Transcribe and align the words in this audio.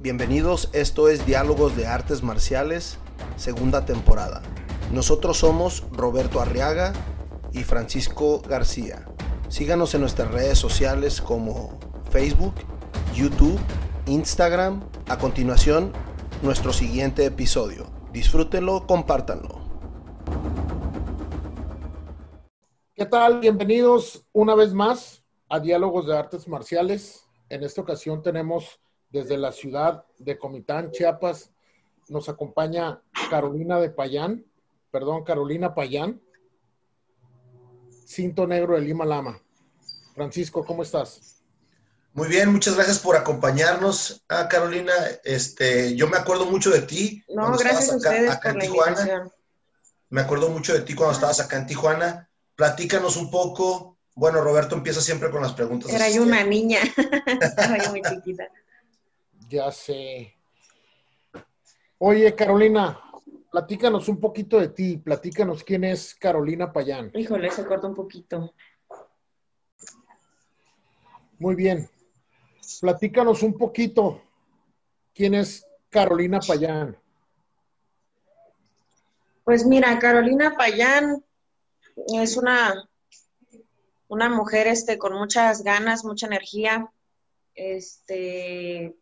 Bienvenidos, 0.00 0.70
esto 0.74 1.08
es 1.08 1.26
Diálogos 1.26 1.76
de 1.76 1.88
Artes 1.88 2.22
Marciales, 2.22 2.98
segunda 3.36 3.84
temporada. 3.84 4.42
Nosotros 4.92 5.38
somos 5.38 5.82
Roberto 5.90 6.40
Arriaga 6.40 6.92
y 7.52 7.64
Francisco 7.64 8.40
García. 8.48 9.08
Síganos 9.48 9.96
en 9.96 10.02
nuestras 10.02 10.30
redes 10.30 10.56
sociales 10.56 11.20
como 11.20 11.80
Facebook, 12.12 12.54
YouTube, 13.12 13.58
Instagram. 14.06 14.84
A 15.08 15.18
continuación, 15.18 15.92
nuestro 16.42 16.72
siguiente 16.72 17.24
episodio. 17.24 17.86
Disfrútenlo, 18.12 18.86
compártanlo. 18.86 19.58
¿Qué 22.94 23.04
tal? 23.04 23.40
Bienvenidos 23.40 24.24
una 24.32 24.54
vez 24.54 24.72
más 24.72 25.24
a 25.48 25.58
Diálogos 25.58 26.06
de 26.06 26.16
Artes 26.16 26.46
Marciales. 26.46 27.24
En 27.48 27.64
esta 27.64 27.80
ocasión 27.80 28.22
tenemos 28.22 28.78
desde 29.10 29.36
la 29.36 29.52
ciudad 29.52 30.04
de 30.18 30.38
Comitán, 30.38 30.90
Chiapas, 30.90 31.50
nos 32.08 32.28
acompaña 32.28 33.02
Carolina 33.30 33.78
de 33.80 33.90
Payán, 33.90 34.44
perdón, 34.90 35.24
Carolina 35.24 35.74
Payán, 35.74 36.20
cinto 38.06 38.46
negro 38.46 38.74
de 38.74 38.82
Lima 38.82 39.04
Lama. 39.04 39.40
Francisco, 40.14 40.64
¿cómo 40.64 40.82
estás? 40.82 41.38
Muy 42.14 42.28
bien, 42.28 42.50
muchas 42.50 42.74
gracias 42.74 42.98
por 42.98 43.16
acompañarnos, 43.16 44.24
ah, 44.28 44.48
Carolina. 44.48 44.92
Este, 45.22 45.94
yo 45.94 46.08
me 46.08 46.16
acuerdo 46.16 46.46
mucho 46.46 46.70
de 46.70 46.82
ti. 46.82 47.22
No, 47.28 47.56
gracias 47.56 47.92
a 47.92 47.96
ustedes 47.96 48.30
acá 48.30 48.52
por 48.52 48.62
en 48.62 48.68
Tijuana. 48.68 49.30
Me 50.10 50.22
acuerdo 50.22 50.48
mucho 50.48 50.72
de 50.72 50.80
ti 50.80 50.94
cuando 50.94 51.12
estabas 51.14 51.38
acá 51.38 51.58
en 51.58 51.66
Tijuana. 51.66 52.28
Platícanos 52.56 53.16
un 53.16 53.30
poco. 53.30 53.98
Bueno, 54.14 54.40
Roberto 54.40 54.74
empieza 54.74 55.00
siempre 55.00 55.30
con 55.30 55.42
las 55.42 55.52
preguntas. 55.52 55.92
Era 55.92 56.08
yo 56.08 56.22
una 56.22 56.42
niña, 56.42 56.80
estaba 57.40 57.78
yo 57.78 57.90
muy 57.90 58.02
chiquita. 58.02 58.48
Ya 59.48 59.70
sé. 59.70 60.34
Oye, 61.96 62.34
Carolina, 62.34 63.00
platícanos 63.50 64.08
un 64.08 64.20
poquito 64.20 64.60
de 64.60 64.68
ti, 64.68 64.98
platícanos 64.98 65.64
quién 65.64 65.84
es 65.84 66.14
Carolina 66.14 66.70
Payán. 66.70 67.10
Híjole, 67.14 67.50
se 67.50 67.66
corta 67.66 67.86
un 67.86 67.94
poquito. 67.94 68.54
Muy 71.38 71.54
bien. 71.54 71.88
Platícanos 72.80 73.42
un 73.42 73.56
poquito 73.56 74.20
quién 75.14 75.34
es 75.34 75.66
Carolina 75.88 76.40
Payán. 76.46 76.98
Pues 79.44 79.64
mira, 79.64 79.98
Carolina 79.98 80.56
Payán 80.58 81.24
es 82.14 82.36
una, 82.36 82.86
una 84.08 84.28
mujer 84.28 84.66
este, 84.66 84.98
con 84.98 85.14
muchas 85.14 85.64
ganas, 85.64 86.04
mucha 86.04 86.26
energía, 86.26 86.92
este, 87.54 88.94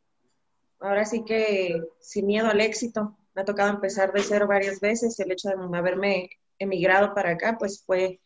ahora 0.80 1.04
sí 1.04 1.24
que 1.24 1.80
sin 2.00 2.26
miedo 2.26 2.48
al 2.48 2.60
éxito. 2.60 3.16
Me 3.34 3.42
ha 3.42 3.44
tocado 3.44 3.70
empezar 3.70 4.12
de 4.12 4.22
cero 4.22 4.46
varias 4.48 4.80
veces. 4.80 5.18
El 5.20 5.32
hecho 5.32 5.48
de 5.48 5.76
haberme 5.76 6.30
emigrado 6.58 7.14
para 7.14 7.30
acá, 7.30 7.56
pues 7.58 7.82
fue 7.84 8.20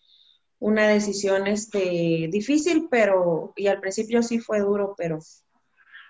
una 0.60 0.88
decisión 0.88 1.46
este, 1.46 2.28
difícil, 2.30 2.88
pero, 2.90 3.52
y 3.56 3.66
al 3.66 3.80
principio 3.80 4.22
sí 4.22 4.38
fue 4.38 4.60
duro, 4.60 4.94
pero 4.96 5.18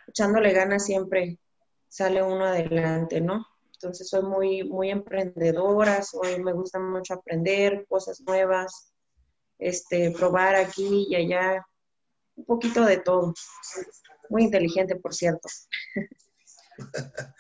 echándole 0.08 0.52
ganas 0.52 0.84
siempre 0.84 1.38
sale 1.88 2.22
uno 2.22 2.44
adelante, 2.44 3.20
¿no? 3.20 3.46
Entonces 3.72 4.08
soy 4.08 4.22
muy, 4.22 4.64
muy 4.64 4.90
emprendedora, 4.90 6.02
soy, 6.02 6.42
me 6.42 6.52
gusta 6.52 6.78
mucho 6.78 7.14
aprender 7.14 7.86
cosas 7.88 8.20
nuevas, 8.20 8.92
este, 9.58 10.10
probar 10.10 10.56
aquí 10.56 11.06
y 11.08 11.14
allá, 11.14 11.64
un 12.36 12.44
poquito 12.44 12.84
de 12.84 12.98
todo. 12.98 13.32
Muy 14.28 14.44
inteligente, 14.44 14.96
por 14.96 15.14
cierto. 15.14 15.48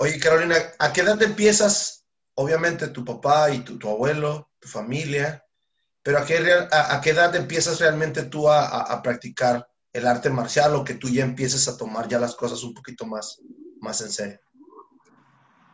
Oye, 0.00 0.18
Carolina, 0.18 0.56
¿a 0.78 0.92
qué 0.92 1.02
edad 1.02 1.22
empiezas? 1.22 2.04
Obviamente 2.34 2.88
tu 2.88 3.04
papá 3.04 3.50
y 3.50 3.60
tu, 3.60 3.88
abuelo, 3.88 4.50
tu 4.58 4.68
familia, 4.68 5.44
pero 6.02 6.18
¿a 6.18 6.24
qué, 6.24 6.36
edad 6.36 7.34
empiezas 7.36 7.78
realmente 7.78 8.24
tú 8.24 8.48
a, 8.48 9.00
practicar 9.02 9.66
el 9.92 10.06
arte 10.06 10.30
marcial 10.30 10.74
o 10.74 10.84
que 10.84 10.94
tú 10.94 11.08
ya 11.08 11.22
empieces 11.24 11.68
a 11.68 11.76
tomar 11.76 12.08
ya 12.08 12.18
las 12.18 12.34
cosas 12.34 12.64
un 12.64 12.74
poquito 12.74 13.06
más, 13.06 13.40
más 13.80 14.00
en 14.00 14.10
serio? 14.10 14.40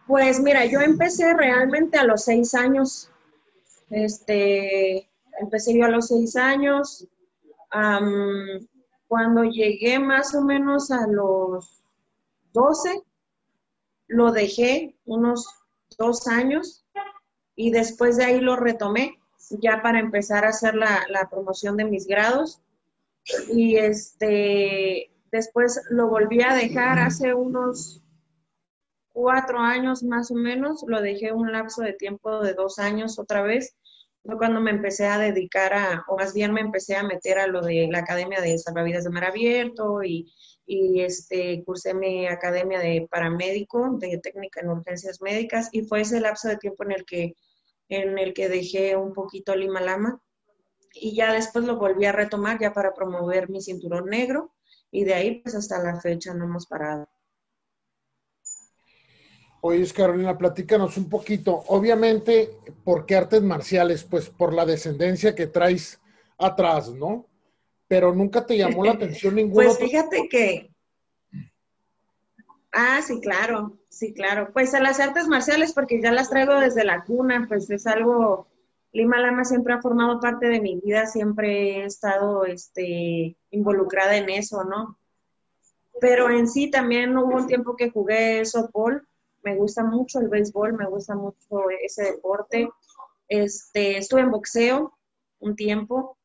Pues 0.06 0.38
mira, 0.40 0.66
yo 0.66 0.80
empecé 0.80 1.32
realmente 1.32 1.98
a 1.98 2.04
los 2.04 2.24
seis 2.24 2.54
años. 2.54 3.10
Este, 3.88 5.08
empecé 5.40 5.76
yo 5.76 5.86
a 5.86 5.88
los 5.88 6.08
seis 6.08 6.36
años. 6.36 7.06
cuando 9.08 9.44
llegué 9.44 9.98
más 9.98 10.34
o 10.34 10.42
menos 10.42 10.90
a 10.90 11.06
los 11.06 11.79
12, 12.52 13.02
lo 14.08 14.32
dejé 14.32 14.96
unos 15.04 15.46
dos 15.98 16.26
años 16.26 16.84
y 17.54 17.70
después 17.70 18.16
de 18.16 18.24
ahí 18.24 18.40
lo 18.40 18.56
retomé 18.56 19.20
ya 19.50 19.82
para 19.82 20.00
empezar 20.00 20.44
a 20.44 20.48
hacer 20.48 20.74
la, 20.74 21.28
promoción 21.30 21.76
de 21.76 21.84
mis 21.84 22.06
grados. 22.06 22.60
Y 23.52 23.76
este, 23.76 25.10
después 25.30 25.80
lo 25.90 26.08
volví 26.08 26.42
a 26.42 26.54
dejar 26.54 26.98
hace 26.98 27.34
unos 27.34 28.02
cuatro 29.12 29.58
años 29.58 30.02
más 30.02 30.30
o 30.30 30.34
menos, 30.34 30.84
lo 30.86 31.02
dejé 31.02 31.32
un 31.32 31.52
lapso 31.52 31.82
de 31.82 31.92
tiempo 31.92 32.40
de 32.40 32.54
dos 32.54 32.78
años 32.78 33.18
otra 33.18 33.42
vez, 33.42 33.76
fue 34.24 34.36
cuando 34.38 34.60
me 34.60 34.70
empecé 34.70 35.06
a 35.06 35.18
dedicar 35.18 35.72
a, 35.74 36.04
o 36.08 36.16
más 36.16 36.34
bien 36.34 36.52
me 36.52 36.60
empecé 36.60 36.96
a 36.96 37.02
meter 37.02 37.38
a 37.38 37.46
lo 37.46 37.62
de 37.62 37.88
la 37.90 38.00
Academia 38.00 38.40
de 38.40 38.58
Salvavidas 38.58 39.04
de 39.04 39.10
Mar 39.10 39.24
Abierto 39.24 40.02
y 40.02 40.32
y 40.70 41.00
este, 41.00 41.64
cursé 41.64 41.94
mi 41.94 42.28
academia 42.28 42.78
de 42.78 43.08
paramédico, 43.10 43.96
de 43.98 44.18
técnica 44.18 44.60
en 44.60 44.68
urgencias 44.68 45.20
médicas, 45.20 45.68
y 45.72 45.82
fue 45.82 46.02
ese 46.02 46.20
lapso 46.20 46.48
de 46.48 46.58
tiempo 46.58 46.84
en 46.84 46.92
el 46.92 47.04
que, 47.04 47.34
en 47.88 48.16
el 48.18 48.32
que 48.34 48.48
dejé 48.48 48.94
un 48.96 49.12
poquito 49.12 49.56
Lima 49.56 49.80
Lama, 49.80 50.22
y 50.94 51.16
ya 51.16 51.32
después 51.32 51.64
lo 51.64 51.76
volví 51.76 52.04
a 52.04 52.12
retomar 52.12 52.60
ya 52.60 52.72
para 52.72 52.94
promover 52.94 53.50
mi 53.50 53.60
cinturón 53.60 54.06
negro, 54.06 54.54
y 54.92 55.02
de 55.02 55.14
ahí 55.14 55.40
pues 55.40 55.56
hasta 55.56 55.82
la 55.82 56.00
fecha 56.00 56.34
no 56.34 56.44
hemos 56.44 56.68
parado. 56.68 57.08
Oye, 59.62 59.86
Carolina, 59.92 60.38
platícanos 60.38 60.96
un 60.96 61.08
poquito. 61.08 61.64
Obviamente, 61.68 62.56
¿por 62.84 63.04
qué 63.06 63.16
artes 63.16 63.42
marciales? 63.42 64.04
Pues 64.04 64.30
por 64.30 64.54
la 64.54 64.64
descendencia 64.64 65.34
que 65.34 65.46
traes 65.46 66.00
atrás, 66.38 66.88
¿no? 66.90 67.26
pero 67.90 68.14
nunca 68.14 68.46
te 68.46 68.56
llamó 68.56 68.84
la 68.84 68.92
atención 68.92 69.34
ningún 69.34 69.64
Pues 69.64 69.76
fíjate 69.76 70.28
que... 70.28 70.70
Ah, 72.70 73.02
sí, 73.02 73.20
claro, 73.20 73.80
sí, 73.88 74.14
claro. 74.14 74.50
Pues 74.52 74.74
a 74.74 74.80
las 74.80 75.00
artes 75.00 75.26
marciales, 75.26 75.72
porque 75.72 76.00
ya 76.00 76.12
las 76.12 76.30
traigo 76.30 76.54
desde 76.60 76.84
la 76.84 77.02
cuna, 77.02 77.46
pues 77.48 77.68
es 77.68 77.88
algo... 77.88 78.46
Lima 78.92 79.18
Lama 79.18 79.44
siempre 79.44 79.74
ha 79.74 79.82
formado 79.82 80.20
parte 80.20 80.46
de 80.46 80.60
mi 80.60 80.76
vida, 80.76 81.06
siempre 81.06 81.78
he 81.78 81.84
estado 81.84 82.44
este, 82.44 83.36
involucrada 83.50 84.16
en 84.16 84.30
eso, 84.30 84.62
¿no? 84.62 84.96
Pero 86.00 86.30
en 86.30 86.46
sí 86.46 86.70
también 86.70 87.18
hubo 87.18 87.34
un 87.38 87.48
tiempo 87.48 87.74
que 87.74 87.90
jugué 87.90 88.44
softball, 88.44 89.04
me 89.42 89.56
gusta 89.56 89.84
mucho 89.84 90.20
el 90.20 90.28
béisbol, 90.28 90.74
me 90.74 90.86
gusta 90.86 91.14
mucho 91.14 91.70
ese 91.82 92.04
deporte. 92.04 92.68
Este, 93.28 93.98
estuve 93.98 94.22
en 94.22 94.30
boxeo 94.30 94.92
un 95.38 95.56
tiempo, 95.56 96.18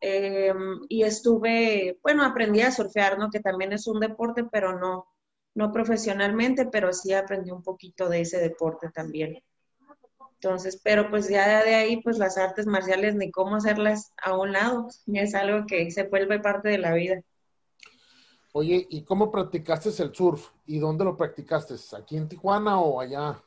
Em, 0.00 0.80
y 0.88 1.02
estuve, 1.04 1.98
bueno, 2.02 2.24
aprendí 2.24 2.60
a 2.60 2.72
surfear, 2.72 3.18
¿no? 3.18 3.30
Que 3.30 3.40
también 3.40 3.72
es 3.72 3.86
un 3.86 4.00
deporte, 4.00 4.44
pero 4.44 4.78
no, 4.78 5.06
no 5.54 5.72
profesionalmente, 5.72 6.66
pero 6.66 6.92
sí 6.92 7.12
aprendí 7.12 7.50
un 7.50 7.62
poquito 7.62 8.08
de 8.08 8.22
ese 8.22 8.38
deporte 8.38 8.90
también. 8.90 9.42
Entonces, 10.34 10.80
pero 10.82 11.08
pues 11.10 11.28
ya 11.28 11.62
de 11.64 11.74
ahí, 11.74 12.02
pues 12.02 12.18
las 12.18 12.36
artes 12.36 12.66
marciales, 12.66 13.14
ni 13.14 13.30
cómo 13.30 13.56
hacerlas 13.56 14.12
a 14.22 14.36
un 14.36 14.52
lado, 14.52 14.88
es 15.12 15.34
algo 15.34 15.66
que 15.66 15.90
se 15.90 16.04
vuelve 16.04 16.40
parte 16.40 16.68
de 16.68 16.78
la 16.78 16.92
vida. 16.94 17.22
Oye, 18.52 18.86
¿y 18.90 19.02
cómo 19.02 19.30
practicaste 19.30 19.88
el 20.02 20.14
surf? 20.14 20.50
¿Y 20.66 20.78
dónde 20.78 21.04
lo 21.04 21.16
practicaste? 21.16 21.74
¿Aquí 21.96 22.18
en 22.18 22.28
Tijuana 22.28 22.78
o 22.78 23.00
allá? 23.00 23.42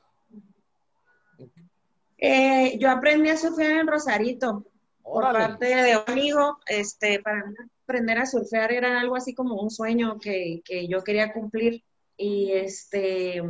Eh, 2.18 2.78
yo 2.80 2.90
aprendí 2.90 3.30
a 3.30 3.38
surfear 3.38 3.74
en 3.74 3.88
Rosarito 3.88 4.66
por 5.04 5.24
parte 5.24 5.68
de 5.68 5.98
un 5.98 6.04
amigo, 6.08 6.58
este, 6.66 7.20
para 7.20 7.44
aprender 7.84 8.18
a 8.18 8.26
surfear 8.26 8.72
era 8.72 9.00
algo 9.00 9.16
así 9.16 9.36
como 9.36 9.62
un 9.62 9.70
sueño 9.70 10.18
que, 10.20 10.64
yo 10.90 11.04
quería 11.04 11.32
cumplir. 11.32 11.84
Y 12.18 12.54
este, 12.54 13.44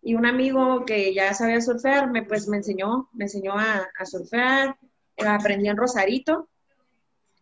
y 0.00 0.14
un 0.14 0.24
amigo 0.24 0.84
que 0.86 1.12
ya 1.12 1.34
sabía 1.34 1.60
surfear, 1.60 2.10
me, 2.10 2.22
pues 2.22 2.48
me 2.48 2.56
enseñó, 2.56 3.10
me 3.12 3.24
enseñó 3.24 3.58
a, 3.58 3.86
surfear, 4.06 4.78
aprendí 5.18 5.68
en 5.68 5.76
Rosarito, 5.76 6.48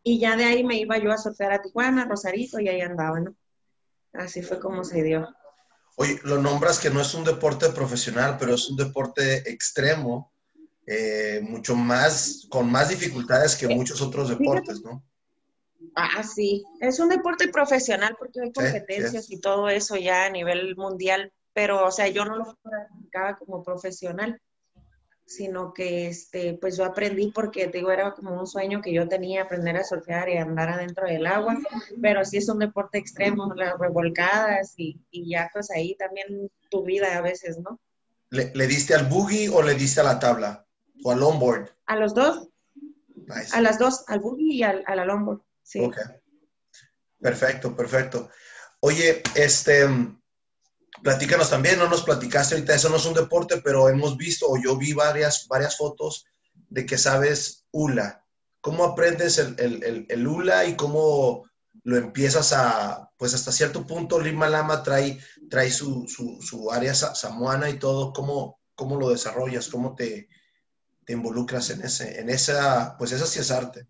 y 0.02 0.18
ya 0.18 0.36
de 0.36 0.44
ahí 0.44 0.64
me 0.64 0.76
iba 0.78 0.98
yo 0.98 1.12
a 1.12 1.18
surfear 1.18 1.52
a 1.52 1.62
Tijuana, 1.62 2.06
Rosarito, 2.06 2.58
y 2.58 2.68
ahí 2.68 2.80
andaba, 2.80 3.20
¿no? 3.20 3.34
Así 4.14 4.42
fue 4.42 4.58
como 4.58 4.84
se 4.84 5.02
dio. 5.02 5.28
Oye, 5.96 6.18
lo 6.24 6.38
nombras 6.40 6.78
que 6.78 6.90
no 6.90 7.00
es 7.00 7.14
un 7.14 7.24
deporte 7.24 7.68
profesional, 7.70 8.36
pero 8.38 8.54
es 8.54 8.68
un 8.68 8.76
deporte 8.76 9.48
extremo 9.50 10.32
eh, 10.86 11.40
mucho 11.42 11.76
más, 11.76 12.46
con 12.50 12.70
más 12.70 12.88
dificultades 12.88 13.56
que 13.56 13.68
muchos 13.68 14.02
otros 14.02 14.28
deportes, 14.28 14.82
¿no? 14.82 15.02
Ah, 15.94 16.22
sí, 16.22 16.64
es 16.80 16.98
un 16.98 17.08
deporte 17.08 17.48
profesional 17.48 18.16
porque 18.18 18.40
hay 18.40 18.52
competencias 18.52 19.30
y 19.30 19.40
todo 19.40 19.68
eso 19.68 19.96
ya 19.96 20.26
a 20.26 20.30
nivel 20.30 20.76
mundial, 20.76 21.32
pero 21.52 21.86
o 21.86 21.90
sea, 21.90 22.08
yo 22.08 22.24
no 22.24 22.36
lo 22.36 22.58
practicaba 22.62 23.38
como 23.38 23.62
profesional, 23.62 24.40
sino 25.26 25.72
que 25.72 26.08
este, 26.08 26.58
pues 26.60 26.76
yo 26.76 26.84
aprendí 26.84 27.30
porque 27.32 27.66
te 27.68 27.78
digo, 27.78 27.90
era 27.90 28.12
como 28.12 28.38
un 28.38 28.46
sueño 28.46 28.82
que 28.82 28.92
yo 28.92 29.08
tenía 29.08 29.42
aprender 29.42 29.76
a 29.76 29.84
surfear 29.84 30.28
y 30.28 30.36
andar 30.36 30.68
adentro 30.68 31.06
del 31.06 31.26
agua, 31.26 31.56
pero 32.02 32.24
sí 32.24 32.38
es 32.38 32.48
un 32.48 32.58
deporte 32.58 32.98
extremo, 32.98 33.52
las 33.54 33.78
revolcadas 33.78 34.74
y, 34.76 35.00
y 35.10 35.30
ya 35.30 35.50
pues 35.52 35.70
ahí 35.70 35.94
también 35.96 36.50
tu 36.70 36.84
vida 36.84 37.16
a 37.16 37.22
veces, 37.22 37.58
¿no? 37.58 37.80
¿Le, 38.30 38.52
¿Le, 38.54 38.66
diste 38.66 38.94
al 38.94 39.06
boogie 39.06 39.48
o 39.48 39.62
le 39.62 39.74
diste 39.74 40.00
a 40.00 40.04
la 40.04 40.18
tabla? 40.18 40.66
¿O 41.04 41.12
al 41.12 41.20
longboard? 41.20 41.70
A 41.86 41.96
los 41.96 42.14
dos. 42.14 42.48
A 43.52 43.60
las 43.60 43.78
dos, 43.78 44.04
al 44.08 44.20
boogie 44.20 44.54
y 44.54 44.62
al, 44.62 44.84
a 44.86 44.96
la 44.96 45.04
longboard. 45.04 45.40
Sí. 45.62 45.80
Ok. 45.80 45.98
Perfecto, 47.20 47.74
perfecto. 47.74 48.28
Oye, 48.80 49.22
este, 49.34 49.86
platícanos 51.02 51.50
también, 51.50 51.78
no 51.78 51.88
nos 51.88 52.02
platicaste 52.02 52.54
ahorita, 52.54 52.74
eso 52.74 52.88
no 52.88 52.96
es 52.96 53.06
un 53.06 53.14
deporte, 53.14 53.60
pero 53.62 53.88
hemos 53.88 54.16
visto, 54.16 54.46
o 54.48 54.60
yo 54.60 54.76
vi 54.76 54.92
varias, 54.92 55.46
varias 55.48 55.76
fotos 55.76 56.26
de 56.68 56.86
que 56.86 56.98
sabes 56.98 57.64
hula. 57.70 58.24
¿Cómo 58.60 58.84
aprendes 58.84 59.38
el, 59.38 59.54
el, 59.58 60.06
el, 60.08 60.26
hula 60.26 60.64
y 60.64 60.74
cómo 60.74 61.44
lo 61.82 61.96
empiezas 61.96 62.52
a, 62.52 63.10
pues 63.18 63.34
hasta 63.34 63.52
cierto 63.52 63.86
punto 63.86 64.18
Lima 64.18 64.48
Lama 64.48 64.82
trae, 64.82 65.18
trae 65.50 65.70
su, 65.70 66.06
su, 66.08 66.40
su 66.40 66.70
área 66.70 66.94
samoana 66.94 67.68
y 67.68 67.78
todo, 67.78 68.12
¿cómo, 68.12 68.60
cómo 68.74 68.96
lo 68.96 69.10
desarrollas? 69.10 69.68
¿Cómo 69.68 69.94
te, 69.94 70.28
te 71.04 71.12
involucras 71.12 71.68
en, 71.70 71.82
ese, 71.82 72.20
en 72.20 72.30
esa, 72.30 72.96
pues 72.96 73.12
esa 73.12 73.26
sí 73.26 73.40
es 73.40 73.50
arte? 73.50 73.86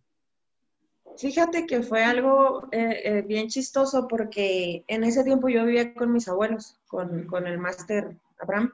Fíjate 1.17 1.67
que 1.67 1.83
fue 1.83 2.03
algo 2.03 2.69
eh, 2.73 3.01
eh, 3.05 3.23
bien 3.23 3.49
chistoso 3.49 4.09
porque 4.09 4.85
en 4.89 5.05
ese 5.05 5.23
tiempo 5.23 5.49
yo 5.49 5.65
vivía 5.65 5.95
con 5.95 6.13
mis 6.13 6.29
abuelos, 6.29 6.79
con, 6.87 7.27
con 7.27 7.47
el 7.47 7.59
máster 7.59 8.17
Abraham. 8.39 8.73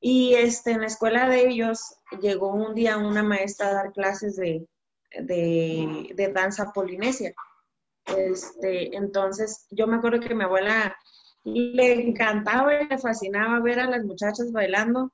Y 0.00 0.34
este, 0.34 0.72
en 0.72 0.82
la 0.82 0.86
escuela 0.86 1.28
de 1.28 1.48
ellos 1.48 1.96
llegó 2.20 2.52
un 2.52 2.74
día 2.74 2.98
una 2.98 3.22
maestra 3.22 3.68
a 3.68 3.74
dar 3.74 3.92
clases 3.92 4.36
de, 4.36 4.66
de, 5.18 6.32
danza 6.32 6.72
polinesia. 6.72 7.34
Este, 8.06 8.94
entonces, 8.96 9.66
yo 9.70 9.86
me 9.86 9.96
acuerdo 9.96 10.20
que 10.20 10.34
mi 10.34 10.44
abuela 10.44 10.94
le 11.44 11.92
encantaba 11.92 12.82
y 12.82 12.86
le 12.86 12.98
fascinaba 12.98 13.60
ver 13.60 13.80
a 13.80 13.88
las 13.88 14.04
muchachas 14.04 14.52
bailando 14.52 15.12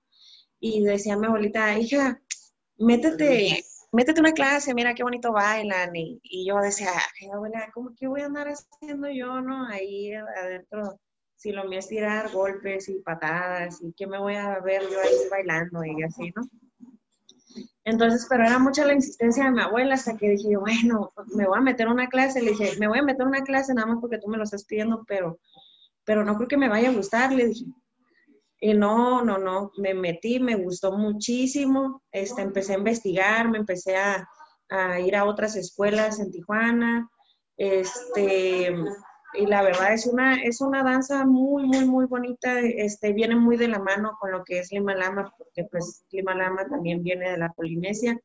y 0.59 0.83
decía 0.83 1.15
a 1.15 1.19
mi 1.19 1.27
abuelita, 1.27 1.79
hija, 1.79 2.21
métete, 2.79 3.65
métete 3.93 4.21
una 4.21 4.33
clase, 4.33 4.75
mira 4.75 4.95
qué 4.95 5.03
bonito 5.03 5.33
bailan. 5.33 5.95
Y, 5.95 6.21
y 6.23 6.47
yo 6.47 6.59
decía, 6.61 6.91
ay, 7.21 7.29
abuela, 7.31 7.71
¿cómo 7.73 7.95
que 7.95 8.07
voy 8.07 8.23
a 8.23 8.27
andar 8.27 8.49
haciendo 8.49 9.09
yo, 9.11 9.41
no? 9.41 9.67
Ahí 9.67 10.13
adentro, 10.13 10.99
si 11.37 11.53
lo 11.53 11.65
mío 11.65 11.79
es 11.79 11.89
tirar 11.89 12.31
golpes 12.31 12.89
y 12.89 13.01
patadas, 13.01 13.81
y 13.83 13.93
qué 13.93 14.07
me 14.07 14.19
voy 14.19 14.37
a 14.37 14.59
ver 14.61 14.83
yo 14.83 15.01
ahí 15.01 15.29
bailando 15.31 15.85
y 15.85 16.03
así, 16.03 16.33
¿no? 16.37 16.43
Entonces, 17.85 18.27
pero 18.29 18.45
era 18.45 18.59
mucha 18.59 18.85
la 18.85 18.93
insistencia 18.93 19.45
de 19.45 19.51
mi 19.51 19.63
abuela 19.63 19.95
hasta 19.95 20.17
que 20.17 20.29
dije, 20.31 20.57
bueno, 20.57 21.13
me 21.35 21.47
voy 21.47 21.59
a 21.59 21.63
meter 21.63 21.89
una 21.89 22.09
clase. 22.09 22.43
Le 22.43 22.51
dije, 22.51 22.79
me 22.79 22.89
voy 22.89 22.99
a 22.99 23.03
meter 23.03 23.27
una 23.27 23.43
clase 23.43 23.75
nada 23.75 23.87
más 23.87 23.99
porque 24.01 24.19
tú 24.19 24.29
me 24.29 24.37
lo 24.37 24.45
estás 24.45 24.65
pidiendo, 24.65 25.05
pero, 25.09 25.39
pero 26.05 26.25
no 26.25 26.37
creo 26.37 26.49
que 26.49 26.57
me 26.57 26.69
vaya 26.69 26.91
a 26.91 26.93
gustar. 26.93 27.33
Le 27.33 27.47
dije, 27.47 27.65
y 28.61 28.75
no, 28.75 29.25
no, 29.25 29.39
no, 29.39 29.73
me 29.79 29.95
metí, 29.95 30.39
me 30.39 30.55
gustó 30.55 30.93
muchísimo. 30.93 32.03
Este, 32.13 32.43
empecé 32.43 32.75
a 32.75 32.79
investigar, 32.79 33.49
me 33.49 33.57
empecé 33.57 33.97
a, 33.97 34.29
a 34.69 35.01
ir 35.01 35.17
a 35.17 35.25
otras 35.25 35.57
escuelas 35.57 36.21
en 36.21 36.31
Tijuana. 36.31 37.11
Este, 37.57 38.75
y 39.33 39.47
la 39.47 39.63
verdad 39.63 39.95
es 39.95 40.07
una, 40.07 40.43
es 40.43 40.61
una 40.61 40.83
danza 40.83 41.25
muy, 41.25 41.65
muy, 41.65 41.87
muy 41.87 42.05
bonita. 42.05 42.61
Este, 42.61 43.15
viene 43.15 43.35
muy 43.35 43.57
de 43.57 43.69
la 43.69 43.79
mano 43.79 44.19
con 44.21 44.31
lo 44.31 44.45
que 44.45 44.59
es 44.59 44.71
Lima 44.71 44.95
Lama, 44.95 45.33
porque 45.39 45.65
pues 45.71 46.05
Lima 46.11 46.35
Lama 46.35 46.67
también 46.69 47.03
viene 47.03 47.31
de 47.31 47.39
la 47.39 47.53
Polinesia. 47.53 48.21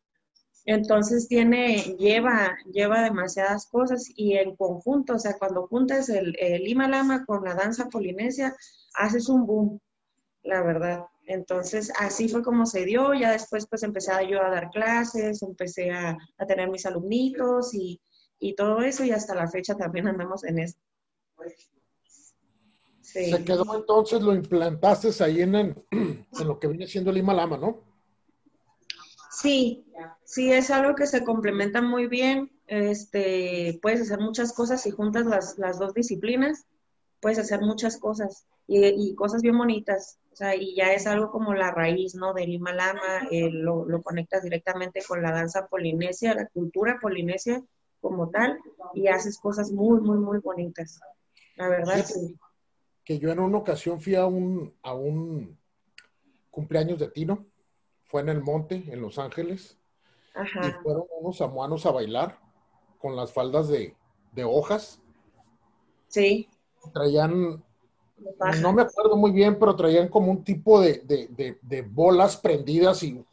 Entonces 0.66 1.30
tiene, 1.30 1.78
lleva, 1.98 2.58
lleva 2.74 3.04
demasiadas 3.04 3.68
cosas 3.68 4.10
y 4.16 4.34
en 4.34 4.56
conjunto, 4.58 5.14
o 5.14 5.20
sea, 5.20 5.38
cuando 5.38 5.68
juntas 5.68 6.10
el, 6.10 6.36
el 6.40 6.64
Lima 6.64 6.90
Lama 6.90 7.24
con 7.24 7.46
la 7.46 7.54
danza 7.54 7.88
polinesia, 7.88 8.54
haces 8.96 9.30
un 9.30 9.46
boom 9.46 9.80
la 10.46 10.62
verdad. 10.62 11.06
Entonces, 11.26 11.92
así 12.00 12.30
fue 12.30 12.44
como 12.44 12.66
se 12.66 12.86
dio. 12.86 13.14
Ya 13.14 13.32
después, 13.32 13.68
pues, 13.68 13.84
empecé 13.84 14.12
yo 14.30 14.42
a 14.42 14.50
dar 14.50 14.70
clases, 14.70 15.42
empecé 15.42 15.92
a, 15.92 16.18
tener 16.48 16.70
mis 16.70 16.86
alumnitos 16.86 17.74
y, 17.74 18.00
todo 18.56 18.82
eso, 18.82 19.04
y 19.04 19.12
hasta 19.12 19.34
la 19.34 19.48
fecha 19.48 19.76
también 19.76 20.08
andamos 20.08 20.44
en 20.44 20.60
eso. 20.60 20.78
Se 23.02 23.44
quedó 23.44 23.76
entonces, 23.76 24.22
lo 24.22 24.36
implantaste 24.36 25.24
ahí 25.24 25.42
en, 25.42 25.56
en, 25.56 26.28
lo 26.46 26.60
que 26.60 26.68
viene 26.68 26.86
siendo 26.86 27.12
Lima 27.12 27.34
Lama, 27.34 27.58
¿no? 27.58 27.80
Sí, 29.32 29.86
sí, 30.24 30.52
es 30.52 30.70
algo 30.70 30.96
que 30.96 31.08
se 31.08 31.24
complementa 31.24 31.82
muy 31.82 32.08
bien. 32.08 32.52
Este, 32.68 33.80
puedes 33.82 34.02
hacer 34.02 34.20
muchas 34.20 34.54
cosas 34.54 34.82
si 34.82 34.92
juntas 34.92 35.26
las, 35.26 35.58
las 35.58 35.80
dos 35.80 35.94
disciplinas, 35.94 36.66
puedes 37.20 37.40
hacer 37.40 37.62
muchas 37.62 37.98
cosas 37.98 38.46
y, 38.68 39.16
cosas 39.16 39.42
bien 39.42 39.58
bonitas. 39.58 40.20
O 40.36 40.38
sea, 40.38 40.54
y 40.54 40.76
ya 40.76 40.92
es 40.92 41.08
algo 41.08 41.32
como 41.32 41.54
la 41.54 41.72
raíz, 41.72 42.14
¿no? 42.14 42.34
Del 42.34 42.50
Lima 42.50 42.74
Lama, 42.74 43.26
eh, 43.32 43.50
lo, 43.50 43.86
lo, 43.86 44.02
conectas 44.02 44.44
directamente 44.44 45.02
con 45.08 45.22
la 45.22 45.32
danza 45.32 45.68
polinesia, 45.68 46.34
la 46.34 46.50
cultura 46.50 47.00
polinesia 47.02 47.64
como 48.02 48.30
tal, 48.32 48.60
y 48.94 49.08
haces 49.08 49.40
cosas 49.40 49.72
muy, 49.72 50.02
muy, 50.02 50.18
muy 50.18 50.40
bonitas. 50.40 51.00
La 51.56 51.70
verdad, 51.70 52.04
sí. 52.04 52.38
Que 53.06 53.18
yo 53.18 53.32
en 53.32 53.40
una 53.40 53.60
ocasión 53.60 54.02
fui 54.02 54.16
a 54.16 54.26
un, 54.26 54.76
a 54.84 54.94
un 54.94 55.58
cumpleaños 56.52 57.00
de 57.00 57.08
Tino, 57.08 57.46
fue 58.04 58.20
en 58.20 58.28
el 58.28 58.42
monte, 58.44 58.84
en 58.88 59.00
Los 59.00 59.18
Ángeles, 59.18 59.78
y 60.36 60.72
fueron 60.84 61.06
unos 61.22 61.38
samuanos 61.38 61.86
a 61.86 61.92
bailar 61.92 62.42
con 62.98 63.16
las 63.16 63.32
faldas 63.32 63.70
de, 63.70 63.96
de 64.34 64.44
hojas. 64.44 65.02
Sí. 66.10 66.50
Traían 66.94 67.64
no 68.62 68.74
me 68.74 68.84
acuerdo 68.84 69.16
muy 69.16 69.32
bien, 69.32 69.58
pero 69.60 69.76
traían 69.76 70.08
como 70.08 70.32
un 70.32 70.44
tipo 70.44 70.82
de, 70.82 71.02
de, 71.06 71.58
de, 71.62 71.82
bolas 71.82 72.38
prendidas 72.38 73.04
y, 73.04 73.24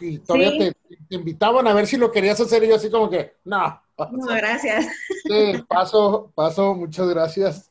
y 0.00 0.18
todavía 0.18 0.72
te, 1.08 1.14
invitaban 1.14 1.66
a 1.66 1.74
ver 1.74 1.86
si 1.86 1.96
lo 1.96 2.10
querías 2.10 2.40
hacer 2.40 2.64
y 2.64 2.68
yo 2.68 2.76
así 2.76 2.90
como 2.90 3.08
que, 3.08 3.34
no. 3.44 3.80
No, 4.10 4.26
gracias. 4.34 4.86
Sí, 5.22 5.62
paso, 5.68 6.32
paso, 6.34 6.74
muchas 6.74 7.08
gracias. 7.08 7.70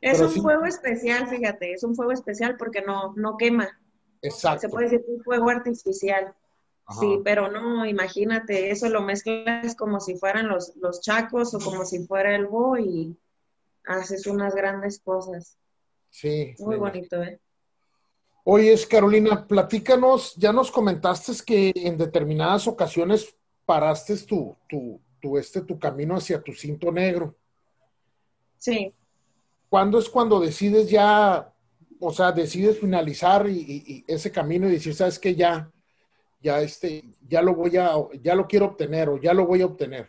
Es 0.00 0.20
un 0.20 0.30
fuego 0.42 0.64
especial, 0.64 1.28
fíjate, 1.28 1.72
es 1.72 1.84
un 1.84 1.94
fuego 1.94 2.12
especial 2.12 2.56
porque 2.58 2.82
no, 2.82 3.14
no 3.16 3.36
quema. 3.36 3.68
Exacto. 4.22 4.62
Se 4.62 4.68
puede 4.68 4.86
decir 4.88 5.04
un 5.08 5.22
fuego 5.22 5.48
artificial. 5.50 6.34
Sí, 6.98 7.20
pero 7.22 7.50
no, 7.50 7.86
imagínate, 7.86 8.72
eso 8.72 8.88
lo 8.88 9.00
mezclas 9.00 9.76
como 9.76 10.00
si 10.00 10.16
fueran 10.16 10.48
los, 10.48 10.74
los 10.76 11.00
chacos 11.00 11.54
o 11.54 11.60
como 11.60 11.84
si 11.84 12.04
fuera 12.04 12.34
el 12.34 12.46
bo 12.46 12.76
y 12.78 13.16
haces 13.90 14.26
unas 14.26 14.54
grandes 14.54 15.00
cosas. 15.00 15.58
Sí. 16.10 16.54
Muy 16.58 16.76
bonito, 16.76 17.22
¿eh? 17.22 17.40
Oye, 18.44 18.74
Carolina, 18.88 19.46
platícanos, 19.46 20.34
ya 20.36 20.52
nos 20.52 20.70
comentaste 20.70 21.32
que 21.44 21.72
en 21.74 21.98
determinadas 21.98 22.66
ocasiones 22.66 23.36
paraste 23.66 24.16
tu, 24.18 24.56
tu, 24.68 25.00
tu, 25.20 25.38
este, 25.38 25.60
tu 25.60 25.78
camino 25.78 26.16
hacia 26.16 26.40
tu 26.40 26.52
cinto 26.52 26.90
negro. 26.90 27.36
Sí. 28.56 28.92
¿Cuándo 29.68 29.98
es 29.98 30.08
cuando 30.08 30.40
decides 30.40 30.90
ya, 30.90 31.52
o 32.00 32.12
sea, 32.12 32.32
decides 32.32 32.78
finalizar 32.78 33.48
y, 33.48 34.04
ese 34.08 34.32
camino 34.32 34.68
y 34.68 34.72
decir, 34.72 34.94
sabes 34.94 35.18
que 35.18 35.34
ya, 35.34 35.70
ya 36.40 36.60
este, 36.60 37.04
ya 37.28 37.42
lo 37.42 37.54
voy 37.54 37.76
a, 37.76 37.92
ya 38.22 38.34
lo 38.34 38.48
quiero 38.48 38.66
obtener 38.66 39.08
o 39.10 39.20
ya 39.20 39.34
lo 39.34 39.46
voy 39.46 39.62
a 39.62 39.66
obtener? 39.66 40.08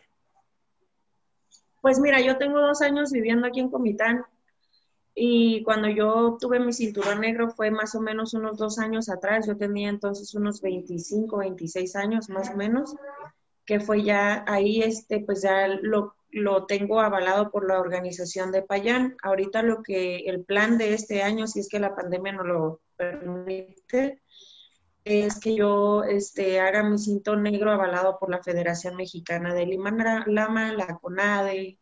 Pues 1.81 1.99
mira, 1.99 2.21
yo 2.21 2.37
tengo 2.37 2.59
dos 2.61 2.81
años 2.81 3.11
viviendo 3.11 3.47
aquí 3.47 3.59
en 3.59 3.69
Comitán 3.69 4.23
y 5.13 5.63
cuando 5.63 5.89
yo 5.89 6.27
obtuve 6.27 6.59
mi 6.59 6.73
cinturón 6.73 7.21
negro 7.21 7.49
fue 7.49 7.69
más 7.69 7.95
o 7.95 8.01
menos 8.01 8.33
unos 8.33 8.57
dos 8.57 8.79
años 8.79 9.09
atrás. 9.09 9.47
Yo 9.47 9.57
tenía 9.57 9.89
entonces 9.89 10.33
unos 10.35 10.61
25, 10.61 11.37
26 11.37 11.95
años 11.95 12.29
más 12.29 12.49
o 12.49 12.55
menos, 12.55 12.95
que 13.65 13.79
fue 13.79 14.03
ya 14.03 14.45
ahí, 14.47 14.81
este, 14.81 15.19
pues 15.19 15.41
ya 15.41 15.67
lo, 15.67 16.15
lo 16.29 16.65
tengo 16.65 17.01
avalado 17.01 17.51
por 17.51 17.67
la 17.67 17.79
organización 17.79 18.51
de 18.51 18.61
Payán. 18.61 19.17
Ahorita 19.23 19.63
lo 19.63 19.83
que 19.83 20.17
el 20.19 20.45
plan 20.45 20.77
de 20.77 20.93
este 20.93 21.23
año, 21.23 21.47
si 21.47 21.59
es 21.59 21.67
que 21.67 21.79
la 21.79 21.95
pandemia 21.95 22.33
no 22.33 22.43
lo 22.43 22.81
permite, 22.95 24.20
es 25.19 25.39
que 25.39 25.55
yo 25.55 26.03
este, 26.03 26.59
haga 26.59 26.83
mi 26.83 26.97
cinto 26.97 27.35
negro 27.35 27.71
avalado 27.71 28.17
por 28.19 28.29
la 28.29 28.41
Federación 28.41 28.95
Mexicana 28.95 29.53
de 29.53 29.65
Lima 29.65 29.91
Lama, 30.25 30.73
la 30.73 30.97
CONADE, 30.97 31.79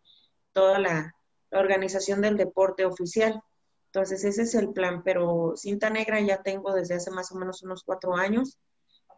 toda 0.53 0.79
la, 0.79 1.15
organización 1.51 2.21
del 2.21 2.38
deporte 2.38 2.86
oficial. 2.86 3.41
Entonces 3.88 4.24
ese 4.24 4.43
es 4.43 4.53
el 4.55 4.71
plan, 4.71 5.01
pero 5.03 5.53
cinta 5.55 5.89
negra 5.89 6.19
ya 6.21 6.43
tengo 6.43 6.74
desde 6.74 6.95
hace 6.95 7.09
más 7.09 7.31
o 7.31 7.36
menos 7.36 7.63
unos 7.63 7.83
cuatro 7.83 8.15
años 8.15 8.59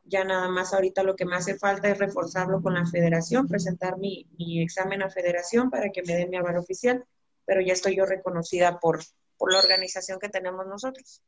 Ya 0.05 0.23
nada 0.23 0.47
más 0.47 0.73
ahorita 0.73 1.03
lo 1.03 1.15
que 1.15 1.25
me 1.25 1.35
hace 1.35 1.57
falta 1.57 1.89
es 1.89 1.97
reforzarlo 1.97 2.61
con 2.61 2.73
la 2.75 2.85
federación, 2.85 3.47
presentar 3.47 3.97
mi, 3.97 4.25
examen 4.63 5.03
a 5.03 5.09
federación 5.09 5.69
para 5.69 5.89
que 5.89 6.03
me 6.03 6.15
den 6.15 6.29
mi 6.29 6.37
aval 6.37 6.57
oficial, 6.57 7.05
pero 7.45 7.61
ya 7.61 7.73
estoy 7.73 7.97
yo 7.97 8.05
reconocida 8.05 8.79
por, 8.79 9.01
por 9.37 9.51
la 9.51 9.59
organización 9.59 10.19
que 10.19 10.29
tenemos 10.29 10.65
nosotros. 10.65 11.21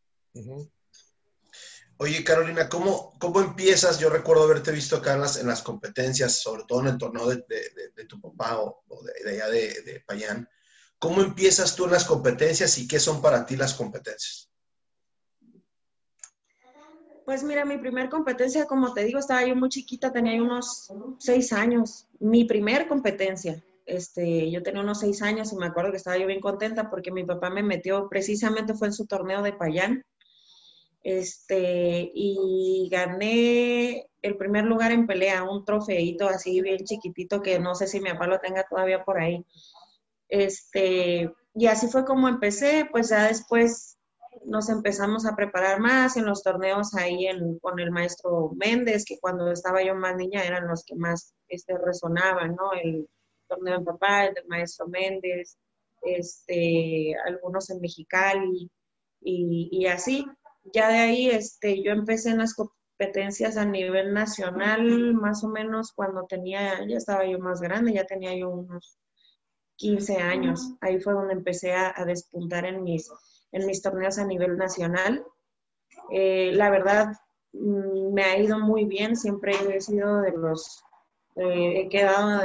Oye, 1.98 2.24
Carolina, 2.24 2.67
¿cómo, 2.67 3.13
¿cómo 3.19 3.39
empiezas? 3.39 4.00
Yo 4.00 4.10
recuerdo 4.10 4.43
haberte 4.43 4.72
visto 4.72 4.98
acá 4.98 5.13
en 5.13 5.22
las, 5.22 5.39
en 5.39 5.48
las 5.48 5.62
competencias, 5.62 6.41
sobre 6.41 6.63
todo 6.67 6.81
en 6.81 6.88
el 6.88 6.98
torneo 6.98 7.27
de, 7.27 8.05
tu 8.07 8.19
papá 8.19 8.60
o, 8.60 8.83
de, 9.24 9.31
allá 9.31 9.50
de, 9.50 10.03
Payán. 10.05 10.50
¿Cómo 11.00 11.22
empiezas 11.22 11.75
tú 11.75 11.86
en 11.86 11.91
las 11.91 12.05
competencias 12.05 12.77
y 12.77 12.88
qué 12.88 13.00
son 13.00 13.22
para 13.22 13.45
ti 13.45 13.55
las 13.55 13.74
competencias? 13.74 14.50
Pues 17.25 17.43
mira, 17.43 17.63
mi 17.63 17.77
primer 17.77 18.10
competencia, 18.10 18.65
como 18.65 18.93
te 18.93 19.05
digo, 19.05 19.19
estaba 19.19 19.45
yo 19.45 19.55
muy 19.55 19.69
chiquita, 19.69 20.12
tenía 20.12 20.41
unos 20.41 20.91
seis 21.19 21.53
años. 21.53 22.07
Mi 22.19 22.43
primer 22.43 22.88
competencia, 22.88 23.63
este, 23.86 24.51
yo 24.51 24.62
tenía 24.62 24.81
unos 24.81 25.00
seis 25.00 25.22
años 25.22 25.53
y 25.53 25.55
me 25.55 25.67
acuerdo 25.67 25.91
que 25.91 25.98
estaba 25.98 26.17
yo 26.17 26.27
bien 26.27 26.41
contenta 26.41 26.89
porque 26.89 27.12
mi 27.12 27.24
papá 27.24 27.50
me 27.50 27.63
metió, 27.63 28.10
precisamente 28.10 28.74
fue 28.74 28.88
en 28.88 28.93
su 28.93 29.05
torneo 29.05 29.41
de 29.41 29.53
Payán, 29.53 30.03
este, 31.03 32.10
y 32.13 32.88
gané 32.89 34.07
el 34.22 34.38
primer 34.38 34.63
lugar 34.63 34.93
en 34.93 35.05
pelea, 35.05 35.43
un 35.43 35.65
trofeito 35.65 36.27
así 36.27 36.62
bien 36.62 36.86
chiquitito 36.86 37.41
que 37.41 37.60
no 37.60 37.75
sé 37.75 37.88
si 37.88 38.00
mi 38.00 38.10
papá 38.12 38.27
lo 38.27 38.39
tenga 38.39 38.63
todavía 38.63 39.03
por 39.03 39.19
ahí. 39.19 39.45
Este, 40.29 41.29
y 41.53 41.67
así 41.67 41.88
fue 41.88 42.05
como 42.05 42.29
empecé, 42.29 42.88
pues 42.89 43.10
ya 43.10 43.27
después 43.27 44.00
nos 44.45 44.69
empezamos 44.69 45.25
a 45.25 45.36
preparar 45.36 45.79
más 45.79 46.17
en 46.17 46.25
los 46.25 46.41
torneos 46.41 46.95
ahí 46.95 47.27
con 47.62 47.79
el 47.79 47.91
maestro 47.91 48.51
Méndez, 48.55 49.03
que 49.05 49.19
cuando 49.19 49.51
estaba 49.51 49.83
yo 49.83 49.95
más 49.95 50.15
niña 50.15 50.43
eran 50.43 50.67
los 50.67 50.86
que 50.86 50.95
más 50.95 51.36
este, 51.50 51.77
resonaban, 51.77 52.55
¿no? 52.55 52.74
El 52.74 53.07
torneo 53.48 53.79
de 53.79 53.86
papá, 53.86 54.25
el 54.25 54.33
del 54.33 54.48
maestro 54.48 54.88
Méndez, 54.88 55.57
este, 56.01 57.13
algunos 57.27 57.69
en 57.69 57.81
Mexicali 57.81 58.72
y 59.25 59.86
así 59.86 60.25
ya 60.63 60.89
de 60.89 60.98
ahí 60.98 61.29
este, 61.29 61.84
yo 61.84 61.91
empecé 61.91 62.29
en 62.29 62.39
las 62.39 62.55
competencias 62.55 63.58
a 63.58 63.65
nivel 63.65 64.13
nacional, 64.13 65.13
más 65.13 65.43
o 65.43 65.50
menos 65.50 65.91
cuando 65.93 66.25
tenía, 66.25 66.86
ya 66.88 66.98
estaba 66.98 67.25
yo 67.25 67.39
más 67.39 67.62
grande, 67.62 67.93
ya 67.93 68.05
tenía 68.05 68.36
yo 68.36 68.50
unos 68.50 68.98
15 69.77 70.17
años. 70.17 70.74
Ahí 70.82 71.00
fue 71.00 71.13
donde 71.13 71.34
empecé 71.34 71.74
a, 71.74 71.93
despuntar 72.05 72.65
en 72.65 72.84
mis, 72.84 73.10
en 73.51 73.65
mis 73.65 73.82
torneos 73.82 74.17
a 74.17 74.25
nivel 74.25 74.58
nacional. 74.58 75.25
Eh, 76.12 76.51
la 76.53 76.70
verdad, 76.70 77.13
mm, 77.53 78.13
me 78.13 78.24
ha 78.24 78.38
ido 78.38 78.60
muy 78.60 78.86
bien, 78.86 79.15
siempre 79.15 79.53
he 79.74 79.82
sido 79.82 80.22
de 80.22 80.32
los, 80.32 80.84
eh, 81.36 81.82
he 81.82 81.89
quedado 81.89 82.43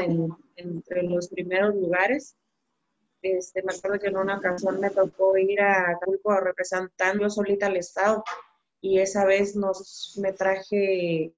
entre 0.57 1.03
los 1.05 1.29
primeros 1.29 1.75
lugares. 1.75 2.37
Este, 3.23 3.63
me 3.63 3.73
acuerdo 3.75 3.99
que 3.99 4.09
en 4.09 4.17
una 4.17 4.39
ocasión 4.39 4.81
me 4.81 4.91
tocó 4.91 5.37
ir 5.37 5.61
a 5.61 5.91
Acapulco 5.91 6.39
representando 6.39 7.29
solita 7.29 7.67
al 7.67 7.77
estado 7.77 8.23
y 8.81 9.01
esa 9.01 9.25
vez 9.25 9.57
nos, 9.57 10.17
me 10.23 10.33
traje 10.33 11.33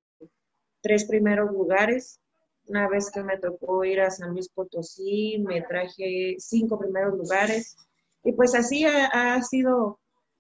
tres 0.83 1.05
primeros 1.07 1.51
lugares. 1.53 2.21
Una 2.67 2.89
vez 2.89 3.11
que 3.11 3.23
me 3.23 3.39
tocó 3.39 3.85
ir 3.85 4.01
a 4.01 4.11
San 4.11 4.33
Luis 4.33 4.49
Potosí, 4.51 5.39
me 5.39 5.63
traje 5.63 6.37
cinco 6.39 6.79
primeros 6.79 7.17
lugares. 7.17 7.77
Y 8.23 8.33
pues 8.33 8.55
así 8.55 8.85
ha, 8.85 9.43
sido 9.43 9.99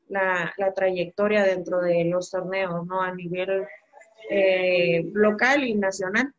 la, 0.08 0.52
trayectoria 0.74 1.42
dentro 1.42 1.80
de 1.80 2.04
los 2.04 2.30
torneos, 2.30 2.86
¿no? 2.86 3.00
A 3.00 3.14
nivel 3.14 3.66
eh, 4.28 5.02
local 5.14 5.64
y 5.64 5.74
nacional. 5.74 6.32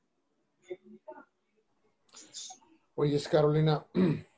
Oye, 2.95 3.19
Carolina, 3.29 3.83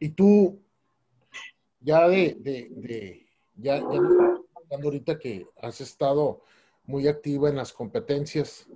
Y 0.00 0.08
tú, 0.08 0.60
ya 1.78 2.08
de, 2.08 2.36
de, 2.40 2.68
de 2.70 3.26
ya, 3.54 3.76
ya 3.76 3.84
hablando 3.84 4.88
ahorita 4.88 5.18
que 5.18 5.46
has 5.60 5.80
estado 5.82 6.42
muy 6.84 7.06
activa 7.06 7.50
en 7.50 7.56
las 7.56 7.72
competencias, 7.72 8.66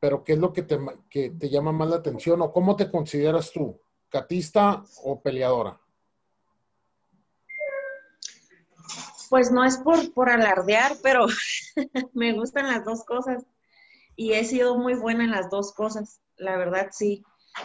pero 0.00 0.24
¿qué 0.24 0.32
es 0.32 0.38
lo 0.38 0.52
que 0.52 0.62
te, 0.62 0.78
que 1.10 1.30
te 1.30 1.50
llama 1.50 1.72
más 1.72 1.88
la 1.88 1.96
atención 1.96 2.40
o 2.42 2.52
cómo 2.52 2.76
te 2.76 2.90
consideras 2.90 3.52
tú? 3.52 3.78
¿Catista 4.08 4.82
o 5.02 5.20
peleadora? 5.20 5.78
Pues 9.28 9.50
no 9.50 9.64
es 9.64 9.76
por, 9.78 10.12
por 10.12 10.30
alardear, 10.30 10.96
pero 11.02 11.26
me 12.14 12.32
gustan 12.32 12.68
las 12.68 12.84
dos 12.84 13.04
cosas 13.04 13.44
y 14.16 14.32
he 14.32 14.44
sido 14.44 14.76
muy 14.78 14.94
buena 14.94 15.24
en 15.24 15.30
las 15.30 15.50
dos 15.50 15.72
cosas, 15.72 16.20
la 16.36 16.56
verdad 16.56 16.88
sí. 16.90 17.22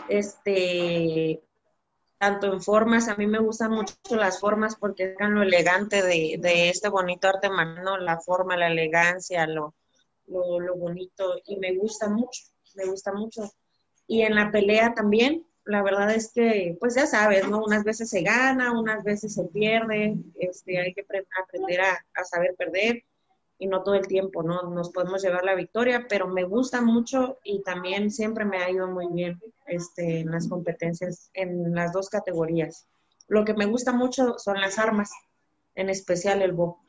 Este, 0.08 1.44
tanto 2.19 2.51
en 2.53 2.61
formas, 2.61 3.07
a 3.07 3.15
mí 3.15 3.25
me 3.27 3.39
gustan 3.39 3.71
mucho 3.71 3.95
las 4.11 4.39
formas 4.41 4.75
porque 4.75 5.15
es 5.17 5.29
lo 5.29 5.41
elegante 5.41 6.03
de, 6.03 6.69
este 6.69 6.89
bonito 6.89 7.29
arte 7.29 7.49
manual, 7.49 8.05
la 8.05 8.19
forma, 8.19 8.57
la 8.57 8.67
elegancia, 8.67 9.47
lo, 9.47 9.73
lo, 10.27 10.75
bonito, 10.75 11.35
y 11.45 11.55
me 11.57 11.75
gusta 11.75 12.09
mucho, 12.09 12.43
me 12.75 12.85
gusta 12.85 13.13
mucho. 13.13 13.49
Y 14.05 14.23
en 14.23 14.35
la 14.35 14.51
pelea 14.51 14.93
también, 14.93 15.47
la 15.63 15.81
verdad 15.81 16.13
es 16.13 16.33
que, 16.33 16.75
pues 16.79 16.95
ya 16.95 17.07
sabes, 17.07 17.47
¿no? 17.47 17.63
Unas 17.63 17.85
veces 17.85 18.09
se 18.09 18.21
gana, 18.21 18.77
unas 18.77 19.03
veces 19.03 19.33
se 19.33 19.45
pierde, 19.45 20.17
este, 20.39 20.77
hay 20.77 20.93
que 20.93 21.05
aprender 21.41 21.81
a, 21.81 22.05
a 22.15 22.23
saber 22.25 22.53
perder 22.57 23.03
y 23.60 23.68
no 23.68 23.84
todo 23.84 23.96
el 23.96 24.08
tiempo, 24.08 24.42
¿no? 24.42 24.63
Nos 24.70 24.89
podemos 24.89 25.22
llevar 25.22 25.44
la 25.44 25.54
victoria, 25.54 26.06
pero 26.08 26.28
me 26.28 26.46
gusta 26.46 26.82
mucho 26.82 27.38
y 27.44 27.62
también 27.62 28.10
siempre 28.10 28.46
me 28.46 28.58
ha 28.58 28.72
ido 28.72 28.88
muy 28.88 29.08
bien 29.12 29.39
este, 29.68 30.22
en 30.22 30.32
las 30.32 30.48
competencias, 30.48 31.30
en 31.34 31.75
las 31.75 31.92
dos 31.92 32.10
categorías. 32.10 32.88
Lo 33.28 33.44
que 33.44 33.54
me 33.54 33.66
gusta 33.66 33.92
mucho 33.92 34.39
son 34.39 34.62
las 34.62 34.80
armas, 34.80 35.12
en 35.75 35.89
especial 35.89 36.42
el 36.42 36.54
bo. 36.54 36.80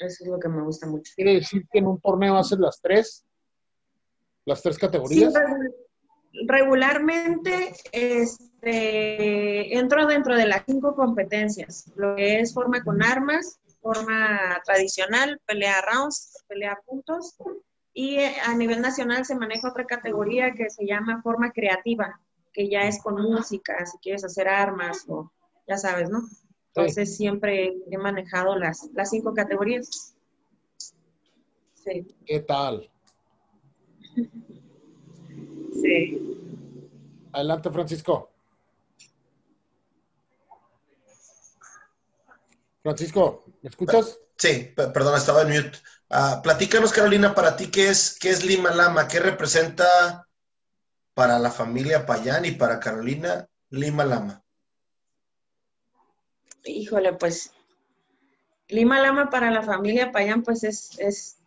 Eso 0.00 0.24
es 0.24 0.26
lo 0.26 0.40
que 0.40 0.48
me 0.48 0.62
gusta 0.62 0.86
mucho. 0.86 1.12
¿Quiere 1.14 1.34
decir 1.34 1.66
que 1.70 1.78
en 1.78 1.86
un 1.86 2.00
torneo 2.00 2.36
haces 2.36 2.58
las 2.58 2.80
tres? 2.80 3.24
¿Las 4.44 4.62
tres 4.62 4.78
categorías? 4.78 5.32
Sí, 5.32 5.40
regularmente 6.46 7.72
este, 7.92 9.78
entro 9.78 10.06
dentro 10.06 10.36
de 10.36 10.46
las 10.46 10.64
cinco 10.66 10.94
competencias, 10.94 11.90
lo 11.96 12.16
que 12.16 12.40
es 12.40 12.52
forma 12.52 12.82
con 12.82 13.02
armas, 13.02 13.60
forma 13.80 14.60
tradicional, 14.64 15.40
pelea 15.46 15.80
rounds, 15.82 16.44
pelea 16.48 16.78
puntos. 16.86 17.36
Y 17.92 18.16
eh, 18.16 18.36
a 18.44 18.54
nivel 18.54 18.80
nacional 18.80 19.24
se 19.24 19.34
maneja 19.34 19.68
otra 19.68 19.84
categoría 19.84 20.52
que 20.54 20.70
se 20.70 20.86
llama 20.86 21.22
forma 21.22 21.50
creativa, 21.52 22.20
que 22.52 22.68
ya 22.68 22.82
es 22.82 23.02
con 23.02 23.20
música, 23.20 23.84
si 23.86 23.98
quieres 23.98 24.24
hacer 24.24 24.48
armas 24.48 25.04
o 25.08 25.30
ya 25.66 25.76
sabes, 25.76 26.10
¿no? 26.10 26.22
Entonces 26.74 27.16
siempre 27.16 27.74
he 27.90 27.98
manejado 27.98 28.56
las, 28.56 28.88
las 28.94 29.10
cinco 29.10 29.34
categorías. 29.34 30.14
Sí. 31.74 32.06
¿Qué 32.26 32.40
tal? 32.40 32.90
Sí. 35.72 36.20
Adelante, 37.32 37.70
Francisco. 37.70 38.28
Francisco, 42.82 43.44
¿me 43.62 43.70
escuchas? 43.70 44.18
Sí, 44.36 44.72
perdón, 44.74 45.16
estaba 45.16 45.42
en 45.42 45.48
mute. 45.48 45.78
Uh, 46.08 46.40
platícanos, 46.42 46.92
Carolina, 46.92 47.34
para 47.34 47.56
ti, 47.56 47.70
¿qué 47.70 47.88
es, 47.88 48.18
¿qué 48.18 48.30
es 48.30 48.44
Lima 48.44 48.70
Lama? 48.70 49.06
¿Qué 49.06 49.20
representa 49.20 50.26
para 51.14 51.38
la 51.38 51.50
familia 51.50 52.06
Payán 52.06 52.46
y 52.46 52.52
para 52.52 52.80
Carolina 52.80 53.48
Lima 53.68 54.04
Lama? 54.04 54.42
Híjole, 56.64 57.12
pues 57.12 57.52
Lima 58.68 59.00
Lama 59.00 59.28
para 59.28 59.50
la 59.50 59.62
familia 59.62 60.10
Payán, 60.10 60.42
pues 60.42 60.64
es, 60.64 60.98
es, 60.98 61.38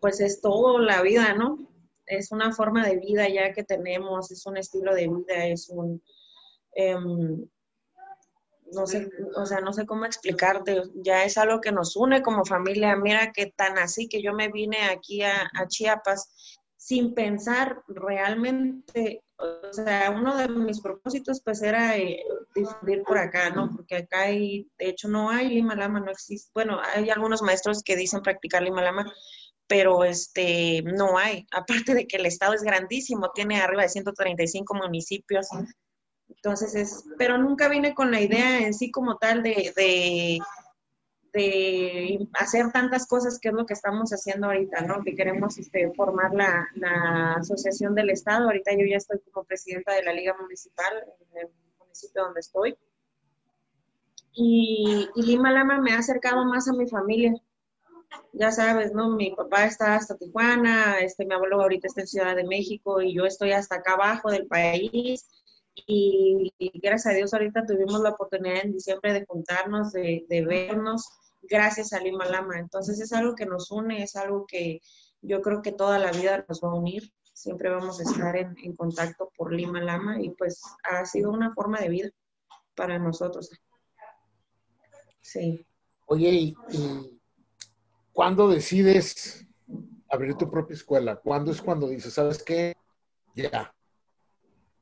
pues 0.00 0.20
es 0.20 0.40
todo 0.40 0.78
la 0.78 1.00
vida, 1.00 1.34
¿no? 1.34 1.58
Es 2.06 2.32
una 2.32 2.52
forma 2.52 2.86
de 2.86 2.98
vida 2.98 3.28
ya 3.28 3.52
que 3.52 3.64
tenemos, 3.64 4.30
es 4.30 4.44
un 4.44 4.58
estilo 4.58 4.94
de 4.94 5.08
vida, 5.08 5.46
es 5.46 5.70
un... 5.70 6.02
Em, 6.74 7.48
no 8.72 8.86
sé, 8.86 9.08
o 9.36 9.46
sea, 9.46 9.60
no 9.60 9.72
sé 9.72 9.86
cómo 9.86 10.04
explicarte, 10.04 10.82
ya 10.94 11.24
es 11.24 11.38
algo 11.38 11.60
que 11.60 11.72
nos 11.72 11.96
une 11.96 12.22
como 12.22 12.44
familia. 12.44 12.96
Mira 12.96 13.32
que 13.32 13.46
tan 13.46 13.78
así 13.78 14.08
que 14.08 14.22
yo 14.22 14.32
me 14.32 14.48
vine 14.48 14.78
aquí 14.84 15.22
a, 15.22 15.50
Chiapas 15.68 16.56
sin 16.76 17.14
pensar 17.14 17.82
realmente, 17.88 19.22
o 19.36 19.72
sea, 19.72 20.10
uno 20.10 20.36
de 20.36 20.48
mis 20.48 20.80
propósitos 20.80 21.42
pues 21.44 21.62
era 21.62 21.96
eh, 21.96 22.22
difundir 22.54 23.02
por 23.02 23.18
acá, 23.18 23.50
¿no? 23.50 23.70
Porque 23.74 23.96
acá 23.96 24.22
hay, 24.22 24.66
de 24.78 24.88
hecho 24.88 25.08
no 25.08 25.30
hay 25.30 25.48
Lima 25.48 25.74
Lama, 25.74 26.00
no 26.00 26.10
existe, 26.10 26.50
bueno, 26.54 26.80
hay 26.94 27.10
algunos 27.10 27.42
maestros 27.42 27.82
que 27.82 27.96
dicen 27.96 28.22
practicar 28.22 28.62
Lima 28.62 28.82
Lama, 28.82 29.12
pero 29.66 30.04
este, 30.04 30.82
no 30.82 31.16
hay, 31.18 31.46
aparte 31.52 31.94
de 31.94 32.06
que 32.06 32.16
el 32.16 32.26
estado 32.26 32.54
es 32.54 32.62
grandísimo, 32.62 33.30
tiene 33.34 33.60
arriba 33.60 33.82
de 33.82 33.88
135 33.90 34.74
municipios, 34.74 35.48
entonces 36.36 36.74
es, 36.74 37.04
pero 37.18 37.38
nunca 37.38 37.68
vine 37.68 37.94
con 37.94 38.10
la 38.10 38.20
idea 38.20 38.60
en 38.60 38.74
sí 38.74 38.90
como 38.90 39.18
tal 39.18 39.42
de, 39.42 39.72
de 39.76 40.40
hacer 42.34 42.72
tantas 42.72 43.06
cosas 43.06 43.38
que 43.38 43.48
es 43.48 43.54
lo 43.54 43.66
que 43.66 43.74
estamos 43.74 44.10
haciendo 44.10 44.46
ahorita, 44.46 44.82
¿no? 44.82 45.02
Que 45.02 45.14
queremos 45.14 45.58
este, 45.58 45.90
formar 45.92 46.34
la, 46.34 46.68
la, 46.74 47.34
asociación 47.34 47.94
del 47.94 48.10
Estado. 48.10 48.46
Ahorita 48.46 48.72
yo 48.72 48.86
ya 48.86 48.96
estoy 48.96 49.20
como 49.30 49.44
presidenta 49.44 49.94
de 49.94 50.02
la 50.02 50.12
Liga 50.12 50.34
Municipal 50.40 51.04
en 51.32 51.38
el 51.38 51.48
municipio 51.78 52.24
donde 52.24 52.40
estoy. 52.40 52.76
Y, 54.32 55.08
Lima 55.16 55.52
Lama 55.52 55.80
me 55.80 55.92
ha 55.92 55.98
acercado 55.98 56.44
más 56.44 56.68
a 56.68 56.72
mi 56.72 56.88
familia. 56.88 57.34
Ya 58.32 58.50
sabes, 58.50 58.92
¿no? 58.92 59.10
Mi 59.10 59.32
papá 59.32 59.66
está 59.66 59.94
hasta 59.94 60.16
Tijuana, 60.16 60.98
este, 61.00 61.24
mi 61.24 61.34
abuelo 61.34 61.62
ahorita 61.62 61.86
está 61.86 62.00
en 62.00 62.06
Ciudad 62.08 62.34
de 62.34 62.44
México 62.44 63.00
y 63.00 63.14
yo 63.14 63.24
estoy 63.24 63.52
hasta 63.52 63.76
acá 63.76 63.92
abajo 63.92 64.30
del 64.30 64.46
país 64.46 65.28
y, 65.86 66.52
gracias 66.80 67.12
a 67.12 67.16
Dios 67.16 67.32
ahorita 67.32 67.66
tuvimos 67.66 68.00
la 68.00 68.10
oportunidad 68.10 68.64
en 68.64 68.72
diciembre 68.72 69.12
de 69.12 69.24
juntarnos, 69.26 69.92
de, 69.92 70.44
vernos, 70.46 71.08
gracias 71.42 71.92
a 71.92 72.00
Lima 72.00 72.26
Lama. 72.26 72.58
Entonces 72.58 73.00
es 73.00 73.12
algo 73.12 73.34
que 73.34 73.46
nos 73.46 73.70
une, 73.70 74.02
es 74.02 74.16
algo 74.16 74.46
que 74.46 74.80
yo 75.22 75.40
creo 75.42 75.62
que 75.62 75.72
toda 75.72 75.98
la 75.98 76.12
vida 76.12 76.44
nos 76.48 76.60
va 76.62 76.68
a 76.70 76.74
unir. 76.74 77.12
Siempre 77.32 77.70
vamos 77.70 78.00
a 78.00 78.02
estar 78.02 78.36
en, 78.36 78.76
contacto 78.76 79.30
por 79.36 79.52
Lima 79.52 79.80
Lama 79.80 80.20
y 80.20 80.30
pues 80.30 80.62
ha 80.84 81.04
sido 81.04 81.30
una 81.30 81.54
forma 81.54 81.80
de 81.80 81.88
vida 81.88 82.10
para 82.74 82.98
nosotros. 82.98 83.50
Sí. 85.20 85.66
Oye, 86.06 86.28
¿y, 86.30 86.56
y 86.70 87.20
cuándo 88.12 88.48
decides 88.48 89.46
abrir 90.08 90.34
tu 90.34 90.50
propia 90.50 90.74
escuela? 90.74 91.16
¿Cuándo 91.16 91.52
es 91.52 91.62
cuando 91.62 91.88
dices, 91.88 92.14
sabes 92.14 92.42
qué? 92.42 92.74
Ya, 93.34 93.72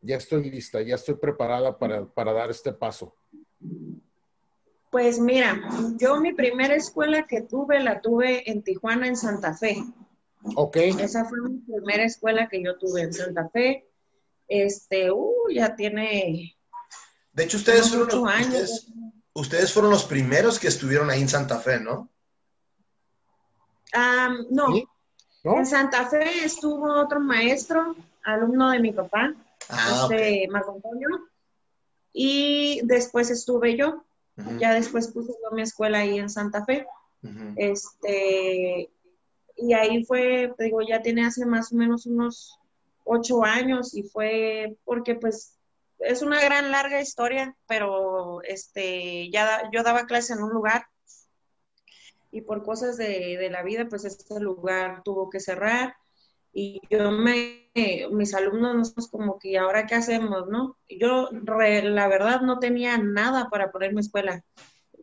ya 0.08 0.16
estoy 0.16 0.50
lista, 0.50 0.80
ya 0.80 0.94
estoy 0.94 1.16
preparada 1.16 1.78
para, 1.78 2.32
dar 2.32 2.50
este 2.50 2.72
paso? 2.72 3.14
Pues 4.90 5.18
mira, 5.20 5.60
yo 5.98 6.18
mi 6.18 6.32
primera 6.32 6.74
escuela 6.74 7.26
que 7.26 7.42
tuve 7.42 7.78
la 7.80 8.00
tuve 8.00 8.50
en 8.50 8.62
Tijuana, 8.62 9.06
en 9.06 9.18
Santa 9.18 9.54
Fe. 9.54 9.84
Ok. 10.56 10.76
Esa 10.76 11.26
fue 11.26 11.42
mi 11.42 11.58
primera 11.58 12.04
escuela 12.04 12.48
que 12.48 12.64
yo 12.64 12.78
tuve 12.78 13.02
en 13.02 13.12
Santa 13.12 13.50
Fe. 13.50 13.86
Este, 14.48 15.10
uh, 15.12 15.50
ya 15.52 15.76
tiene. 15.76 16.56
De 17.34 17.44
hecho, 17.44 17.58
ustedes 17.58 17.90
fueron, 17.90 18.08
los, 18.08 18.32
años. 18.32 18.90
Ustedes, 19.34 19.70
fueron 19.74 19.90
los 19.90 20.04
primeros 20.04 20.58
que 20.58 20.68
estuvieron 20.68 21.10
ahí 21.10 21.20
en 21.20 21.28
Santa 21.28 21.58
Fe, 21.58 21.80
¿no? 21.80 22.08
no. 24.50 24.68
¿No? 25.44 25.58
En 25.58 25.66
Santa 25.66 26.06
Fe 26.08 26.44
estuvo 26.44 26.98
otro 26.98 27.20
maestro, 27.20 27.94
alumno 28.24 28.70
de 28.70 28.80
mi 28.80 28.92
papá, 28.92 29.34
ah, 29.68 30.08
Marco 30.50 30.72
Antonio. 30.72 31.08
Y 32.12 32.80
después 32.84 33.30
estuve 33.30 33.76
yo. 33.76 34.04
Ya 34.58 34.72
después 34.72 35.08
puse 35.08 35.32
yo 35.32 35.50
mi 35.54 35.62
escuela 35.62 35.98
ahí 35.98 36.18
en 36.18 36.30
Santa 36.30 36.64
Fe. 36.64 36.86
Este, 37.56 38.90
y 39.56 39.72
ahí 39.72 40.04
fue, 40.04 40.54
digo, 40.58 40.80
ya 40.82 41.02
tiene 41.02 41.26
hace 41.26 41.44
más 41.44 41.72
o 41.72 41.76
menos 41.76 42.06
unos 42.06 42.58
ocho 43.04 43.42
años 43.44 43.94
y 43.94 44.04
fue 44.04 44.76
porque 44.84 45.16
pues 45.16 45.56
es 45.98 46.22
una 46.22 46.40
gran 46.40 46.70
larga 46.70 47.00
historia, 47.00 47.56
pero 47.66 48.42
este, 48.44 49.30
ya 49.30 49.68
yo 49.72 49.82
daba 49.82 50.06
clase 50.06 50.34
en 50.34 50.42
un 50.42 50.50
lugar 50.50 50.86
y 52.30 52.42
por 52.42 52.62
cosas 52.62 52.96
de, 52.96 53.36
de 53.38 53.50
la 53.50 53.62
vida, 53.62 53.88
pues 53.88 54.04
este 54.04 54.38
lugar 54.38 55.02
tuvo 55.02 55.30
que 55.30 55.40
cerrar 55.40 55.96
y 56.60 56.80
yo 56.90 57.12
me, 57.12 57.70
mis 58.10 58.34
alumnos 58.34 58.74
nosotros 58.74 59.08
como 59.08 59.38
que 59.38 59.56
ahora 59.58 59.86
qué 59.86 59.94
hacemos, 59.94 60.48
¿no? 60.48 60.76
Yo 60.88 61.28
la 61.30 62.08
verdad 62.08 62.40
no 62.40 62.58
tenía 62.58 62.98
nada 62.98 63.48
para 63.48 63.70
ponerme 63.70 64.00
escuela. 64.00 64.44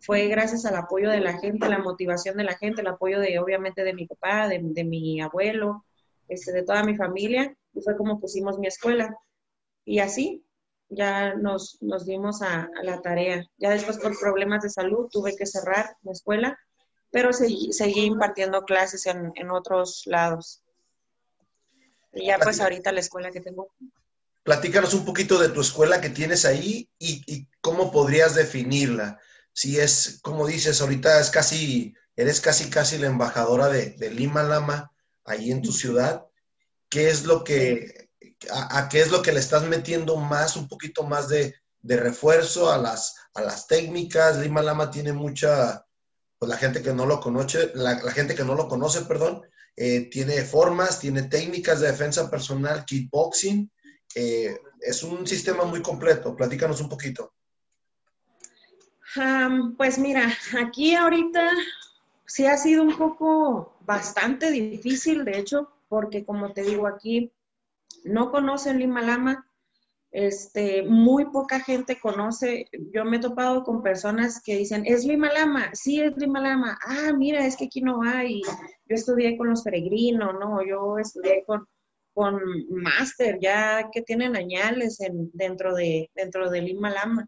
Fue 0.02 0.28
gracias 0.28 0.66
al 0.66 0.76
apoyo 0.76 1.10
de 1.10 1.22
la 1.22 1.40
gente, 1.40 1.70
la 1.70 1.80
motivación 1.80 2.36
de 2.36 2.44
la 2.44 2.58
gente, 2.58 2.82
el 2.82 2.88
apoyo 2.88 3.22
de 3.22 3.40
obviamente 3.40 3.86
de 3.86 3.94
mi 3.94 4.06
papá, 4.06 4.50
de, 4.50 4.60
mi 4.84 5.22
abuelo, 5.22 5.86
este, 6.28 6.52
de 6.52 6.64
toda 6.64 6.84
mi 6.84 6.98
familia, 6.98 7.56
y 7.74 7.80
fue 7.80 7.96
como 7.96 8.20
pusimos 8.20 8.60
mi 8.60 8.68
escuela. 8.68 9.16
Y 9.86 10.00
así 10.00 10.46
ya 10.90 11.36
nos, 11.36 11.82
nos 11.82 12.06
dimos 12.06 12.42
a, 12.42 12.70
la 12.84 13.02
tarea. 13.02 13.46
Ya 13.58 13.70
después 13.70 13.98
por 14.00 14.20
problemas 14.20 14.64
de 14.64 14.70
salud 14.70 15.08
tuve 15.10 15.38
que 15.38 15.46
cerrar 15.46 15.96
mi 16.02 16.12
escuela, 16.12 16.60
pero 17.12 17.32
seguí, 17.32 17.72
seguí 17.72 18.02
impartiendo 18.02 18.64
clases 18.64 19.06
en, 19.06 19.32
en 19.36 19.52
otros 19.52 20.04
lados. 20.06 20.65
Y 22.16 22.28
ya 22.28 22.40
pues 22.40 22.60
ahorita 22.60 22.92
la 22.92 23.02
escuela 23.02 23.30
que 23.30 23.42
tengo. 23.42 23.72
Platícanos 24.44 24.94
un 24.94 25.06
poquito 25.06 25.38
de 25.38 25.50
tu 25.50 25.62
escuela 25.62 26.02
que 26.02 26.10
tienes 26.10 26.46
ahí 26.46 26.90
y, 26.98 27.48
cómo 27.62 27.92
podrías 27.92 28.36
definirla. 28.36 29.20
Si 29.52 29.80
es, 29.80 30.20
como 30.22 30.48
dices, 30.48 30.82
ahorita 30.82 31.20
es 31.20 31.30
casi, 31.30 31.94
eres 32.16 32.42
casi, 32.42 32.70
casi 32.70 32.98
la 32.98 33.08
embajadora 33.08 33.68
de, 33.68 33.96
Lima 34.12 34.44
Lama 34.44 34.92
ahí 35.26 35.52
en 35.52 35.62
tu 35.62 35.72
ciudad. 35.72 36.26
¿Qué 36.90 37.10
es 37.10 37.26
lo 37.26 37.44
que, 37.44 38.10
a, 38.52 38.88
qué 38.88 39.02
es 39.02 39.12
lo 39.12 39.22
que 39.22 39.32
le 39.32 39.40
estás 39.40 39.64
metiendo 39.64 40.16
más, 40.18 40.56
un 40.56 40.68
poquito 40.68 41.04
más 41.04 41.28
de, 41.28 41.56
refuerzo 41.84 42.72
a 42.72 42.78
las, 42.78 43.16
a 43.34 43.42
las 43.42 43.68
técnicas? 43.68 44.38
Lima 44.38 44.62
Lama 44.62 44.92
tiene 44.92 45.12
mucha, 45.12 45.86
pues 46.38 46.50
la 46.50 46.58
gente 46.58 46.82
que 46.82 46.94
no 46.94 47.06
lo 47.06 47.20
conoce, 47.20 47.72
la, 47.74 48.02
la 48.02 48.12
gente 48.12 48.36
que 48.36 48.46
no 48.46 48.56
lo 48.56 48.68
conoce, 48.68 49.02
perdón, 49.02 49.42
eh, 49.78 50.10
tiene 50.10 50.42
formas, 50.44 51.00
tiene 51.00 51.24
técnicas 51.24 51.80
de 51.80 51.88
defensa 51.88 52.30
personal, 52.30 52.86
kickboxing. 52.86 53.70
Eh, 54.16 54.58
es 54.82 55.04
un 55.04 55.28
sistema 55.28 55.66
muy 55.66 55.82
completo. 55.82 56.36
Platícanos 56.36 56.80
un 56.82 56.90
poquito. 56.90 57.34
pues 59.78 59.98
mira, 59.98 60.34
aquí 60.60 60.96
ahorita 60.96 61.52
sí 62.26 62.46
ha 62.46 62.58
sido 62.58 62.84
un 62.84 62.98
poco 62.98 63.78
bastante 63.82 64.52
difícil, 64.52 65.26
de 65.26 65.40
hecho, 65.40 65.72
porque 65.90 66.26
como 66.26 66.54
te 66.54 66.64
digo 66.64 66.88
aquí, 66.88 67.32
no 68.04 68.32
conocen 68.32 68.80
Lima 68.80 69.02
Lama, 69.02 69.45
este, 70.16 70.84
muy 70.84 71.26
poca 71.26 71.60
gente 71.60 72.00
conoce. 72.00 72.70
Yo 72.94 73.04
me 73.04 73.18
he 73.18 73.20
topado 73.20 73.66
con 73.66 73.84
personas 73.84 74.42
que 74.42 74.56
dicen, 74.56 74.84
¿es 74.86 75.06
Lima 75.06 75.30
Lama? 75.34 75.72
Sí, 75.74 76.00
es 76.00 76.16
Lima 76.16 76.40
Lama. 76.40 76.80
Ah, 76.88 77.12
mira, 77.12 77.46
es 77.46 77.58
que 77.58 77.66
aquí 77.66 77.82
no 77.82 78.02
hay. 78.02 78.42
Yo 78.42 78.96
estudié 78.96 79.38
con 79.38 79.50
los 79.50 79.62
peregrinos, 79.62 80.34
¿no? 80.40 80.66
Yo 80.66 80.98
estudié 81.00 81.44
con, 81.46 81.68
con 82.14 82.40
máster, 82.70 83.40
ya 83.42 83.90
que 83.92 84.04
tienen 84.04 84.38
añales 84.38 85.02
en, 85.02 85.30
dentro, 85.34 85.76
de, 85.76 86.10
dentro 86.16 86.50
de 86.50 86.62
Lima 86.62 86.92
Lama. 86.92 87.28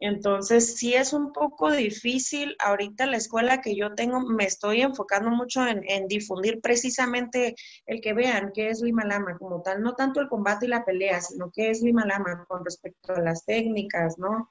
Entonces, 0.00 0.76
sí 0.76 0.94
es 0.94 1.12
un 1.12 1.32
poco 1.32 1.72
difícil. 1.72 2.54
Ahorita 2.60 3.06
la 3.06 3.16
escuela 3.16 3.60
que 3.60 3.74
yo 3.74 3.94
tengo, 3.94 4.20
me 4.20 4.44
estoy 4.44 4.82
enfocando 4.82 5.30
mucho 5.30 5.66
en, 5.66 6.06
difundir 6.06 6.60
precisamente 6.60 7.56
el 7.86 8.00
que 8.00 8.12
vean 8.12 8.52
qué 8.54 8.70
es 8.70 8.80
Lima 8.80 9.04
Lama 9.04 9.36
como 9.38 9.60
tal, 9.62 9.82
no 9.82 9.94
tanto 9.94 10.20
el 10.20 10.28
combate 10.28 10.66
y 10.66 10.68
la 10.68 10.84
pelea, 10.84 11.20
sino 11.20 11.50
qué 11.52 11.70
es 11.70 11.82
Lima 11.82 12.06
Lama 12.06 12.44
con 12.48 12.64
respecto 12.64 13.14
a 13.14 13.20
las 13.20 13.44
técnicas, 13.44 14.18
¿no? 14.18 14.50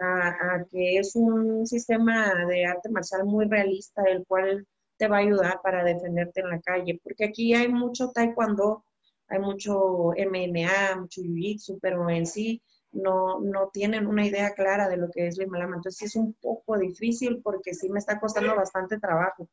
A, 0.00 0.64
que 0.70 0.98
es 0.98 1.14
un 1.16 1.66
sistema 1.66 2.32
de 2.46 2.66
arte 2.66 2.88
marcial 2.88 3.24
muy 3.24 3.46
realista, 3.46 4.02
el 4.04 4.24
cual 4.26 4.66
te 4.96 5.08
va 5.08 5.18
a 5.18 5.20
ayudar 5.20 5.60
para 5.62 5.84
defenderte 5.84 6.40
en 6.40 6.50
la 6.50 6.60
calle, 6.60 7.00
porque 7.02 7.24
aquí 7.24 7.54
hay 7.54 7.68
mucho 7.68 8.10
taekwondo, 8.12 8.84
hay 9.28 9.38
mucho 9.40 10.12
MMA, 10.16 10.96
mucho 11.00 11.20
jiu-jitsu, 11.22 11.78
pero 11.80 12.08
en 12.10 12.26
sí 12.26 12.62
no, 12.92 13.40
no 13.40 13.70
tienen 13.72 14.06
una 14.06 14.26
idea 14.26 14.54
clara 14.54 14.88
de 14.88 14.96
lo 14.96 15.10
que 15.10 15.26
es 15.26 15.38
Lama. 15.38 15.76
Entonces 15.76 16.02
es 16.02 16.16
un 16.16 16.34
poco 16.34 16.78
difícil 16.78 17.40
porque 17.42 17.74
sí 17.74 17.88
me 17.88 17.98
está 17.98 18.18
costando 18.20 18.54
bastante 18.56 18.98
trabajo 18.98 19.48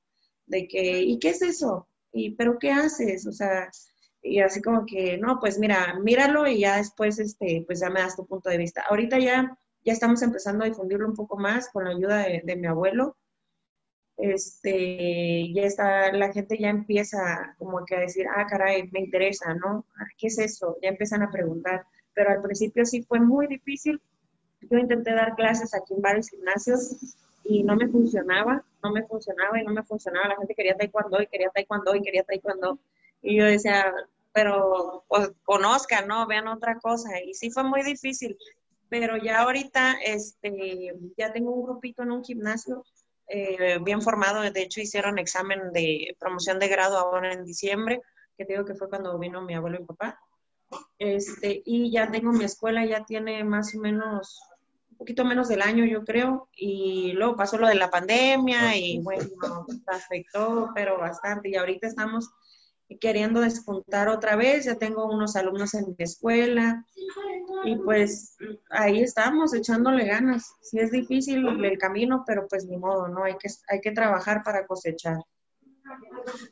de 0.48 0.68
que, 0.68 1.02
¿y 1.02 1.20
qué 1.20 1.30
es 1.30 1.42
eso? 1.42 1.88
¿Y 2.12 2.36
pero 2.36 2.58
qué 2.60 2.72
haces? 2.72 3.28
O 3.28 3.32
sea, 3.32 3.70
y 4.22 4.40
así 4.40 4.62
como 4.62 4.86
que, 4.86 5.18
no, 5.18 5.40
pues 5.40 5.60
mira, 5.60 6.00
míralo 6.02 6.48
y 6.48 6.62
ya 6.62 6.78
después, 6.78 7.20
este, 7.20 7.64
pues 7.68 7.80
ya 7.80 7.90
me 7.90 8.02
das 8.02 8.16
tu 8.16 8.26
punto 8.26 8.50
de 8.50 8.58
vista. 8.58 8.84
Ahorita 8.90 9.20
ya, 9.20 9.58
ya 9.84 9.94
estamos 9.94 10.22
empezando 10.22 10.64
a 10.64 10.68
difundirlo 10.68 11.08
un 11.08 11.16
poco 11.16 11.38
más 11.38 11.70
con 11.70 11.86
la 11.86 11.92
ayuda 11.92 12.26
de, 12.44 12.56
mi 12.56 12.68
abuelo. 12.68 13.18
Este, 14.18 15.54
ya 15.54 15.64
está, 15.64 16.12
la 16.14 16.32
gente 16.32 16.58
ya 16.58 16.70
empieza 16.70 17.56
como 17.60 17.86
que 17.86 17.96
a 17.96 18.00
decir, 18.00 18.26
ah, 18.36 18.48
caray, 18.48 18.90
me 18.92 19.02
interesa, 19.02 19.54
¿no? 19.54 19.86
¿Qué 20.18 20.28
es 20.28 20.40
eso? 20.40 20.78
Ya 20.82 20.90
empiezan 20.90 21.22
a 21.22 21.32
preguntar 21.32 21.86
pero 22.16 22.32
al 22.32 22.42
principio 22.42 22.86
sí 22.86 23.04
fue 23.04 23.20
muy 23.20 23.46
difícil. 23.46 24.02
Yo 24.62 24.80
intenté 24.80 25.14
dar 25.14 25.36
clases 25.36 25.76
aquí 25.76 25.94
en 25.94 26.02
varios 26.02 26.30
gimnasios 26.30 27.16
y 27.44 27.62
no 27.64 27.76
me 27.76 27.88
funcionaba, 27.88 28.64
no 28.82 28.92
me 28.92 29.04
funcionaba 29.04 29.62
y 29.62 29.64
no 29.64 29.74
me 29.74 29.84
funcionaba. 29.84 30.30
La 30.30 30.38
gente 30.38 30.56
quería 30.56 30.76
taekwondo 30.76 31.22
y 31.22 31.28
quería 31.28 31.50
taekwondo 31.50 31.96
y 31.96 32.02
quería 32.02 32.24
taekwondo. 32.24 32.80
Y 33.22 33.38
yo 33.38 33.46
decía, 33.46 33.94
pero 34.34 35.04
pues, 35.08 35.32
conozcan, 35.44 36.08
¿no? 36.08 36.26
Vean 36.26 36.48
otra 36.48 36.80
cosa. 36.80 37.22
Y 37.22 37.34
sí 37.36 37.52
fue 37.52 37.64
muy 37.64 37.84
difícil. 37.84 38.38
Pero 38.90 39.18
ya 39.18 39.42
ahorita, 39.42 39.98
este, 40.04 40.94
ya 41.18 41.32
tengo 41.34 41.52
un 41.52 41.64
grupito 41.64 42.04
en 42.04 42.12
un 42.12 42.24
gimnasio 42.24 42.84
eh, 43.28 43.80
bien 43.82 44.02
formado. 44.02 44.42
De 44.42 44.62
hecho, 44.62 44.82
hicieron 44.82 45.20
examen 45.20 45.72
de 45.74 46.16
promoción 46.20 46.60
de 46.60 46.68
grado 46.68 46.98
ahora 46.98 47.34
en 47.34 47.46
diciembre, 47.46 48.02
que 48.38 48.46
digo 48.46 48.66
que 48.66 48.76
fue 48.76 48.90
cuando 48.90 49.18
vino 49.20 49.42
mi 49.42 49.54
abuelo 49.54 49.80
y 49.80 49.86
papá. 49.86 50.20
Este, 51.00 51.62
y 51.66 51.92
ya 51.92 52.10
tengo 52.12 52.32
mi 52.32 52.44
escuela, 52.44 52.86
ya 52.86 53.06
tiene 53.06 53.44
más 53.44 53.76
o 53.76 53.80
menos 53.80 54.40
un 54.92 54.98
poquito 54.98 55.26
menos 55.26 55.50
del 55.50 55.62
año, 55.62 55.84
yo 55.86 56.06
creo, 56.06 56.48
y 56.56 57.12
luego 57.14 57.36
pasó 57.36 57.58
lo 57.58 57.68
de 57.68 57.76
la 57.76 57.90
pandemia 57.90 58.78
y 58.78 59.00
bueno, 59.00 59.26
afectó, 59.88 60.72
pero 60.74 60.98
bastante. 60.98 61.50
Y 61.50 61.56
ahorita 61.56 61.88
estamos 61.88 62.30
queriendo 63.00 63.42
despuntar 63.42 64.08
otra 64.08 64.36
vez, 64.36 64.66
ya 64.66 64.76
tengo 64.76 65.06
unos 65.06 65.36
alumnos 65.36 65.74
en 65.74 65.88
mi 65.88 65.96
escuela 66.04 66.86
y 67.66 67.76
pues 67.78 68.38
ahí 68.70 69.02
estamos 69.02 69.54
echándole 69.54 70.06
ganas. 70.06 70.54
Sí 70.62 70.80
es 70.80 70.92
difícil 70.92 71.46
el 71.48 71.78
camino, 71.78 72.24
pero 72.26 72.48
pues 72.48 72.66
ni 72.66 72.78
modo, 72.78 73.08
¿no? 73.08 73.24
Hay 73.24 73.38
que, 73.38 73.50
hay 73.68 73.82
que 73.82 73.92
trabajar 73.92 74.44
para 74.44 74.66
cosechar. 74.68 75.18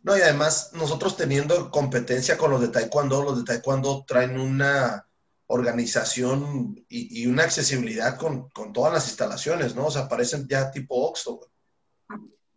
No, 0.04 0.18
y 0.18 0.22
además 0.22 0.72
nosotros 0.74 1.18
teniendo 1.18 1.72
competencia 1.72 2.38
con 2.38 2.52
los 2.52 2.62
de 2.62 2.68
Taekwondo, 2.68 3.24
los 3.24 3.38
de 3.38 3.44
Taekwondo 3.44 4.06
traen 4.08 4.40
una 4.40 5.08
organización 5.48 6.84
y, 6.90 7.26
una 7.28 7.44
accesibilidad 7.44 8.18
con, 8.18 8.52
todas 8.74 8.94
las 8.94 9.08
instalaciones, 9.08 9.76
¿no? 9.76 9.88
O 9.88 9.92
sea, 9.92 10.08
parecen 10.08 10.48
ya 10.48 10.72
tipo 10.72 10.96
Oxford, 11.08 11.48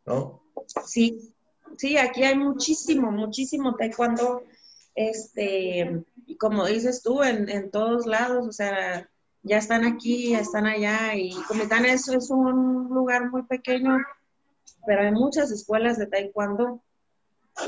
¿no? 0.04 0.42
Sí, 0.86 1.34
sí, 1.76 1.98
aquí 1.98 2.24
hay 2.24 2.36
muchísimo, 2.36 3.10
muchísimo 3.10 3.74
taekwondo, 3.76 4.44
este, 4.94 6.04
como 6.38 6.66
dices 6.66 7.02
tú, 7.02 7.22
en, 7.22 7.48
en 7.48 7.70
todos 7.70 8.06
lados, 8.06 8.46
o 8.46 8.52
sea, 8.52 9.08
ya 9.42 9.58
están 9.58 9.84
aquí, 9.84 10.30
ya 10.30 10.40
están 10.40 10.66
allá, 10.66 11.14
y 11.14 11.30
Comitán 11.48 11.84
es, 11.84 12.08
es 12.08 12.30
un 12.30 12.88
lugar 12.88 13.30
muy 13.30 13.42
pequeño, 13.42 13.98
pero 14.86 15.02
hay 15.02 15.12
muchas 15.12 15.50
escuelas 15.50 15.98
de 15.98 16.06
taekwondo 16.06 16.82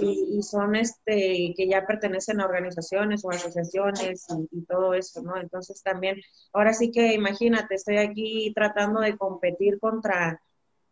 y, 0.00 0.42
son 0.42 0.76
este 0.76 1.54
que 1.56 1.68
ya 1.68 1.87
pertenecen 1.87 2.40
a 2.40 2.44
organizaciones 2.44 3.24
o 3.24 3.30
asociaciones 3.30 4.26
y, 4.50 4.62
todo 4.66 4.94
eso, 4.94 5.22
¿no? 5.22 5.37
Entonces 5.37 5.82
también, 5.82 6.20
ahora 6.52 6.72
sí 6.74 6.90
que 6.90 7.14
imagínate, 7.14 7.74
estoy 7.74 7.98
aquí 7.98 8.52
tratando 8.54 9.00
de 9.00 9.16
competir 9.16 9.78
contra 9.78 10.40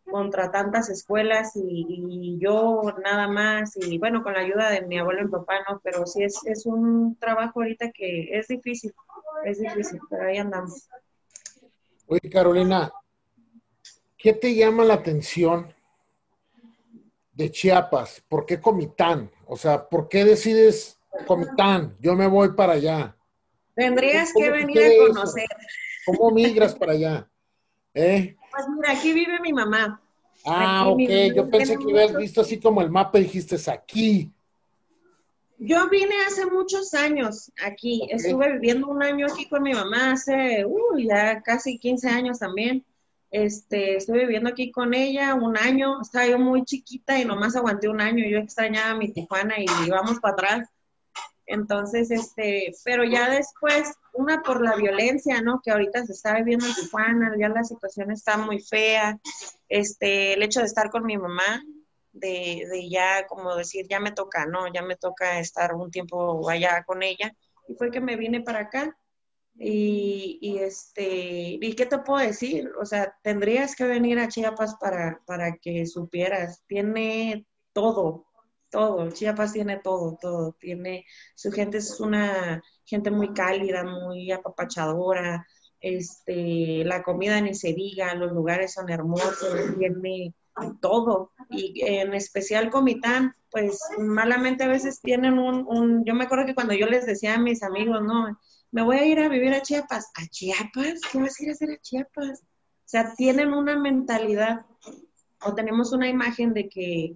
contra 0.09 0.51
tantas 0.51 0.89
escuelas 0.89 1.51
y, 1.55 2.37
yo 2.39 2.81
nada 3.03 3.27
más 3.27 3.75
y 3.75 3.97
bueno, 3.97 4.23
con 4.23 4.33
la 4.33 4.39
ayuda 4.39 4.69
de 4.71 4.81
mi 4.81 4.97
abuelo 4.97 5.23
y 5.23 5.27
papá, 5.27 5.55
¿no? 5.69 5.81
Pero 5.83 6.05
sí 6.05 6.23
es, 6.23 6.39
es 6.45 6.65
un 6.65 7.17
trabajo 7.19 7.59
ahorita 7.59 7.91
que 7.91 8.29
es 8.31 8.47
difícil, 8.47 8.93
es 9.45 9.59
difícil, 9.59 9.99
pero 10.09 10.27
ahí 10.27 10.37
andamos. 10.37 10.87
Oye, 12.07 12.29
Carolina, 12.31 12.91
¿qué 14.17 14.33
te 14.33 14.55
llama 14.55 14.85
la 14.85 14.95
atención 14.95 15.76
de 17.37 17.51
Chiapas? 17.51 18.23
¿Por 18.27 18.45
qué 18.45 18.59
Comitán? 18.59 19.31
O 19.45 19.55
sea, 19.55 19.87
¿por 19.87 20.09
qué 20.09 20.25
decides 20.25 20.99
Comitán? 21.27 21.95
Yo 21.99 22.15
me 22.15 22.27
voy 22.27 22.53
para 22.53 22.73
allá. 22.73 23.15
Tendrías 23.75 24.33
que 24.35 24.49
venir 24.49 24.79
a 24.79 25.07
conocer. 25.07 25.45
¿Cómo 26.05 26.31
migras 26.31 26.73
para 26.73 26.93
allá? 26.93 27.29
¿Eh? 27.93 28.35
Pues 28.51 28.65
mira, 28.75 28.91
aquí 28.91 29.13
vive 29.13 29.39
mi 29.39 29.53
mamá. 29.53 30.01
Ah, 30.43 30.89
ok. 30.89 31.35
Yo 31.35 31.49
pensé 31.49 31.77
que 31.77 31.85
hubieras 31.85 32.17
visto 32.17 32.41
así 32.41 32.59
como 32.59 32.81
el 32.81 32.89
mapa 32.89 33.19
y 33.19 33.23
dijiste, 33.23 33.55
es 33.55 33.67
aquí. 33.67 34.31
Yo 35.59 35.87
vine 35.89 36.15
hace 36.25 36.45
muchos 36.47 36.95
años 36.95 37.51
aquí. 37.63 38.07
Estuve 38.09 38.53
viviendo 38.53 38.87
un 38.87 39.03
año 39.03 39.27
aquí 39.31 39.47
con 39.47 39.61
mi 39.61 39.73
mamá 39.73 40.13
hace, 40.13 40.65
uh, 40.65 40.97
ya 40.97 41.41
casi 41.43 41.77
15 41.77 42.09
años 42.09 42.39
también. 42.39 42.83
Este, 43.29 43.97
estuve 43.97 44.19
viviendo 44.19 44.49
aquí 44.49 44.71
con 44.71 44.93
ella 44.93 45.35
un 45.35 45.57
año, 45.57 46.01
estaba 46.01 46.27
yo 46.27 46.39
muy 46.39 46.63
chiquita 46.63 47.19
y 47.19 47.25
nomás 47.25 47.55
aguanté 47.55 47.89
un 47.89 47.99
año, 47.99 48.25
yo 48.25 48.37
extrañaba 48.37 48.91
a 48.91 48.95
mi 48.95 49.11
Tijuana 49.11 49.55
y 49.59 49.65
íbamos 49.85 50.19
para 50.19 50.33
atrás. 50.33 50.69
Entonces, 51.45 52.11
este, 52.11 52.73
pero 52.83 53.05
ya 53.05 53.29
después, 53.29 53.93
una 54.13 54.41
por 54.43 54.61
la 54.61 54.75
violencia, 54.75 55.41
¿no? 55.41 55.61
Que 55.63 55.71
ahorita 55.71 56.05
se 56.05 56.11
está 56.11 56.35
viviendo 56.35 56.65
en 56.65 56.75
Tijuana, 56.75 57.33
ya 57.39 57.49
la 57.49 57.63
situación 57.63 58.11
está 58.11 58.37
muy 58.37 58.59
fea. 58.59 59.17
Este, 59.69 60.33
el 60.33 60.43
hecho 60.43 60.59
de 60.59 60.65
estar 60.65 60.89
con 60.89 61.05
mi 61.05 61.17
mamá, 61.17 61.63
de, 62.11 62.67
de 62.69 62.89
ya 62.89 63.27
como 63.27 63.55
decir, 63.55 63.87
ya 63.89 63.99
me 63.99 64.11
toca, 64.11 64.45
¿no? 64.45 64.71
Ya 64.73 64.81
me 64.81 64.97
toca 64.97 65.39
estar 65.39 65.73
un 65.73 65.89
tiempo 65.89 66.49
allá 66.49 66.83
con 66.83 67.01
ella. 67.01 67.33
Y 67.67 67.75
fue 67.75 67.91
que 67.91 68.01
me 68.01 68.17
vine 68.17 68.41
para 68.41 68.59
acá. 68.59 68.97
Y, 69.59 70.57
este, 70.59 71.57
¿y 71.59 71.75
qué 71.75 71.85
te 71.85 71.97
puedo 71.99 72.25
decir? 72.25 72.69
O 72.79 72.85
sea, 72.85 73.15
tendrías 73.23 73.75
que 73.75 73.85
venir 73.85 74.19
a 74.19 74.27
Chiapas 74.27 74.75
para, 74.79 75.21
para 75.25 75.57
que 75.57 75.85
supieras. 75.87 76.63
Tiene 76.67 77.47
todo, 77.73 78.27
todo. 78.69 79.09
Chiapas 79.11 79.53
tiene 79.53 79.79
todo, 79.79 80.17
todo. 80.21 80.53
Tiene, 80.59 81.05
su 81.35 81.51
gente 81.51 81.79
es 81.79 81.99
una 81.99 82.61
gente 82.85 83.09
muy 83.09 83.33
cálida, 83.33 83.83
muy 83.83 84.31
apapachadora. 84.31 85.45
Este, 85.79 86.83
la 86.85 87.03
comida 87.03 87.39
ni 87.41 87.53
se 87.55 87.73
diga, 87.73 88.13
los 88.15 88.31
lugares 88.31 88.73
son 88.73 88.89
hermosos, 88.89 89.77
tiene 89.77 90.33
todo. 90.81 91.31
Y 91.49 91.83
en 91.85 92.13
especial 92.13 92.69
Comitán, 92.69 93.35
pues 93.51 93.79
malamente 93.97 94.63
a 94.63 94.67
veces 94.67 94.99
tienen 95.01 95.39
un, 95.39 95.65
un, 95.67 96.03
yo 96.05 96.13
me 96.13 96.25
acuerdo 96.25 96.45
que 96.45 96.55
cuando 96.55 96.73
yo 96.73 96.87
les 96.87 97.05
decía 97.05 97.35
a 97.35 97.39
mis 97.39 97.63
amigos, 97.63 98.01
no, 98.03 98.37
me 98.77 98.83
voy 98.83 98.97
a 98.97 99.05
ir 99.05 99.19
a 99.19 99.27
vivir 99.27 99.55
a 99.55 99.63
Chiapas. 99.63 100.11
¿A 100.13 100.27
Chiapas? 100.27 101.01
¿Qué 101.11 101.17
vas 101.17 101.39
a 101.39 101.43
ir 101.43 101.49
a 101.49 101.53
hacer 101.53 101.71
a 101.71 101.81
Chiapas? 101.81 102.41
O 102.41 102.43
sea, 102.85 103.15
tienen 103.15 103.51
una 103.51 103.75
mentalidad 103.75 104.67
o 105.41 105.55
tenemos 105.55 105.93
una 105.93 106.07
imagen 106.07 106.53
de 106.53 106.69
que 106.69 107.15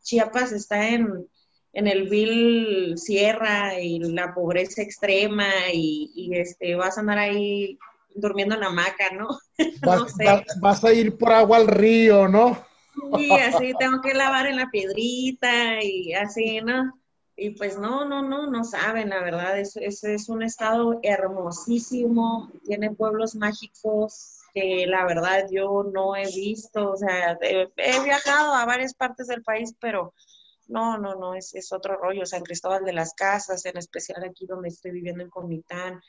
Chiapas 0.00 0.52
está 0.52 0.88
en, 0.88 1.28
el 1.74 2.08
vil 2.08 2.96
sierra 2.96 3.78
y 3.78 3.98
la 3.98 4.32
pobreza 4.32 4.80
extrema 4.80 5.50
y, 5.70 6.30
este 6.32 6.76
vas 6.76 6.96
a 6.96 7.00
andar 7.02 7.18
ahí 7.18 7.78
durmiendo 8.14 8.54
en 8.54 8.62
la 8.62 8.68
hamaca, 8.68 9.10
¿no? 9.12 9.38
Vas, 9.82 10.14
vas 10.62 10.82
a 10.82 10.94
ir 10.94 11.18
por 11.18 11.30
agua 11.30 11.58
al 11.58 11.66
río, 11.66 12.26
¿no? 12.26 12.64
Sí, 13.18 13.30
así 13.32 13.74
tengo 13.78 14.00
que 14.00 14.14
lavar 14.14 14.46
en 14.46 14.56
la 14.56 14.70
piedrita 14.70 15.82
y 15.82 16.14
así, 16.14 16.62
¿no? 16.62 17.01
Y 17.42 17.50
pues 17.50 17.76
no, 17.76 18.04
no, 18.04 18.22
no, 18.22 18.46
no 18.46 18.62
saben, 18.62 19.08
la 19.08 19.20
verdad, 19.20 19.58
es, 19.58 19.74
es, 19.76 20.28
un 20.28 20.44
estado 20.44 21.00
hermosísimo, 21.02 22.52
tiene 22.64 22.94
pueblos 22.94 23.34
mágicos 23.34 24.38
que 24.54 24.86
la 24.86 25.04
verdad 25.04 25.48
yo 25.50 25.82
no 25.92 26.14
he 26.14 26.26
visto, 26.26 26.92
o 26.92 26.96
sea, 26.96 27.36
he, 27.40 28.04
viajado 28.04 28.54
a 28.54 28.64
varias 28.64 28.94
partes 28.94 29.26
del 29.26 29.42
país, 29.42 29.74
pero 29.80 30.14
no, 30.68 30.98
no, 30.98 31.16
no, 31.16 31.34
es, 31.34 31.52
es 31.56 31.72
otro 31.72 31.96
rollo, 31.96 32.26
San 32.26 32.44
Cristóbal 32.44 32.84
de 32.84 32.92
las 32.92 33.12
Casas, 33.12 33.66
en 33.66 33.76
especial 33.76 34.22
aquí 34.22 34.46
donde 34.46 34.68
estoy 34.68 34.92
viviendo 34.92 35.24
en 35.24 35.30
Comitán, 35.30 36.00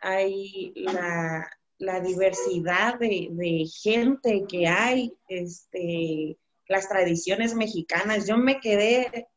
hay 0.00 0.72
la, 0.74 1.50
la 1.76 2.00
diversidad 2.00 2.98
de, 2.98 3.28
de, 3.32 3.66
gente 3.66 4.46
que 4.48 4.68
hay, 4.68 5.12
este, 5.28 6.38
las 6.66 6.88
tradiciones 6.88 7.54
mexicanas. 7.54 8.26
Yo 8.26 8.38
me 8.38 8.58
quedé 8.58 9.28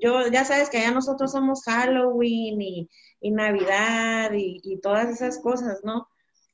yo, 0.00 0.26
ya 0.28 0.44
sabes 0.44 0.70
que 0.70 0.78
allá 0.78 0.92
nosotros 0.92 1.32
somos 1.32 1.62
Halloween 1.64 2.60
y, 2.60 2.88
Navidad 3.22 4.30
y, 4.34 4.78
todas 4.80 5.08
esas 5.08 5.38
cosas, 5.38 5.80
¿no? 5.84 6.08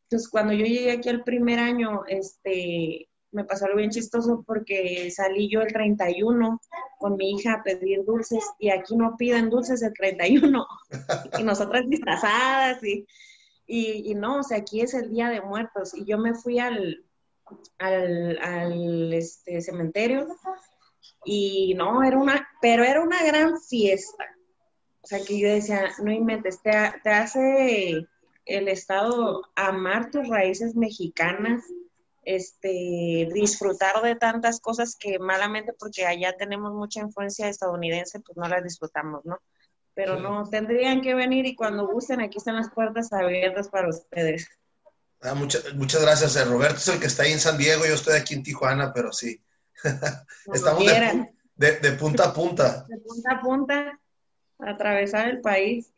Entonces, 0.04 0.28
cuando 0.28 0.52
yo 0.52 0.64
llegué 0.64 0.92
aquí 0.92 1.08
el 1.08 1.24
primer 1.24 1.58
año, 1.58 2.02
este, 2.06 3.08
me 3.32 3.44
pasó 3.44 3.66
algo 3.66 3.78
bien 3.78 3.90
chistoso 3.90 4.44
porque 4.46 5.10
salí 5.10 5.50
yo 5.50 5.60
el 5.60 5.72
31 5.72 6.60
con 6.98 7.16
mi 7.16 7.32
hija 7.32 7.54
a 7.54 7.62
pedir 7.62 8.04
dulces 8.04 8.44
y 8.58 8.70
aquí 8.70 8.96
no 8.96 9.16
piden 9.16 9.50
dulces 9.50 9.82
el 9.82 9.92
31 9.92 10.66
y 11.38 11.42
nosotras 11.42 11.84
disfrazadas 11.88 12.82
y, 12.84 13.06
y, 13.66 14.14
no, 14.14 14.40
o 14.40 14.42
sea, 14.42 14.58
aquí 14.58 14.80
es 14.80 14.94
el 14.94 15.10
Día 15.10 15.28
de 15.30 15.40
Muertos 15.40 15.94
y 15.94 16.04
yo 16.04 16.18
me 16.18 16.34
fui 16.34 16.58
al, 16.58 17.04
al, 17.78 18.38
al 18.38 19.12
este, 19.12 19.60
cementerio 19.60 20.28
y 21.24 21.74
no, 21.74 22.02
era 22.02 22.18
una, 22.18 22.48
pero 22.60 22.84
era 22.84 23.00
una 23.00 23.22
gran 23.24 23.60
fiesta. 23.60 24.24
O 25.02 25.06
sea, 25.06 25.20
que 25.24 25.38
yo 25.38 25.48
decía, 25.48 25.92
no 26.02 26.10
inventes, 26.10 26.62
te, 26.62 26.72
te 27.02 27.10
hace 27.10 28.06
el 28.46 28.68
Estado 28.68 29.42
amar 29.54 30.10
tus 30.10 30.28
raíces 30.28 30.74
mexicanas, 30.76 31.62
este, 32.24 33.28
disfrutar 33.32 34.02
de 34.02 34.16
tantas 34.16 34.60
cosas 34.60 34.96
que 34.98 35.18
malamente 35.18 35.72
porque 35.78 36.06
allá 36.06 36.34
tenemos 36.36 36.72
mucha 36.72 37.00
influencia 37.00 37.48
estadounidense, 37.48 38.20
pues 38.20 38.36
no 38.36 38.48
las 38.48 38.64
disfrutamos, 38.64 39.24
¿no? 39.24 39.38
Pero 39.94 40.18
no, 40.18 40.48
tendrían 40.48 41.02
que 41.02 41.14
venir 41.14 41.46
y 41.46 41.54
cuando 41.54 41.86
gusten, 41.86 42.20
aquí 42.20 42.38
están 42.38 42.56
las 42.56 42.70
puertas 42.70 43.12
abiertas 43.12 43.68
para 43.68 43.88
ustedes. 43.88 44.48
Ah, 45.20 45.34
muchas, 45.34 45.72
muchas 45.74 46.02
gracias. 46.02 46.36
Eh, 46.36 46.44
Roberto 46.44 46.76
es 46.76 46.88
el 46.88 46.98
que 46.98 47.06
está 47.06 47.22
ahí 47.22 47.32
en 47.32 47.40
San 47.40 47.56
Diego, 47.56 47.86
yo 47.86 47.94
estoy 47.94 48.16
aquí 48.16 48.34
en 48.34 48.42
Tijuana, 48.42 48.92
pero 48.92 49.12
sí, 49.12 49.40
Estamos 50.54 50.84
de, 51.56 51.92
punta 51.92 52.24
a 52.24 52.34
punta. 52.34 52.84
De 52.88 52.98
punta 52.98 53.32
a 53.32 53.40
punta, 53.40 54.00
atravesar 54.58 55.28
el 55.28 55.40
país. 55.40 55.92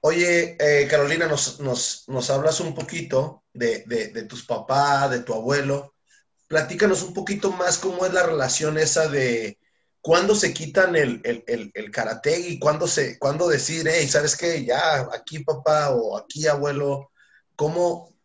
Oye, 0.00 0.56
eh, 0.60 0.86
Carolina, 0.88 1.26
nos, 1.26 1.58
nos, 1.60 2.30
hablas 2.30 2.60
un 2.60 2.74
poquito 2.74 3.44
de, 3.52 4.26
tus 4.28 4.44
papás, 4.44 5.10
de 5.10 5.20
tu 5.20 5.34
abuelo. 5.34 5.94
Platícanos 6.46 7.02
un 7.02 7.12
poquito 7.12 7.50
más 7.50 7.78
cómo 7.78 8.06
es 8.06 8.12
la 8.12 8.22
relación 8.22 8.78
esa 8.78 9.08
de 9.08 9.58
cuándo 10.00 10.36
se 10.36 10.54
quitan 10.54 10.94
el, 10.94 11.20
el, 11.24 11.90
karate 11.90 12.38
y 12.38 12.60
cuándo, 12.60 12.86
se, 12.86 13.18
cuándo 13.18 13.48
decir, 13.48 13.88
hey, 13.90 14.06
¿sabes 14.06 14.36
qué? 14.36 14.64
Ya, 14.64 15.08
aquí 15.12 15.40
papá 15.40 15.90
o 15.90 16.16
aquí 16.16 16.46
abuelo. 16.46 17.10
¿Cómo, 17.56 18.15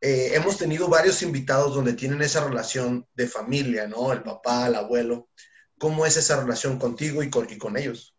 eh, 0.00 0.30
hemos 0.34 0.58
tenido 0.58 0.88
varios 0.88 1.22
invitados 1.22 1.74
donde 1.74 1.92
tienen 1.94 2.22
esa 2.22 2.44
relación 2.44 3.06
de 3.14 3.26
familia, 3.26 3.88
¿no? 3.88 4.12
El 4.12 4.22
papá, 4.22 4.68
el 4.68 4.76
abuelo. 4.76 5.28
¿Cómo 5.76 6.06
es 6.06 6.16
esa 6.16 6.40
relación 6.40 6.78
contigo 6.78 7.22
y 7.22 7.30
con, 7.30 7.76
ellos? 7.76 8.14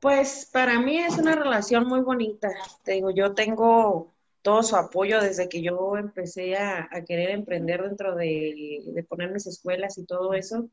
Pues 0.00 0.48
para 0.52 0.80
mí 0.80 0.98
es 0.98 1.16
una 1.18 1.36
relación 1.36 1.86
muy 1.86 2.00
bonita. 2.00 2.50
Te 2.84 2.92
digo, 2.92 3.10
yo 3.10 3.34
tengo 3.34 4.12
todo 4.42 4.64
su 4.64 4.74
apoyo 4.74 5.20
desde 5.20 5.48
que 5.48 5.62
yo 5.62 5.96
empecé 5.96 6.56
a, 6.56 6.88
querer 7.06 7.30
emprender 7.30 7.82
dentro 7.82 8.16
de, 8.16 8.82
de, 8.84 9.02
poner 9.04 9.30
mis 9.30 9.46
escuelas 9.46 9.96
y 9.98 10.04
todo 10.04 10.34
eso. 10.34 10.68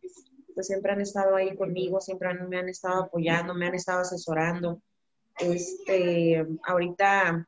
Pues 0.56 0.65
siempre 0.65 0.91
han 0.91 1.02
estado 1.02 1.36
ahí 1.36 1.56
conmigo, 1.56 2.02
siempre 2.02 2.34
me 2.34 2.58
han 2.58 2.69
estado 2.69 3.04
apoyando, 3.04 3.54
me 3.54 3.67
han 3.67 3.75
estado 3.75 4.02
asesorando. 4.02 4.82
Este, 5.39 6.45
ahorita, 6.63 7.47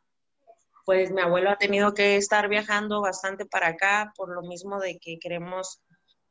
pues 0.85 1.11
mi 1.11 1.21
abuelo 1.21 1.49
ha 1.49 1.57
tenido 1.57 1.93
que 1.93 2.15
estar 2.17 2.49
viajando 2.49 3.01
bastante 3.01 3.45
para 3.45 3.67
acá 3.67 4.13
por 4.15 4.33
lo 4.33 4.41
mismo 4.41 4.79
de 4.79 4.97
que 4.99 5.19
queremos 5.19 5.81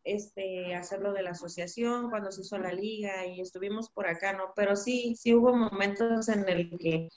este, 0.05 0.75
hacerlo 0.75 1.13
de 1.13 1.23
la 1.23 1.31
asociación, 1.31 2.11
cuando 2.11 2.33
se 2.33 2.43
hizo 2.43 2.59
la 2.59 2.73
liga 2.73 3.27
y 3.27 3.41
estuvimos 3.41 3.91
por 3.91 4.07
acá, 4.07 4.33
¿no? 4.33 4.53
Pero 4.57 4.77
sí, 4.77 5.15
sí 5.17 5.35
hubo 5.35 5.55
momentos 5.55 6.29
en 6.29 6.49
el 6.49 6.79
que 6.79 7.09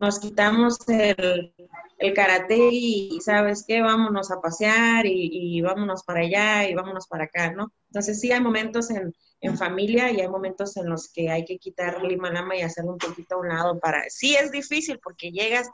nos 0.00 0.20
quitamos 0.20 0.76
el, 0.88 1.54
el 1.98 2.14
karate 2.14 2.68
y, 2.70 3.18
¿sabes 3.20 3.64
qué? 3.66 3.80
Vámonos 3.80 4.30
a 4.30 4.40
pasear 4.40 5.06
y, 5.06 5.60
vámonos 5.62 6.04
para 6.04 6.20
allá 6.20 6.68
y 6.68 6.74
vámonos 6.74 7.06
para 7.08 7.24
acá, 7.24 7.52
¿no? 7.52 7.72
Entonces 7.88 8.20
sí 8.20 8.30
hay 8.30 8.40
momentos 8.40 8.90
en, 8.90 9.14
en 9.40 9.56
familia 9.56 10.10
y 10.12 10.20
hay 10.20 10.28
momentos 10.28 10.76
en 10.76 10.88
los 10.88 11.10
que 11.10 11.30
hay 11.30 11.44
que 11.44 11.58
quitar 11.58 12.02
lima 12.02 12.30
lama 12.30 12.56
y 12.56 12.62
hacerlo 12.62 12.92
un 12.92 12.98
poquito 12.98 13.36
a 13.36 13.38
un 13.38 13.48
lado 13.48 13.78
para... 13.80 14.04
Sí 14.10 14.36
es 14.36 14.52
difícil 14.52 15.00
porque 15.02 15.30
llegas, 15.30 15.68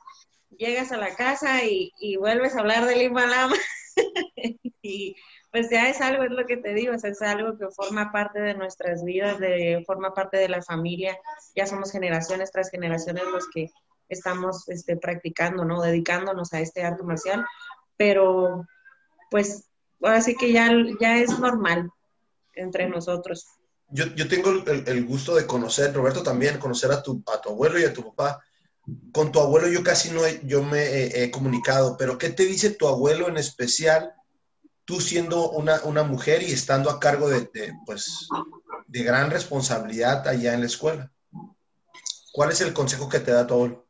llegas 0.58 0.92
a 0.92 0.96
la 0.96 1.14
casa 1.14 1.64
y, 1.64 1.92
y 1.98 2.16
vuelves 2.16 2.54
a 2.54 2.60
hablar 2.60 2.86
de 2.86 2.96
lima 2.96 3.26
lama 3.26 3.56
y 4.82 5.16
pues 5.54 5.70
ya 5.70 5.88
es 5.88 6.00
algo, 6.00 6.24
es 6.24 6.32
lo 6.32 6.46
que 6.46 6.56
te 6.56 6.74
digo, 6.74 6.94
es 6.94 7.22
algo 7.22 7.56
que 7.56 7.68
forma 7.68 8.10
parte 8.10 8.40
de 8.40 8.54
nuestras 8.54 9.04
vidas, 9.04 9.38
de, 9.38 9.84
forma 9.86 10.12
parte 10.12 10.36
de 10.36 10.48
la 10.48 10.60
familia, 10.62 11.16
ya 11.54 11.64
somos 11.64 11.92
generaciones 11.92 12.50
tras 12.50 12.70
generaciones 12.70 13.22
los 13.32 13.44
que 13.54 13.70
estamos 14.08 14.68
este, 14.68 14.96
practicando, 14.96 15.64
¿no? 15.64 15.80
Dedicándonos 15.80 16.52
a 16.52 16.60
este 16.60 16.82
arte 16.82 17.04
marcial, 17.04 17.46
pero 17.96 18.66
pues 19.30 19.68
ahora 20.02 20.20
sí 20.22 20.34
que 20.34 20.52
ya, 20.52 20.72
ya 21.00 21.18
es 21.18 21.38
normal 21.38 21.88
entre 22.54 22.88
nosotros. 22.88 23.46
Yo, 23.90 24.06
yo 24.16 24.26
tengo 24.26 24.50
el, 24.50 25.06
gusto 25.06 25.36
de 25.36 25.46
conocer, 25.46 25.94
Roberto 25.94 26.24
también, 26.24 26.58
conocer 26.58 26.90
a 26.90 27.00
tu, 27.00 27.22
a 27.32 27.40
tu 27.40 27.50
abuelo 27.50 27.78
y 27.78 27.84
a 27.84 27.92
tu 27.92 28.02
papá. 28.12 28.42
Con 29.12 29.32
tu 29.32 29.40
abuelo 29.40 29.68
yo 29.68 29.82
casi 29.82 30.10
no 30.10 30.24
he, 30.24 30.40
yo 30.44 30.62
me 30.62 31.06
he 31.06 31.30
comunicado, 31.30 31.96
pero 31.96 32.18
¿qué 32.18 32.30
te 32.30 32.44
dice 32.44 32.70
tu 32.70 32.86
abuelo 32.86 33.28
en 33.28 33.36
especial 33.38 34.14
tú 34.84 35.00
siendo 35.00 35.50
una, 35.50 36.02
mujer 36.02 36.42
y 36.42 36.52
estando 36.52 36.90
a 36.90 37.00
cargo 37.00 37.28
de, 37.28 37.48
pues, 37.86 38.28
de 38.86 39.02
gran 39.02 39.30
responsabilidad 39.30 40.26
allá 40.28 40.54
en 40.54 40.60
la 40.60 40.66
escuela. 40.66 41.10
¿Cuál 42.32 42.50
es 42.50 42.60
el 42.60 42.72
consejo 42.72 43.08
que 43.08 43.20
te 43.20 43.32
da 43.32 43.46
tu 43.46 43.54
abuelo? 43.54 43.86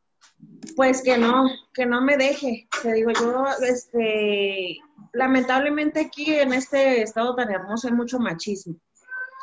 Pues 0.76 1.02
que 1.02 1.16
no, 1.16 1.48
que 1.72 1.86
no 1.86 2.00
me 2.02 2.16
deje. 2.16 2.68
Te 2.82 2.92
digo, 2.92 3.10
yo, 3.12 3.44
este, 3.62 4.78
lamentablemente 5.12 6.00
aquí 6.00 6.34
en 6.34 6.52
este 6.52 7.02
estado 7.02 7.34
tan 7.34 7.50
hermoso 7.50 7.88
hay 7.88 7.94
mucho 7.94 8.18
machismo. 8.18 8.76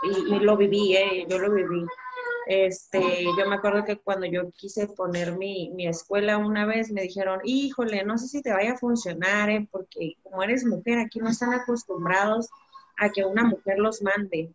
Y, 0.04 0.36
y 0.36 0.40
lo 0.40 0.58
viví, 0.58 0.96
eh, 0.96 1.26
yo 1.28 1.38
lo 1.40 1.52
viví. 1.52 1.86
Este, 2.54 3.24
yo 3.24 3.48
me 3.48 3.56
acuerdo 3.56 3.86
que 3.86 3.96
cuando 3.96 4.26
yo 4.26 4.52
quise 4.52 4.86
poner 4.86 5.38
mi, 5.38 5.88
escuela 5.88 6.38
una 6.38 6.66
vez, 6.66 6.92
me 6.92 7.04
dijeron, 7.04 7.40
híjole, 7.46 8.04
no 8.04 8.18
sé 8.18 8.28
si 8.28 8.42
te 8.42 8.52
vaya 8.52 8.74
a 8.74 8.78
funcionar, 8.78 9.50
¿eh? 9.50 9.70
porque 9.72 10.18
como 10.22 10.44
eres 10.44 10.66
mujer, 10.66 11.00
aquí 11.00 11.20
no 11.20 11.30
están 11.30 11.54
acostumbrados 11.54 12.50
a 12.98 13.10
que 13.10 13.24
una 13.24 13.46
mujer 13.46 13.80
los 13.80 14.02
mande. 14.02 14.54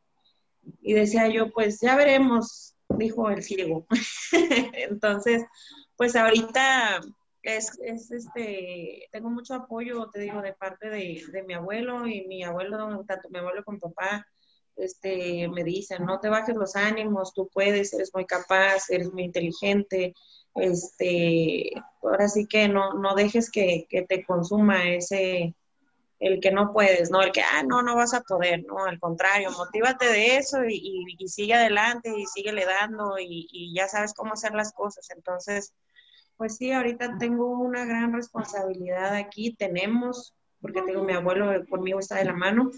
Y 0.83 0.93
decía 0.93 1.29
yo, 1.29 1.51
pues 1.55 1.81
ya 1.81 1.97
veremos, 1.97 2.75
dijo 2.91 3.31
el 3.31 3.43
ciego. 3.43 3.87
Entonces, 4.75 5.47
pues 5.97 6.17
ahorita 6.17 7.01
es, 7.41 7.79
es, 7.83 8.11
este, 8.11 9.09
tengo 9.11 9.31
mucho 9.31 9.55
apoyo, 9.55 10.11
te 10.11 10.21
digo, 10.21 10.43
de 10.43 10.53
parte 10.53 10.91
de, 10.91 11.25
de 11.33 11.43
mi 11.45 11.55
abuelo 11.55 12.07
y 12.07 12.27
mi 12.27 12.45
abuelo, 12.45 13.07
tanto 13.07 13.31
mi 13.31 13.39
abuelo 13.39 13.65
como 13.65 13.81
papá, 13.81 14.27
este, 14.77 15.49
me 15.49 15.65
dicen, 15.65 16.05
no 16.05 16.21
te 16.21 16.29
bajes 16.29 16.55
los 16.57 16.77
ánimos, 16.77 17.33
tú 17.33 17.49
puedes, 17.53 17.93
eres 17.93 18.12
muy 18.15 18.27
capaz, 18.27 18.91
eres 18.91 19.12
muy 19.12 19.25
inteligente, 19.25 20.15
este, 20.55 21.73
ahora 22.03 22.29
sí 22.29 22.47
que 22.47 22.69
no, 22.69 22.95
no 22.95 23.15
dejes 23.15 23.51
que, 23.51 23.87
te 24.09 24.25
consuma 24.25 24.89
ese, 24.89 25.55
el 26.19 26.41
que 26.41 26.51
no 26.51 26.73
puedes, 26.73 27.11
¿no? 27.11 27.23
El 27.23 27.33
que, 27.33 27.43
ah, 27.43 27.62
no, 27.62 27.83
no 27.83 27.97
vas 27.97 28.15
a 28.15 28.23
poder, 28.23 28.65
¿no? 28.65 28.85
Al 28.85 28.99
contrario, 28.99 29.51
motívate 29.53 30.07
de 30.07 30.37
eso 30.37 30.65
y, 30.65 31.05
y, 31.19 31.29
sigue 31.29 31.55
adelante 31.55 32.12
y 32.17 32.27
sigue 32.27 32.53
le 32.53 32.65
dando 32.65 33.19
y, 33.19 33.47
y, 33.51 33.75
ya 33.75 33.89
sabes 33.89 34.15
cómo 34.15 34.33
hacer 34.33 34.55
las 34.55 34.73
cosas. 34.73 35.11
Entonces, 35.11 35.75
pues 36.37 36.57
sí, 36.57 36.73
ahorita 36.73 37.19
tengo 37.19 37.59
una 37.59 37.85
gran 37.85 38.12
responsabilidad 38.12 39.15
aquí, 39.15 39.55
tenemos, 39.55 40.35
porque 40.61 40.83
tengo 40.83 41.05
mi 41.05 41.12
abuelo 41.12 41.65
conmigo 41.69 41.99
está 41.99 42.17
de 42.17 42.25
la 42.25 42.33
mano, 42.33 42.71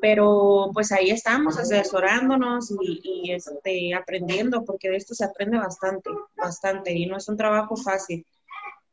pero 0.00 0.70
pues 0.74 0.90
ahí 0.92 1.10
estamos 1.10 1.58
asesorándonos 1.58 2.72
y, 2.80 3.32
este, 3.32 3.94
aprendiendo, 3.94 4.64
porque 4.64 4.90
de 4.90 4.96
esto 4.96 5.14
se 5.14 5.24
aprende 5.24 5.58
bastante, 5.58 6.10
bastante, 6.36 6.92
y 6.92 7.06
no 7.06 7.16
es 7.16 7.28
un 7.28 7.36
trabajo 7.36 7.76
fácil, 7.76 8.26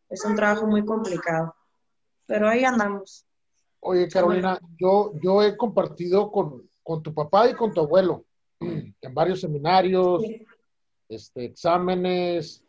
es 0.09 0.23
un 0.25 0.35
trabajo 0.35 0.67
muy 0.67 0.85
complicado, 0.85 1.55
pero 2.25 2.47
ahí 2.47 2.63
andamos. 2.63 3.25
Oye, 3.81 4.07
Carolina, 4.09 4.59
yo, 4.77 5.13
yo 5.21 5.41
he 5.41 5.55
compartido 5.55 6.31
con, 6.31 6.69
con 6.83 7.01
tu 7.01 7.13
papá 7.13 7.49
y 7.49 7.55
con 7.55 7.73
tu 7.73 7.81
abuelo 7.81 8.25
en 8.59 9.13
varios 9.13 9.41
seminarios, 9.41 10.23
este, 11.07 11.45
exámenes, 11.45 12.63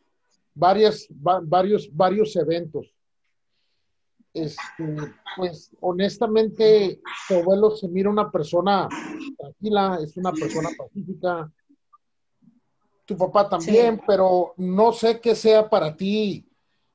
varias, 0.54 1.06
varios, 1.10 1.94
varios 1.94 2.34
eventos 2.36 2.94
este, 4.32 4.96
pues 5.36 5.70
honestamente, 5.80 7.00
tu 7.28 7.34
abuelo 7.34 7.70
se 7.70 7.88
mira 7.88 8.10
una 8.10 8.30
persona 8.30 8.88
tranquila, 9.38 9.98
es 10.02 10.16
una 10.16 10.32
persona 10.32 10.70
pacífica. 10.76 11.52
Tu 13.04 13.16
papá 13.16 13.48
también, 13.48 14.00
pero 14.06 14.54
no 14.56 14.92
sé 14.92 15.20
qué 15.20 15.34
sea 15.34 15.68
para 15.68 15.96
ti. 15.96 16.46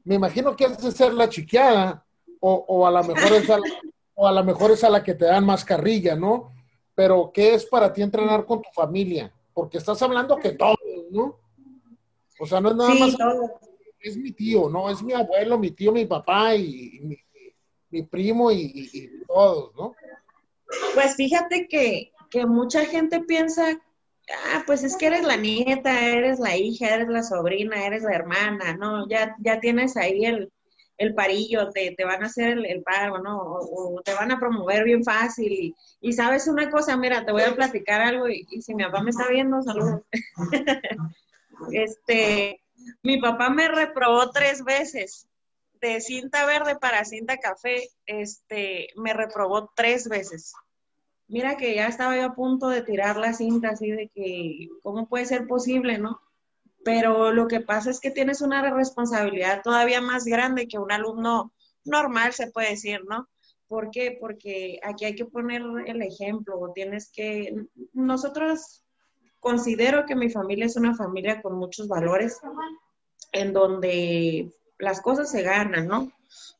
Me 0.04 0.15
imagino 0.15 0.56
que 0.56 0.65
has 0.65 0.82
de 0.82 0.91
ser 0.91 1.13
la 1.13 1.28
chiqueada, 1.28 2.06
o, 2.39 2.86
a 2.86 2.91
lo 2.91 3.04
mejor 3.04 3.34
es 3.34 3.50
a 3.50 3.58
la, 3.58 3.65
o 4.13 4.28
a 4.28 4.32
lo 4.32 4.43
mejor 4.43 4.71
es 4.71 4.84
a 4.84 4.89
la 4.89 5.04
que 5.04 5.15
te 5.15 5.26
dan 5.26 5.45
más 5.45 5.65
carrilla, 5.65 6.15
¿no? 6.15 6.52
Pero 6.93 7.32
¿qué 7.34 7.54
es 7.54 7.65
para 7.65 7.91
ti 7.91 8.02
entrenar 8.02 8.45
con 8.45 8.62
tu 8.62 8.69
familia? 8.74 9.34
Porque 9.54 9.78
estás 9.78 10.02
hablando 10.02 10.38
que 10.38 10.52
todos, 10.52 10.78
¿no? 11.12 11.39
O 12.39 12.45
sea, 12.45 12.62
no 12.62 12.69
es 12.69 12.76
nada 12.76 12.93
más. 12.93 13.15
Es 14.00 14.15
mi 14.15 14.32
tío, 14.32 14.69
¿no? 14.69 14.89
Es 14.89 15.02
mi 15.02 15.13
abuelo, 15.13 15.58
mi 15.58 15.71
tío, 15.71 15.91
mi 15.91 16.06
papá 16.06 16.56
y, 16.56 17.00
mi, 17.02 17.17
mi 17.95 18.03
primo 18.03 18.51
y, 18.51 19.10
todos, 19.25 19.73
¿no? 19.75 19.95
Pues 20.93 21.15
fíjate 21.15 21.67
que, 21.67 22.12
mucha 22.45 22.84
gente 22.84 23.21
piensa, 23.21 23.79
ah, 24.47 24.63
pues 24.65 24.84
es 24.84 24.97
que 24.97 25.08
eres 25.08 25.23
la 25.23 25.38
nieta, 25.38 26.10
eres 26.10 26.39
la 26.39 26.58
hija, 26.58 26.95
eres 26.95 27.08
la 27.08 27.23
sobrina, 27.23 27.86
eres 27.86 28.03
la 28.03 28.13
hermana, 28.13 28.75
¿no? 28.75 29.08
Ya, 29.08 29.38
ya 29.39 29.62
tienes 29.62 29.95
ahí 29.95 30.25
el, 30.25 30.51
el 30.97 31.13
parillo, 31.13 31.69
te, 31.69 31.95
van 32.03 32.23
a 32.23 32.25
hacer 32.25 32.58
el, 32.58 32.84
pago, 32.84 33.19
¿no? 33.19 33.38
O, 33.39 34.01
te 34.03 34.13
van 34.13 34.31
a 34.31 34.39
promover 34.39 34.84
bien 34.84 35.05
fácil. 35.05 35.73
Y, 36.01 36.12
sabes 36.12 36.49
una 36.49 36.69
cosa, 36.69 36.97
mira, 36.97 37.25
te 37.25 37.31
voy 37.31 37.43
a 37.43 37.55
platicar 37.55 38.01
algo 38.01 38.27
y, 38.27 38.45
y 38.49 38.62
si 38.62 38.75
mi 38.75 38.84
papá 38.84 39.01
me 39.01 39.12
está 39.12 39.29
viendo, 39.29 39.62
saludos. 39.62 40.01
este, 41.71 42.62
mi 43.01 43.21
papá 43.21 43.49
me 43.49 43.69
reprobó 43.69 44.29
tres 44.31 44.62
veces 44.65 45.29
de 45.82 46.02
cinta 46.02 46.46
verde 46.46 46.78
para 46.78 47.06
cinta 47.06 47.38
café, 47.38 47.90
este, 48.06 48.88
me 48.96 49.14
reprobó 49.14 49.72
tres 49.76 50.08
veces. 50.08 50.54
Mira 51.28 51.58
que 51.58 51.76
ya 51.76 51.88
estaba 51.88 52.16
yo 52.16 52.26
a 52.26 52.36
punto 52.36 52.70
de 52.70 52.82
tirar 52.82 53.18
la 53.18 53.34
cinta 53.34 53.70
así 53.70 53.92
de 53.92 54.10
que, 54.10 54.70
¿cómo 54.84 55.08
puede 55.08 55.26
ser 55.26 55.48
posible, 55.48 55.98
no? 55.98 56.22
Pero 56.84 57.32
lo 57.32 57.48
que 57.48 57.62
pasa 57.62 57.90
es 57.90 58.00
que 58.00 58.12
tienes 58.12 58.42
una 58.42 58.70
responsabilidad 58.72 59.62
todavía 59.64 60.02
más 60.02 60.26
grande 60.26 60.68
que 60.68 60.78
un 60.78 60.92
alumno 60.92 61.52
normal, 61.84 62.34
se 62.34 62.52
puede 62.52 62.72
decir, 62.72 63.02
¿no? 63.08 63.28
¿Por 63.68 63.90
qué? 63.90 64.16
Porque 64.20 64.80
aquí 64.84 65.06
hay 65.06 65.16
que 65.16 65.26
poner 65.26 65.64
el 65.88 66.02
ejemplo, 66.04 66.72
tienes 66.76 67.12
que, 67.12 67.56
nosotros 67.94 68.84
considero 69.40 70.06
que 70.06 70.16
mi 70.16 70.30
familia 70.30 70.66
es 70.66 70.76
una 70.76 70.96
familia 70.96 71.42
con 71.42 71.56
muchos 71.58 71.88
valores, 71.88 72.40
en 73.32 73.54
donde 73.54 74.52
las 74.78 75.02
cosas 75.02 75.30
se 75.32 75.42
ganan, 75.42 75.88
¿no? 75.88 76.12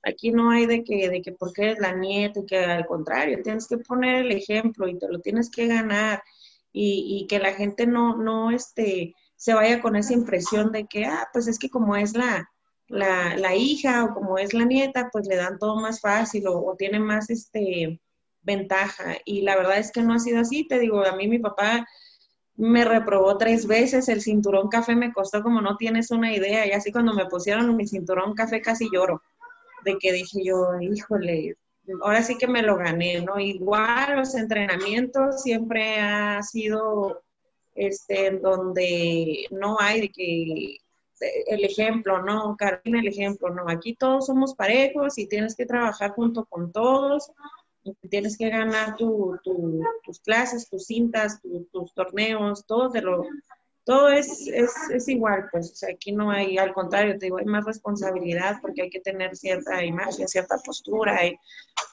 Aquí 0.04 0.32
no 0.32 0.52
hay 0.52 0.66
de 0.66 0.84
que, 0.84 1.10
de 1.10 1.22
que 1.22 1.32
porque 1.32 1.64
eres 1.64 1.80
la 1.80 1.94
nieta 1.94 2.40
y 2.40 2.46
que 2.46 2.60
al 2.60 2.86
contrario, 2.86 3.42
tienes 3.44 3.68
que 3.68 3.78
poner 3.78 4.26
el 4.26 4.32
ejemplo 4.32 4.88
y 4.88 4.98
te 4.98 5.08
lo 5.10 5.20
tienes 5.20 5.50
que 5.50 5.68
ganar 5.68 6.24
y, 6.72 7.20
y 7.22 7.28
que 7.28 7.40
la 7.40 7.54
gente 7.54 7.88
no, 7.88 8.16
no, 8.16 8.52
este, 8.52 9.16
se 9.36 9.54
vaya 9.54 9.82
con 9.82 9.96
esa 9.96 10.14
impresión 10.14 10.72
de 10.72 10.86
que, 10.86 11.06
ah, 11.06 11.28
pues 11.34 11.48
es 11.48 11.60
que 11.60 11.70
como 11.70 11.96
es 11.96 12.16
la, 12.16 12.50
la, 12.88 13.36
la, 13.38 13.56
hija 13.56 14.04
o 14.04 14.14
como 14.14 14.38
es 14.38 14.54
la 14.54 14.66
nieta, 14.66 15.10
pues 15.12 15.28
le 15.28 15.36
dan 15.36 15.58
todo 15.58 15.76
más 15.78 16.02
fácil 16.02 16.48
o, 16.48 16.60
o 16.60 16.76
tiene 16.76 17.00
más 17.00 17.30
este 17.30 18.00
ventaja. 18.42 19.18
Y 19.26 19.42
la 19.42 19.56
verdad 19.56 19.80
es 19.80 19.92
que 19.92 20.02
no 20.02 20.14
ha 20.14 20.20
sido 20.20 20.40
así. 20.40 20.68
Te 20.68 20.80
digo, 20.80 21.04
a 21.04 21.16
mí 21.16 21.28
mi 21.28 21.40
papá 21.40 21.86
me 22.58 22.86
reprobó 22.86 23.38
tres 23.38 23.68
veces, 23.68 24.08
el 24.08 24.22
cinturón 24.22 24.70
café 24.70 24.96
me 24.96 25.12
costó 25.12 25.44
como 25.44 25.62
no 25.62 25.78
tienes 25.78 26.12
una 26.12 26.34
idea, 26.34 26.66
y 26.66 26.72
así 26.72 26.92
cuando 26.92 27.14
me 27.14 27.26
pusieron 27.26 27.76
mi 27.76 27.88
cinturón 27.88 28.34
café 28.34 28.62
casi 28.62 28.90
lloro, 28.92 29.22
de 29.84 29.98
que 29.98 30.14
dije 30.14 30.44
yo, 30.44 30.80
híjole, 30.80 31.58
ahora 32.02 32.24
sí 32.24 32.38
que 32.38 32.48
me 32.48 32.62
lo 32.62 32.78
gané, 32.78 33.22
¿no? 33.22 33.40
Igual 33.40 34.16
los 34.18 34.36
entrenamientos 34.36 35.42
siempre 35.44 36.00
ha 36.00 36.42
sido 36.44 37.22
este 37.76 38.28
en 38.28 38.42
donde 38.42 39.46
no 39.52 39.78
hay 39.80 40.02
de 40.02 40.10
que 40.10 40.78
el 41.48 41.64
ejemplo, 41.64 42.22
¿no? 42.22 42.56
Carolina, 42.58 43.00
el 43.00 43.08
ejemplo, 43.08 43.50
¿no? 43.50 43.70
Aquí 43.70 43.96
todos 43.96 44.26
somos 44.26 44.56
parejos 44.56 45.18
y 45.18 45.28
tienes 45.28 45.56
que 45.56 45.66
trabajar 45.66 46.12
junto 46.12 46.46
con 46.46 46.72
todos 46.72 47.32
tienes 48.10 48.38
que 48.38 48.50
ganar 48.50 48.96
tus 48.98 50.20
clases, 50.24 50.70
tus 50.70 50.86
cintas, 50.86 51.40
tus 51.72 51.94
torneos, 51.94 52.66
todo 52.66 52.90
de 52.90 53.02
lo, 53.02 53.26
todo 53.86 54.10
es, 54.10 54.48
es, 54.48 55.08
igual, 55.08 55.48
pues, 55.52 55.84
aquí 55.84 56.12
no 56.12 56.32
hay, 56.32 56.58
al 56.58 56.74
contrario, 56.74 57.20
te 57.20 57.28
digo, 57.28 57.38
hay 57.38 57.46
más 57.46 57.66
responsabilidad 57.66 58.58
porque 58.60 58.82
hay 58.82 58.90
que 58.90 59.00
tener 59.00 59.36
cierta 59.38 59.84
imagen, 59.84 60.28
cierta 60.28 60.58
postura, 60.58 61.24
y 61.24 61.38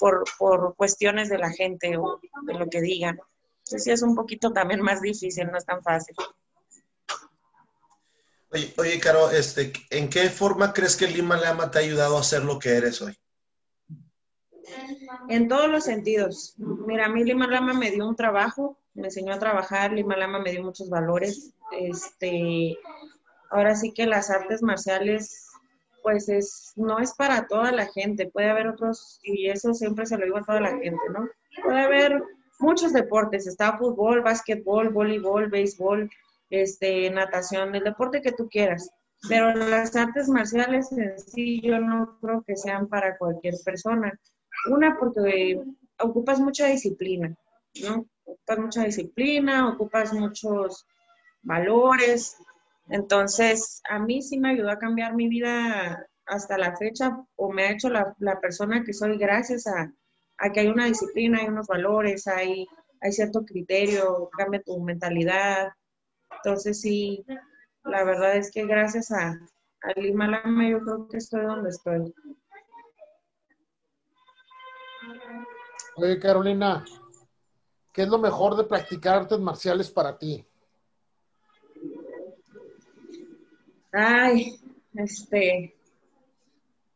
por, 0.00 0.24
por 0.38 0.74
cuestiones 0.74 1.28
de 1.28 1.36
la 1.36 1.50
gente 1.50 1.98
o 1.98 2.18
de 2.46 2.54
lo 2.54 2.66
que 2.68 2.80
digan. 2.80 3.20
Entonces 3.58 3.84
sí 3.84 3.90
es 3.90 4.02
un 4.02 4.14
poquito 4.14 4.52
también 4.52 4.80
más 4.80 5.02
difícil, 5.02 5.46
no 5.50 5.58
es 5.58 5.66
tan 5.66 5.82
fácil. 5.82 6.16
Oye, 8.50 8.72
oye 8.78 8.98
Caro, 8.98 9.30
este, 9.30 9.72
¿en 9.90 10.08
qué 10.08 10.30
forma 10.30 10.72
crees 10.72 10.96
que 10.96 11.06
Lima 11.06 11.36
Lama 11.36 11.70
te 11.70 11.78
ha 11.78 11.82
ayudado 11.82 12.16
a 12.16 12.22
ser 12.22 12.42
lo 12.42 12.58
que 12.58 12.70
eres 12.70 13.02
hoy? 13.02 13.14
En 15.28 15.48
todos 15.48 15.68
los 15.68 15.84
sentidos. 15.84 16.54
Mira, 16.58 17.06
a 17.06 17.08
mí 17.08 17.24
Lima 17.24 17.46
Lama 17.46 17.72
me 17.72 17.90
dio 17.90 18.08
un 18.08 18.16
trabajo, 18.16 18.78
me 18.94 19.04
enseñó 19.04 19.32
a 19.32 19.38
trabajar, 19.38 19.92
Lima 19.92 20.16
Lama 20.16 20.38
me 20.38 20.52
dio 20.52 20.62
muchos 20.62 20.88
valores. 20.88 21.52
Este, 21.72 22.76
ahora 23.50 23.74
sí 23.74 23.92
que 23.92 24.06
las 24.06 24.30
artes 24.30 24.62
marciales, 24.62 25.48
pues 26.02 26.28
es, 26.28 26.72
no 26.76 26.98
es 26.98 27.14
para 27.14 27.46
toda 27.46 27.72
la 27.72 27.86
gente, 27.86 28.30
puede 28.30 28.50
haber 28.50 28.68
otros, 28.68 29.20
y 29.22 29.48
eso 29.48 29.74
siempre 29.74 30.06
se 30.06 30.18
lo 30.18 30.24
digo 30.24 30.38
a 30.38 30.44
toda 30.44 30.60
la 30.60 30.70
gente, 30.70 31.02
¿no? 31.12 31.28
Puede 31.62 31.80
haber 31.80 32.22
muchos 32.58 32.92
deportes, 32.92 33.46
está 33.46 33.78
fútbol, 33.78 34.22
básquetbol, 34.22 34.90
voleibol, 34.90 35.48
béisbol, 35.48 36.10
este, 36.50 37.10
natación, 37.10 37.74
el 37.74 37.84
deporte 37.84 38.22
que 38.22 38.32
tú 38.32 38.48
quieras. 38.48 38.90
Pero 39.28 39.54
las 39.54 39.94
artes 39.94 40.28
marciales 40.28 40.90
en 40.92 41.18
sí 41.18 41.60
yo 41.60 41.78
no 41.78 42.18
creo 42.20 42.42
que 42.46 42.56
sean 42.56 42.88
para 42.88 43.16
cualquier 43.18 43.54
persona. 43.64 44.18
Una, 44.70 44.96
porque 44.98 45.60
ocupas 45.98 46.40
mucha 46.40 46.66
disciplina, 46.66 47.34
¿no? 47.82 48.06
Ocupas 48.24 48.58
mucha 48.58 48.84
disciplina, 48.84 49.68
ocupas 49.68 50.12
muchos 50.12 50.86
valores. 51.42 52.36
Entonces, 52.88 53.82
a 53.88 53.98
mí 53.98 54.22
sí 54.22 54.38
me 54.38 54.50
ayudó 54.50 54.70
a 54.70 54.78
cambiar 54.78 55.14
mi 55.14 55.28
vida 55.28 56.06
hasta 56.26 56.58
la 56.58 56.76
fecha 56.76 57.16
o 57.36 57.52
me 57.52 57.64
ha 57.64 57.72
hecho 57.72 57.88
la, 57.88 58.40
persona 58.40 58.84
que 58.84 58.92
soy 58.92 59.18
gracias 59.18 59.66
a, 59.66 59.92
que 60.52 60.60
hay 60.60 60.68
una 60.68 60.86
disciplina, 60.86 61.38
hay 61.40 61.48
unos 61.48 61.66
valores, 61.66 62.26
hay, 62.26 62.66
hay 63.00 63.12
cierto 63.12 63.44
criterio, 63.44 64.28
cambia 64.36 64.62
tu 64.62 64.80
mentalidad. 64.80 65.68
Entonces, 66.30 66.80
sí, 66.80 67.24
la 67.84 68.04
verdad 68.04 68.36
es 68.36 68.50
que 68.50 68.66
gracias 68.66 69.10
a, 69.12 69.38
a 69.82 70.00
Lima 70.00 70.28
Lama 70.28 70.68
yo 70.68 70.80
creo 70.80 71.08
que 71.08 71.18
estoy 71.18 71.42
donde 71.42 71.70
estoy. 71.70 72.14
Oye, 75.96 76.18
Carolina, 76.18 76.84
¿qué 77.92 78.02
es 78.02 78.08
lo 78.08 78.18
mejor 78.18 78.56
de 78.56 78.64
practicar 78.64 79.16
artes 79.18 79.38
marciales 79.38 79.90
para 79.90 80.16
ti? 80.16 80.46
Ay, 83.92 84.58
este, 84.94 85.76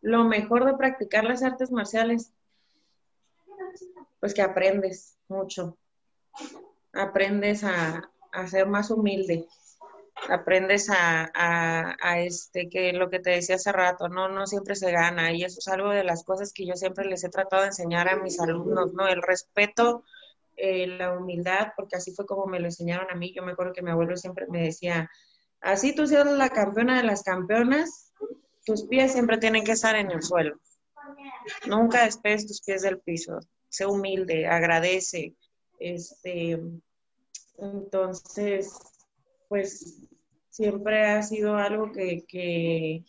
lo 0.00 0.24
mejor 0.24 0.64
de 0.64 0.74
practicar 0.74 1.24
las 1.24 1.42
artes 1.42 1.70
marciales, 1.70 2.32
pues 4.18 4.32
que 4.32 4.40
aprendes 4.40 5.18
mucho, 5.28 5.76
aprendes 6.94 7.64
a, 7.64 8.11
a 8.32 8.46
ser 8.46 8.66
más 8.66 8.90
humilde, 8.90 9.46
aprendes 10.29 10.89
a, 10.91 12.19
este, 12.19 12.69
que 12.69 12.93
lo 12.93 13.11
que 13.11 13.21
te 13.21 13.31
decía 13.31 13.57
hace 13.57 13.73
rato, 13.73 14.09
no, 14.09 14.29
no 14.29 14.47
siempre 14.47 14.75
se 14.75 14.91
gana 14.91 15.33
y 15.33 15.45
eso 15.45 15.59
es 15.59 15.69
algo 15.69 15.91
de 15.91 16.05
las 16.05 16.25
cosas 16.25 16.53
que 16.53 16.67
yo 16.67 16.75
siempre 16.75 17.07
les 17.07 17.25
he 17.25 17.29
tratado 17.29 17.62
de 17.62 17.69
enseñar 17.69 18.09
a 18.09 18.17
mis 18.17 18.41
alumnos, 18.41 18.93
¿no? 18.93 19.07
El 19.09 19.23
respeto, 19.23 20.05
eh, 20.57 20.87
la 20.87 21.17
humildad, 21.17 21.73
porque 21.77 21.97
así 21.97 22.12
fue 22.12 22.27
como 22.27 22.47
me 22.47 22.61
lo 22.61 22.67
enseñaron 22.67 23.11
a 23.11 23.15
mí. 23.15 23.33
Yo 23.35 23.43
me 23.43 23.53
acuerdo 23.53 23.73
que 23.73 23.83
mi 23.83 23.91
abuelo 23.91 24.17
siempre 24.17 24.47
me 24.49 24.62
decía, 24.62 25.11
así 25.61 25.95
tú 25.95 26.07
seas 26.07 26.27
la 26.27 26.49
campeona 26.49 26.97
de 26.97 27.05
las 27.05 27.23
campeonas, 27.23 28.12
tus 28.65 28.87
pies 28.87 29.12
siempre 29.12 29.39
tienen 29.39 29.65
que 29.65 29.73
estar 29.73 29.97
en 29.97 30.11
el 30.11 30.23
suelo. 30.23 30.59
Nunca 31.67 32.05
despegues 32.05 32.47
tus 32.47 32.62
pies 32.62 32.83
del 32.83 33.01
piso. 33.01 33.39
Sé 33.69 33.87
humilde, 33.87 34.47
agradece. 34.47 35.35
Este, 35.79 36.59
entonces, 37.59 38.79
pues 39.49 40.09
siempre 40.57 41.05
ha 41.05 41.23
sido 41.23 41.57
algo 41.57 41.92
que, 41.92 43.05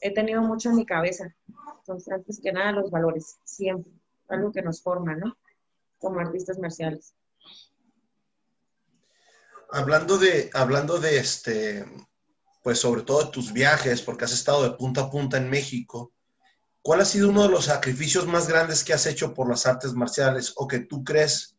he 0.00 0.14
tenido 0.14 0.40
mucho 0.42 0.70
en 0.70 0.76
mi 0.76 0.86
cabeza. 0.86 1.34
Entonces, 1.80 2.12
antes 2.12 2.40
que 2.40 2.52
nada, 2.52 2.70
los 2.70 2.90
valores, 2.90 3.38
siempre, 3.42 3.92
algo 4.28 4.52
que 4.52 4.62
nos 4.62 4.80
forma, 4.80 5.16
¿no? 5.16 5.36
Como 5.98 6.20
artistas 6.20 6.58
marciales. 6.58 7.14
Hablando 9.70 10.18
de, 10.18 10.50
hablando 10.54 10.98
de 10.98 11.18
este, 11.18 11.84
pues 12.62 12.78
sobre 12.78 13.02
todo 13.02 13.24
de 13.24 13.32
tus 13.32 13.52
viajes, 13.52 14.00
porque 14.00 14.24
has 14.24 14.32
estado 14.32 14.62
de 14.62 14.76
punta 14.76 15.02
a 15.02 15.10
punta 15.10 15.36
en 15.36 15.50
México, 15.50 16.12
¿cuál 16.80 17.00
ha 17.00 17.04
sido 17.04 17.30
uno 17.30 17.42
de 17.42 17.48
los 17.48 17.64
sacrificios 17.64 18.26
más 18.28 18.48
grandes 18.48 18.84
que 18.84 18.92
has 18.92 19.06
hecho 19.06 19.34
por 19.34 19.48
las 19.48 19.66
artes 19.66 19.94
marciales 19.94 20.52
o 20.56 20.68
que 20.68 20.78
tú 20.78 21.02
crees 21.02 21.56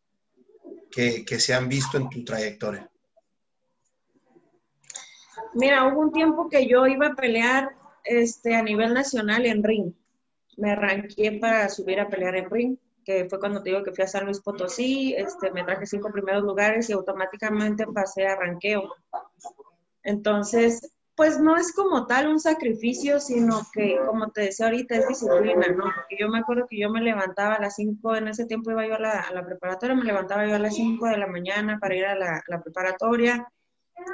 que, 0.90 1.26
que 1.26 1.38
se 1.38 1.52
han 1.52 1.68
visto 1.68 1.98
en 1.98 2.08
tu 2.08 2.24
trayectoria? 2.24 2.90
Mira, 5.54 5.86
hubo 5.86 6.00
un 6.00 6.12
tiempo 6.12 6.48
que 6.48 6.66
yo 6.66 6.86
iba 6.86 7.08
a 7.08 7.14
pelear 7.14 7.74
este, 8.04 8.54
a 8.54 8.62
nivel 8.62 8.94
nacional 8.94 9.46
en 9.46 9.62
ring. 9.62 9.92
Me 10.56 10.72
arranqué 10.72 11.38
para 11.40 11.68
subir 11.68 12.00
a 12.00 12.08
pelear 12.08 12.36
en 12.36 12.50
ring, 12.50 12.76
que 13.04 13.28
fue 13.28 13.40
cuando 13.40 13.62
te 13.62 13.70
digo 13.70 13.82
que 13.82 13.92
fui 13.92 14.04
a 14.04 14.08
San 14.08 14.26
Luis 14.26 14.40
Potosí, 14.40 15.14
este, 15.16 15.50
me 15.50 15.64
traje 15.64 15.86
cinco 15.86 16.10
primeros 16.12 16.42
lugares 16.42 16.88
y 16.88 16.92
automáticamente 16.92 17.86
pasé 17.86 18.26
a 18.26 18.36
ranqueo. 18.36 18.94
Entonces, 20.04 20.92
pues 21.16 21.40
no 21.40 21.56
es 21.56 21.72
como 21.72 22.06
tal 22.06 22.28
un 22.28 22.38
sacrificio, 22.38 23.18
sino 23.20 23.66
que, 23.72 23.98
como 24.06 24.30
te 24.30 24.42
decía 24.42 24.66
ahorita, 24.66 24.96
es 24.96 25.08
disciplina, 25.08 25.66
¿no? 25.68 25.84
Porque 25.84 26.16
yo 26.18 26.28
me 26.28 26.38
acuerdo 26.38 26.66
que 26.68 26.78
yo 26.78 26.90
me 26.90 27.00
levantaba 27.00 27.54
a 27.54 27.60
las 27.60 27.74
cinco, 27.74 28.14
en 28.14 28.28
ese 28.28 28.46
tiempo 28.46 28.70
iba 28.70 28.86
yo 28.86 28.94
a 28.94 29.00
la, 29.32 29.44
preparatoria, 29.44 29.96
me 29.96 30.04
levantaba 30.04 30.46
yo 30.46 30.54
a 30.54 30.58
las 30.58 30.74
cinco 30.74 31.06
de 31.06 31.18
la 31.18 31.26
mañana 31.26 31.78
para 31.80 31.96
ir 31.96 32.06
a 32.06 32.14
la 32.14 32.62
preparatoria, 32.62 33.46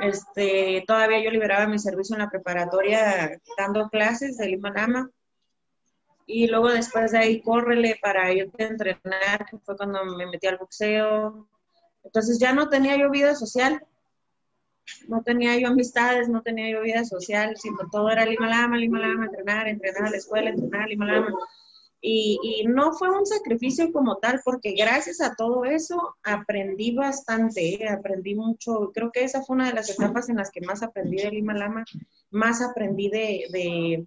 este, 0.01 0.85
todavía 0.87 1.23
yo 1.23 1.31
liberaba 1.31 1.67
mi 1.67 1.79
servicio 1.79 2.15
en 2.15 2.23
la 2.23 2.31
preparatoria 2.31 3.41
dando 3.57 3.89
clases 3.89 4.37
de 4.37 4.49
Lima 4.49 5.11
Y 6.27 6.49
luego 6.49 6.69
después 6.71 7.13
de 7.13 7.19
ahí, 7.19 7.43
córrele 7.43 7.99
para 8.01 8.33
irte 8.33 8.65
a 8.65 8.69
entrenar, 8.69 9.47
que 9.51 9.59
fue 9.59 9.77
cuando 9.77 10.05
me 10.05 10.27
metí 10.27 10.47
al 10.47 10.59
boxeo. 10.59 11.49
Entonces 12.05 12.39
ya 12.39 12.53
no 12.53 12.69
tenía 12.69 12.97
yo 12.97 13.11
vida 13.11 13.35
social, 13.35 13.85
no 15.09 15.23
tenía 15.23 15.59
yo 15.59 15.69
amistades, 15.69 16.29
no 16.29 16.43
tenía 16.43 16.71
yo 16.71 16.83
vida 16.83 17.05
social, 17.05 17.57
sino 17.57 17.79
todo 17.91 18.11
era 18.11 18.25
Lima 18.25 18.49
Lama, 18.49 18.77
Lima 18.77 19.01
Lama, 19.01 19.27
entrenar, 19.27 19.69
entrenar 19.69 20.05
a 20.05 20.11
la 20.11 20.17
escuela, 20.17 20.51
entrenar, 20.51 20.89
Lima 20.89 21.07
Lama. 21.07 21.31
Y, 22.09 22.65
no 22.69 22.93
fue 22.93 23.11
un 23.11 23.27
sacrificio 23.27 23.91
como 23.91 24.19
tal, 24.19 24.41
porque 24.45 24.75
gracias 24.79 25.21
a 25.21 25.35
todo 25.35 25.65
eso 25.65 26.15
aprendí 26.23 26.95
bastante, 26.95 27.83
¿eh? 27.83 27.89
aprendí 27.89 28.37
mucho. 28.37 28.93
Creo 28.95 29.11
que 29.11 29.25
esa 29.25 29.43
fue 29.43 29.57
una 29.57 29.67
de 29.67 29.75
las 29.75 29.91
etapas 29.91 30.29
en 30.29 30.37
las 30.37 30.53
que 30.53 30.61
más 30.61 30.85
aprendí 30.85 31.17
de 31.17 31.33
Lima 31.33 31.55
Lama, 31.55 31.85
más 32.31 32.63
aprendí 32.63 33.09
de, 33.11 34.07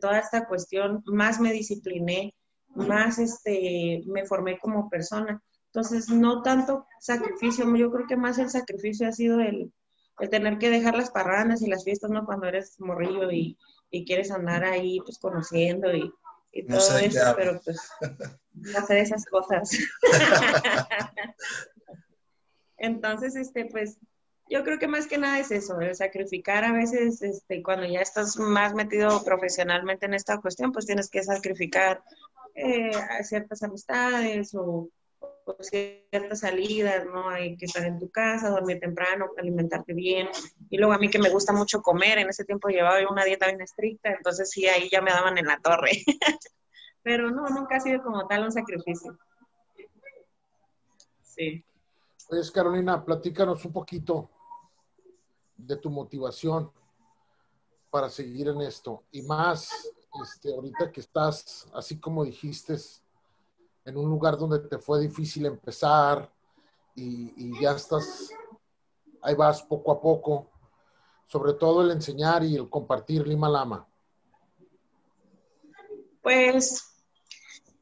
toda 0.00 0.20
esta 0.20 0.46
cuestión, 0.46 1.02
más 1.06 1.40
me 1.40 1.52
discipliné, 1.52 2.32
más 2.76 3.18
este, 3.18 4.04
me 4.06 4.24
formé 4.24 4.60
como 4.60 4.88
persona. 4.88 5.42
Entonces, 5.66 6.10
no 6.10 6.42
tanto 6.42 6.86
sacrificio, 7.00 7.64
yo 7.74 7.90
creo 7.90 8.06
que 8.06 8.16
más 8.16 8.38
el 8.38 8.50
sacrificio 8.50 9.08
ha 9.08 9.12
sido 9.12 9.40
el, 9.40 9.72
tener 10.30 10.58
que 10.58 10.70
dejar 10.70 10.94
las 10.94 11.10
parrandas 11.10 11.60
y 11.60 11.66
las 11.66 11.82
fiestas, 11.82 12.12
¿no? 12.12 12.24
Cuando 12.24 12.46
eres 12.46 12.78
morrillo 12.78 13.32
y, 13.32 13.58
y 13.90 14.04
quieres 14.04 14.30
andar 14.30 14.62
ahí, 14.62 15.00
pues, 15.00 15.18
conociendo 15.18 15.92
y 15.92 16.12
y 16.52 16.66
todo 16.66 16.98
eso, 16.98 17.34
pero 17.36 17.60
pues 17.64 17.80
no 18.52 18.86
sé 18.86 18.94
de 18.94 19.00
esas 19.00 19.24
cosas. 19.24 19.70
Entonces, 22.76 23.36
este, 23.36 23.66
pues, 23.66 23.98
yo 24.48 24.64
creo 24.64 24.78
que 24.78 24.88
más 24.88 25.06
que 25.06 25.16
nada 25.16 25.38
es 25.38 25.50
eso, 25.50 25.80
el 25.80 25.94
sacrificar 25.94 26.64
a 26.64 26.72
veces, 26.72 27.22
este, 27.22 27.62
cuando 27.62 27.86
ya 27.86 28.00
estás 28.00 28.36
más 28.36 28.74
metido 28.74 29.24
profesionalmente 29.24 30.06
en 30.06 30.14
esta 30.14 30.40
cuestión, 30.40 30.72
pues 30.72 30.86
tienes 30.86 31.08
que 31.08 31.22
sacrificar 31.22 32.02
eh, 32.54 32.90
ciertas 33.22 33.62
amistades 33.62 34.54
o, 34.54 34.90
ciertas 35.60 36.40
salidas, 36.40 37.04
¿no? 37.06 37.28
Hay 37.28 37.56
que 37.56 37.66
estar 37.66 37.84
en 37.84 37.98
tu 37.98 38.10
casa, 38.10 38.50
dormir 38.50 38.80
temprano, 38.80 39.30
alimentarte 39.36 39.92
bien. 39.92 40.28
Y 40.70 40.78
luego 40.78 40.92
a 40.92 40.98
mí 40.98 41.08
que 41.08 41.18
me 41.18 41.30
gusta 41.30 41.52
mucho 41.52 41.82
comer, 41.82 42.18
en 42.18 42.28
ese 42.28 42.44
tiempo 42.44 42.68
llevaba 42.68 42.98
una 43.10 43.24
dieta 43.24 43.46
bien 43.46 43.60
estricta, 43.60 44.10
entonces 44.10 44.50
sí, 44.50 44.66
ahí 44.66 44.88
ya 44.90 45.00
me 45.00 45.10
daban 45.10 45.38
en 45.38 45.46
la 45.46 45.58
torre. 45.60 45.90
Pero 47.02 47.30
no, 47.30 47.48
nunca 47.48 47.76
ha 47.76 47.80
sido 47.80 48.02
como 48.02 48.26
tal 48.28 48.44
un 48.44 48.52
sacrificio. 48.52 49.18
Sí. 51.22 51.64
Pues 52.28 52.50
Carolina, 52.50 53.04
platícanos 53.04 53.64
un 53.64 53.72
poquito 53.72 54.30
de 55.56 55.76
tu 55.76 55.90
motivación 55.90 56.70
para 57.90 58.08
seguir 58.08 58.48
en 58.48 58.60
esto. 58.62 59.04
Y 59.10 59.22
más, 59.22 59.90
este, 60.22 60.54
ahorita 60.54 60.90
que 60.92 61.00
estás, 61.00 61.68
así 61.74 61.98
como 61.98 62.24
dijiste, 62.24 62.76
en 63.84 63.96
un 63.96 64.08
lugar 64.08 64.36
donde 64.36 64.60
te 64.60 64.78
fue 64.78 65.00
difícil 65.00 65.46
empezar 65.46 66.30
y, 66.94 67.32
y 67.36 67.60
ya 67.60 67.72
estás, 67.72 68.30
ahí 69.22 69.34
vas 69.34 69.62
poco 69.62 69.92
a 69.92 70.00
poco, 70.00 70.50
sobre 71.26 71.54
todo 71.54 71.82
el 71.82 71.90
enseñar 71.90 72.44
y 72.44 72.56
el 72.56 72.68
compartir 72.68 73.26
Lima 73.26 73.48
Lama. 73.48 73.86
Pues 76.22 76.92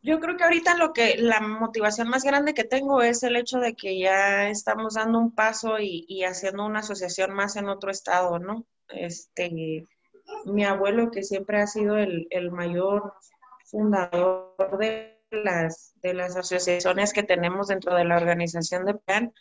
yo 0.03 0.18
creo 0.18 0.36
que 0.36 0.44
ahorita 0.44 0.76
lo 0.76 0.92
que 0.94 1.16
la 1.18 1.40
motivación 1.40 2.09
más 2.09 2.24
grande 2.24 2.55
que 2.55 2.64
tengo 2.64 3.03
es 3.03 3.22
el 3.22 3.36
hecho 3.36 3.59
de 3.59 3.74
que 3.74 3.98
ya 3.98 4.48
estamos 4.48 4.94
dando 4.94 5.18
un 5.18 5.34
paso 5.34 5.78
y, 5.78 6.24
haciendo 6.24 6.64
una 6.64 6.78
asociación 6.78 7.32
más 7.34 7.57
en 7.57 7.68
otro 7.68 7.90
estado, 7.90 8.38
¿no? 8.38 8.64
Este, 8.88 9.86
mi 10.46 10.64
abuelo 10.64 11.11
que 11.11 11.22
siempre 11.22 11.61
ha 11.61 11.66
sido 11.66 11.98
el, 11.98 12.51
mayor 12.51 13.12
fundador 13.66 14.78
de 14.78 15.20
las 15.31 15.95
de 16.03 16.14
las 16.14 16.37
asociaciones 16.37 17.12
que 17.12 17.22
tenemos 17.22 17.68
dentro 17.68 17.95
de 17.95 18.05
la 18.05 18.16
organización 18.16 18.85
de 18.85 18.95
PAN, 18.95 19.33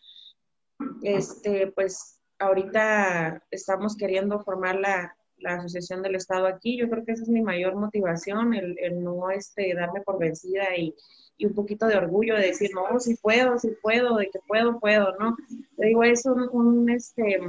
este, 1.04 1.68
pues 1.68 2.20
ahorita 2.40 3.44
estamos 3.52 3.96
queriendo 3.98 4.40
formar 4.44 4.76
la, 4.76 5.16
la 5.38 5.56
Asociación 5.56 6.02
del 6.02 6.16
Estado 6.16 6.48
aquí. 6.48 6.78
Yo 6.78 6.90
creo 6.90 7.06
que 7.06 7.14
esa 7.14 7.24
es 7.24 7.30
mi 7.30 7.42
mayor 7.42 7.76
motivación, 7.76 8.54
el, 8.54 9.04
no 9.04 9.30
este, 9.32 9.74
darme 9.74 10.02
por 10.02 10.20
vencida 10.20 10.76
y, 10.76 10.96
un 11.42 11.56
poquito 11.56 11.88
de 11.88 11.96
orgullo 11.96 12.36
de 12.36 12.48
decir, 12.48 12.72
no, 12.74 13.00
si 13.00 13.16
puedo, 13.16 13.58
si 13.58 13.70
puedo, 13.82 14.18
de 14.18 14.30
que 14.30 14.40
puedo, 14.46 14.78
puedo, 14.78 15.16
¿no? 15.18 15.38
Te 15.78 15.86
digo, 15.86 16.04
es 16.04 16.26
un, 16.26 16.90
este, 16.90 17.40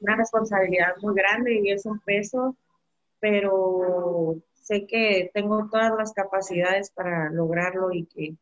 una 0.00 0.16
responsabilidad 0.16 0.96
muy 1.00 1.14
grande 1.14 1.54
y 1.54 1.70
es 1.70 1.86
un 1.86 1.98
peso, 2.00 2.54
pero 3.20 4.36
sé 4.62 4.86
que 4.86 5.30
tengo 5.34 5.68
todas 5.70 5.92
las 5.96 6.12
capacidades 6.12 6.90
para 6.90 7.30
lograrlo 7.30 7.92
y 7.92 8.06
que, 8.06 8.36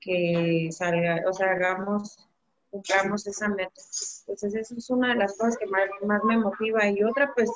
que 0.00 0.70
salga, 0.72 1.22
o 1.26 1.32
sea, 1.32 1.52
hagamos 1.52 2.30
cumplamos 2.70 3.26
esa 3.26 3.48
meta. 3.48 3.80
Entonces, 4.26 4.54
eso 4.54 4.74
es 4.76 4.90
una 4.90 5.08
de 5.08 5.16
las 5.16 5.36
cosas 5.36 5.58
que 5.58 5.66
más, 5.66 5.88
más 6.02 6.22
me 6.24 6.38
motiva. 6.38 6.88
Y 6.88 7.02
otra, 7.02 7.32
pues, 7.34 7.50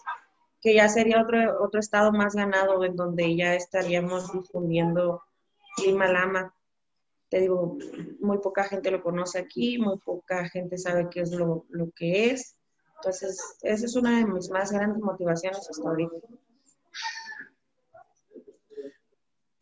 que 0.60 0.74
ya 0.74 0.88
sería 0.88 1.22
otro, 1.22 1.62
otro 1.62 1.80
estado 1.80 2.12
más 2.12 2.34
ganado 2.34 2.84
en 2.84 2.96
donde 2.96 3.36
ya 3.36 3.54
estaríamos 3.54 4.32
difundiendo 4.32 5.22
Lima 5.84 6.08
Lama. 6.08 6.54
Te 7.28 7.40
digo, 7.40 7.78
muy 8.20 8.38
poca 8.38 8.64
gente 8.64 8.90
lo 8.90 9.02
conoce 9.02 9.38
aquí, 9.38 9.78
muy 9.78 9.98
poca 9.98 10.48
gente 10.48 10.78
sabe 10.78 11.08
qué 11.10 11.20
es 11.20 11.32
lo, 11.32 11.64
que 11.96 12.30
es. 12.30 12.56
Entonces, 12.96 13.58
esa 13.62 13.86
es 13.86 13.96
una 13.96 14.18
de 14.18 14.26
mis 14.26 14.50
más 14.50 14.72
grandes 14.72 15.02
motivaciones 15.02 15.68
hasta 15.68 15.88
ahorita. 15.88 16.16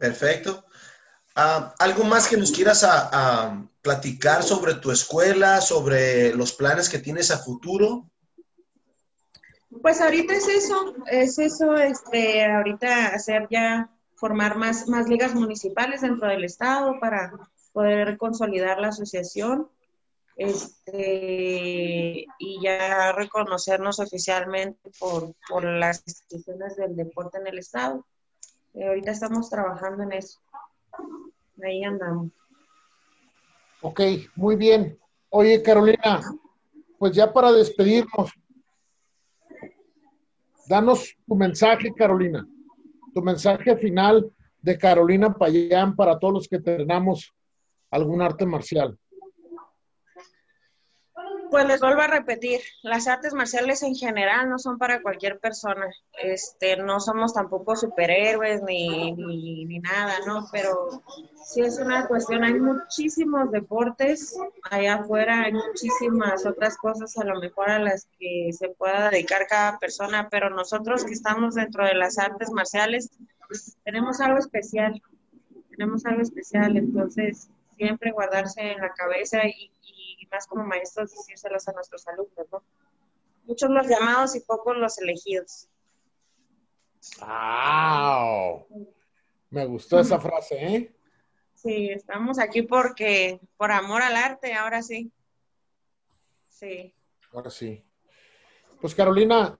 Perfecto. 0.03 0.65
Ah, 1.37 1.73
¿Algo 1.79 2.03
más 2.03 2.27
que 2.27 2.37
nos 2.37 2.51
quieras 2.51 2.83
a, 2.83 3.69
platicar 3.83 4.43
sobre 4.43 4.75
tu 4.75 4.91
escuela, 4.91 5.61
sobre 5.61 6.35
los 6.35 6.53
planes 6.55 6.89
que 6.89 6.99
tienes 6.99 7.31
a 7.31 7.39
futuro? 7.39 8.11
Pues 9.81 10.01
ahorita 10.01 10.35
es 10.35 10.49
eso, 10.49 10.97
es 11.07 11.39
eso, 11.39 11.77
este, 11.77 12.45
ahorita 12.45 13.15
hacer 13.15 13.47
ya, 13.49 13.91
formar 14.17 14.57
más, 14.57 14.89
más 14.89 15.09
ligas 15.09 15.37
municipales 15.37 16.01
dentro 16.01 16.27
del 16.29 16.43
estado 16.43 16.99
para 16.99 17.33
poder 17.73 18.19
consolidar 18.19 18.81
la 18.81 18.89
asociación 18.89 19.69
este, 20.35 22.27
y 22.39 22.61
ya 22.61 23.13
reconocernos 23.13 24.01
oficialmente 24.01 24.91
por, 24.99 25.35
por 25.49 25.65
las 25.65 26.03
instituciones 26.07 26.75
del 26.75 26.97
deporte 26.97 27.39
en 27.39 27.47
el 27.47 27.59
estado. 27.59 28.05
Eh, 28.75 28.87
ahorita 28.87 29.11
estamos 29.11 29.51
trabajando 29.51 30.03
en 30.03 30.13
eso. 30.13 30.41
Ahí 31.63 31.85
andamos. 31.85 32.31
Ok, 33.81 34.01
muy 34.37 34.57
bien. 34.57 34.99
Oye, 35.31 35.63
Carolina, 35.63 36.21
pues 36.99 37.13
ya 37.15 37.33
para 37.33 37.53
despedirnos, 37.53 38.33
Danos 40.73 41.17
tu 41.27 41.35
mensaje, 41.35 41.93
Carolina, 41.93 42.47
tu 43.13 43.21
mensaje 43.21 43.77
final 43.77 44.33
de 44.61 44.79
Carolina 44.79 45.35
Payán 45.35 45.97
para 45.97 46.19
todos 46.19 46.35
los 46.35 46.49
que 46.49 46.61
tenemos 46.61 47.31
algún 47.91 48.23
arte 48.23 48.47
marcial. 48.47 48.99
Pues 51.53 51.67
les 51.67 51.81
vuelvo 51.81 52.01
a 52.01 52.07
repetir, 52.07 52.61
las 52.83 53.07
artes 53.07 53.35
marciales 53.35 53.83
en 53.83 53.95
general 53.95 54.49
no 54.49 54.59
son 54.59 54.79
para 54.79 55.03
cualquier 55.03 55.39
persona. 55.39 55.87
Este, 56.23 56.79
no 56.79 56.99
somos 56.99 57.35
tampoco 57.35 57.77
superhéroes 57.77 58.63
ni, 58.63 59.13
ni, 59.13 59.79
nada, 59.81 60.15
¿no? 60.27 60.47
Pero 60.51 61.03
sí 61.45 61.61
es 61.61 61.79
una 61.79 62.09
cuestión, 62.09 62.43
hay 62.43 62.55
muchísimos 62.55 63.51
deportes 63.51 64.35
allá 64.71 64.95
afuera, 64.95 65.43
hay 65.43 65.53
muchísimas 65.53 66.47
otras 66.47 66.79
cosas 66.79 67.19
a 67.19 67.25
lo 67.25 67.39
mejor 67.39 67.69
a 67.69 67.79
las 67.79 68.09
que 68.19 68.49
se 68.55 68.71
pueda 68.71 69.11
dedicar 69.11 69.47
cada 69.47 69.79
persona, 69.79 70.31
pero 70.31 70.49
nosotros 70.49 71.05
que 71.05 71.13
estamos 71.13 71.57
dentro 71.57 71.85
de 71.85 71.95
las 71.95 72.19
artes 72.19 72.51
marciales 72.51 73.11
tenemos 73.85 74.23
algo 74.23 74.39
especial, 74.39 75.03
tenemos 75.69 76.07
algo 76.07 76.23
especial, 76.23 76.79
entonces 76.79 77.51
siempre 77.77 78.13
guardarse 78.13 78.73
en 78.73 78.81
la 78.81 78.95
cabeza 78.95 79.47
y 79.47 79.71
más 80.33 80.47
como 80.47 80.65
maestros 80.65 81.11
decírselos 81.11 81.69
a 81.69 81.73
nuestros 81.73 82.07
alumnos, 82.09 82.47
¿no? 82.51 82.63
Muchos 83.45 83.71
los 83.71 83.87
llamados 83.87 84.35
y 84.35 84.41
pocos 84.41 84.77
los 84.77 84.99
elegidos. 84.99 85.69
¡Wow! 87.21 88.67
Me 89.51 89.67
gustó 89.67 90.01
esa 90.01 90.19
frase, 90.19 90.55
¿eh? 90.55 90.95
Sí, 91.55 91.91
estamos 91.91 92.39
aquí 92.39 92.63
porque, 92.63 93.41
por 93.57 93.71
amor 93.71 94.03
al 94.03 94.17
arte, 94.17 94.55
ahora 94.55 94.83
sí. 94.83 95.13
Sí. 96.49 96.95
Ahora 97.33 97.51
sí. 97.51 97.85
Pues 98.81 98.95
Carolina, 98.95 99.59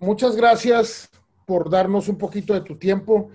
muchas 0.00 0.36
gracias 0.36 1.10
por 1.46 1.70
darnos 1.70 2.08
un 2.08 2.18
poquito 2.18 2.54
de 2.54 2.60
tu 2.60 2.76
tiempo 2.76 3.30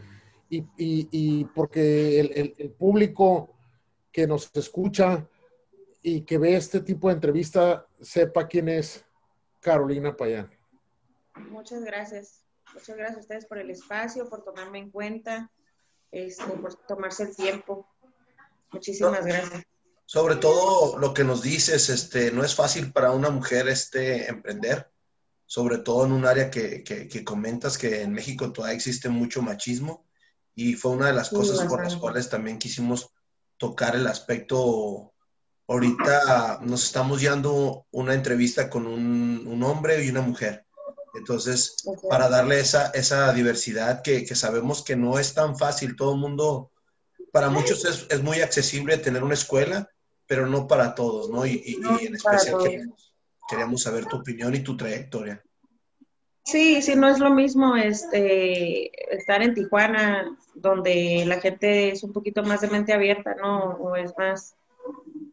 y, 0.49 1.45
porque 1.55 2.19
el, 2.57 2.71
público 2.71 3.55
que 4.11 4.28
nos 4.28 4.55
escucha 4.55 5.28
y 6.08 6.22
que 6.22 6.38
ve 6.38 6.56
este 6.56 6.82
tipo 6.82 7.08
de 7.08 7.16
entrevista 7.16 7.88
sepa 7.99 8.47
quién 8.47 8.70
es 8.70 9.03
Carolina 9.60 10.16
Payán. 10.16 10.51
Muchas 11.49 11.84
gracias. 11.84 12.43
Muchas 12.76 12.95
gracias 12.95 13.18
a 13.18 13.22
ustedes 13.22 13.45
por 13.47 13.58
el 13.58 13.72
espacio, 13.72 14.30
por 14.30 14.43
tomarme 14.43 14.78
en 14.78 14.91
cuenta, 14.91 15.51
este, 16.12 16.43
por 16.43 16.76
tomarse 16.86 17.24
el 17.24 17.36
tiempo. 17.36 17.89
Muchísimas 18.72 19.26
gracias. 19.26 19.64
Sobre 20.06 20.36
todo 20.36 20.99
lo 20.99 21.12
que 21.12 21.24
nos 21.24 21.41
dices, 21.41 21.89
este, 21.89 22.32
no 22.32 22.43
es 22.43 22.53
fácil 22.53 22.93
para 22.93 23.10
una 23.10 23.32
mujer 23.32 23.68
este, 23.68 24.30
emprender, 24.30 24.91
sobre 25.47 25.80
todo 25.80 26.06
en 26.06 26.12
un 26.12 26.28
área 26.28 26.51
que, 26.51 26.84
que, 26.84 27.24
comentas 27.24 27.80
que 27.80 28.03
en 28.03 28.14
México 28.14 28.53
todavía 28.53 28.76
existe 28.76 29.10
mucho 29.10 29.41
machismo 29.41 30.06
y 30.53 30.76
fue 30.76 30.91
una 30.91 31.08
de 31.08 31.14
las 31.14 31.32
cosas 31.32 31.66
por 31.68 31.84
las 31.84 31.95
cuales 31.95 32.30
también 32.30 32.60
quisimos 32.60 33.12
tocar 33.58 33.95
el 33.95 34.06
aspecto 34.06 35.14
ahorita 35.68 36.59
nos 36.61 36.84
estamos 36.86 37.24
dando 37.24 37.86
una 37.91 38.13
entrevista 38.13 38.70
con 38.70 38.86
un, 38.86 39.63
hombre 39.63 40.03
y 40.03 40.09
una 40.09 40.22
mujer. 40.22 40.66
Entonces, 41.16 41.78
para 42.09 42.30
darle 42.30 42.59
esa, 42.59 42.88
esa 42.89 43.32
diversidad 43.34 44.01
que, 44.01 44.26
sabemos 44.36 44.84
que 44.84 44.95
no 44.95 45.18
es 45.18 45.34
tan 45.34 45.57
fácil, 45.57 45.95
todo 45.95 46.13
el 46.13 46.20
mundo, 46.20 46.72
para 47.32 47.49
muchos 47.49 48.07
es, 48.09 48.24
muy 48.24 48.41
accesible 48.41 48.97
tener 48.97 49.24
una 49.24 49.34
escuela, 49.34 49.89
pero 50.28 50.45
no 50.45 50.68
para 50.68 50.93
todos, 50.93 51.30
¿no? 51.30 51.45
Y, 51.45 51.80
en 52.01 52.16
especial 52.16 52.91
queremos, 53.47 53.84
saber 53.84 54.05
tu 54.05 54.18
opinión 54.18 54.55
y 54.55 54.59
tu 54.59 54.76
trayectoria. 54.76 55.41
Sí, 56.43 56.82
sí, 56.82 56.95
no 56.95 57.07
es 57.07 57.20
lo 57.20 57.32
mismo 57.32 57.76
este, 57.76 59.16
estar 59.16 59.41
en 59.41 59.55
Tijuana, 59.55 60.38
donde 60.53 61.24
la 61.26 61.39
gente 61.39 61.91
es 61.91 62.03
un 62.03 62.11
poquito 62.11 62.43
más 62.43 62.61
de 62.61 62.68
mente 62.68 62.93
abierta, 62.93 63.36
¿no? 63.36 63.72
O 63.80 63.95
es 63.95 64.13
más 64.18 64.55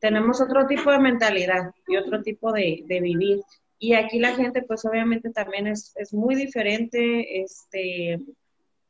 tenemos 0.03 0.40
otro 0.40 0.66
tipo 0.66 0.90
de 0.90 0.98
mentalidad 0.98 1.70
y 1.86 1.96
otro 1.96 2.22
tipo 2.22 2.53
de, 2.53 2.84
vivir. 2.88 3.40
Y 3.78 3.94
aquí 3.94 4.18
la 4.18 4.34
gente, 4.34 4.62
pues 4.62 4.84
obviamente 4.84 5.30
también 5.30 5.68
es, 5.68 5.92
es 5.94 6.12
muy 6.12 6.34
diferente, 6.34 7.40
este, 7.40 8.18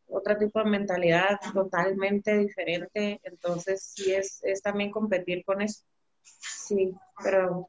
otro 0.09 0.39
tipo 0.39 0.61
de 0.61 0.71
mentalidad 0.71 1.39
totalmente 1.53 2.39
diferente, 2.39 3.21
entonces 3.25 3.93
sí 3.95 4.15
es, 4.15 4.41
es 4.43 4.63
también 4.63 4.91
competir 4.91 5.45
con 5.45 5.61
eso. 5.61 5.83
Sí, 6.23 6.95
pero 7.23 7.69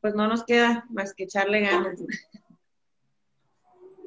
pues 0.00 0.16
no 0.16 0.26
nos 0.26 0.42
queda 0.42 0.84
más 0.90 1.14
que 1.14 1.24
echarle 1.24 1.60
ganas. 1.60 2.00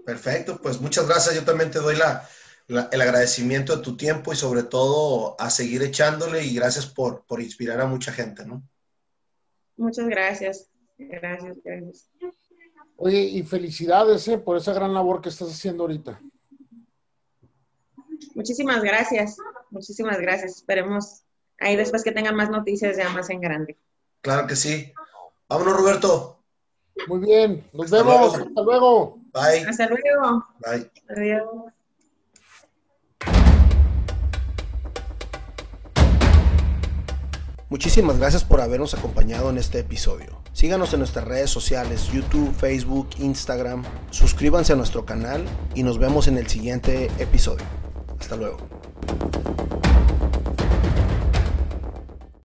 Perfecto, 0.06 0.60
pues 0.62 0.82
muchas 0.82 1.08
gracias. 1.08 1.34
Yo 1.34 1.46
también 1.46 1.72
te 1.72 1.80
doy 1.80 1.96
la, 1.96 2.28
el 2.68 3.02
agradecimiento 3.02 3.76
de 3.76 3.84
tu 3.84 3.96
tiempo 3.96 4.34
y 4.34 4.36
sobre 4.36 4.64
todo 4.64 5.36
a 5.40 5.50
seguir 5.50 5.84
echándole 5.84 6.44
y 6.44 6.56
gracias 6.56 6.88
por, 6.88 7.24
por 7.26 7.42
inspirar 7.42 7.80
a 7.80 7.86
mucha 7.86 8.12
gente, 8.12 8.46
¿no? 8.46 8.64
Muchas 9.78 10.08
gracias. 10.08 10.70
Gracias, 10.98 11.58
gracias. 11.64 12.10
Oye, 12.98 13.22
y 13.22 13.44
felicidades 13.44 14.28
¿eh? 14.28 14.38
por 14.38 14.58
esa 14.58 14.74
gran 14.74 14.94
labor 14.94 15.22
que 15.22 15.30
estás 15.30 15.50
haciendo 15.50 15.84
ahorita. 15.84 16.20
Muchísimas 18.34 18.82
gracias, 18.82 19.38
muchísimas 19.70 20.20
gracias. 20.20 20.58
Esperemos 20.58 21.24
ahí 21.60 21.76
después 21.76 22.04
que 22.04 22.12
tengan 22.12 22.36
más 22.36 22.50
noticias 22.50 22.98
ya 22.98 23.10
más 23.10 23.30
en 23.30 23.42
grande. 23.42 23.78
Claro 24.22 24.48
que 24.48 24.56
sí. 24.56 24.92
Vámonos, 25.48 25.78
Roberto. 25.78 26.40
Muy 27.08 27.20
bien, 27.20 27.70
nos 27.74 27.92
vemos. 27.92 28.36
Hasta 28.38 28.62
luego. 28.62 29.20
Bye. 29.34 29.66
Hasta 29.68 29.88
luego. 29.88 30.46
Bye. 30.60 30.92
Adiós. 31.10 31.75
Muchísimas 37.76 38.18
gracias 38.20 38.46
por 38.46 38.62
habernos 38.62 38.94
acompañado 38.94 39.50
en 39.50 39.58
este 39.58 39.80
episodio. 39.80 40.42
Síganos 40.54 40.94
en 40.94 41.00
nuestras 41.00 41.26
redes 41.26 41.50
sociales, 41.50 42.08
YouTube, 42.08 42.56
Facebook, 42.56 43.10
Instagram. 43.18 43.84
Suscríbanse 44.12 44.72
a 44.72 44.78
nuestro 44.78 45.06
canal 45.06 45.44
y 45.74 45.84
nos 45.84 45.98
vemos 45.98 46.30
en 46.30 46.38
el 46.38 46.48
siguiente 46.48 47.12
episodio. 47.20 47.66
Hasta 48.18 48.38
luego. 48.38 48.60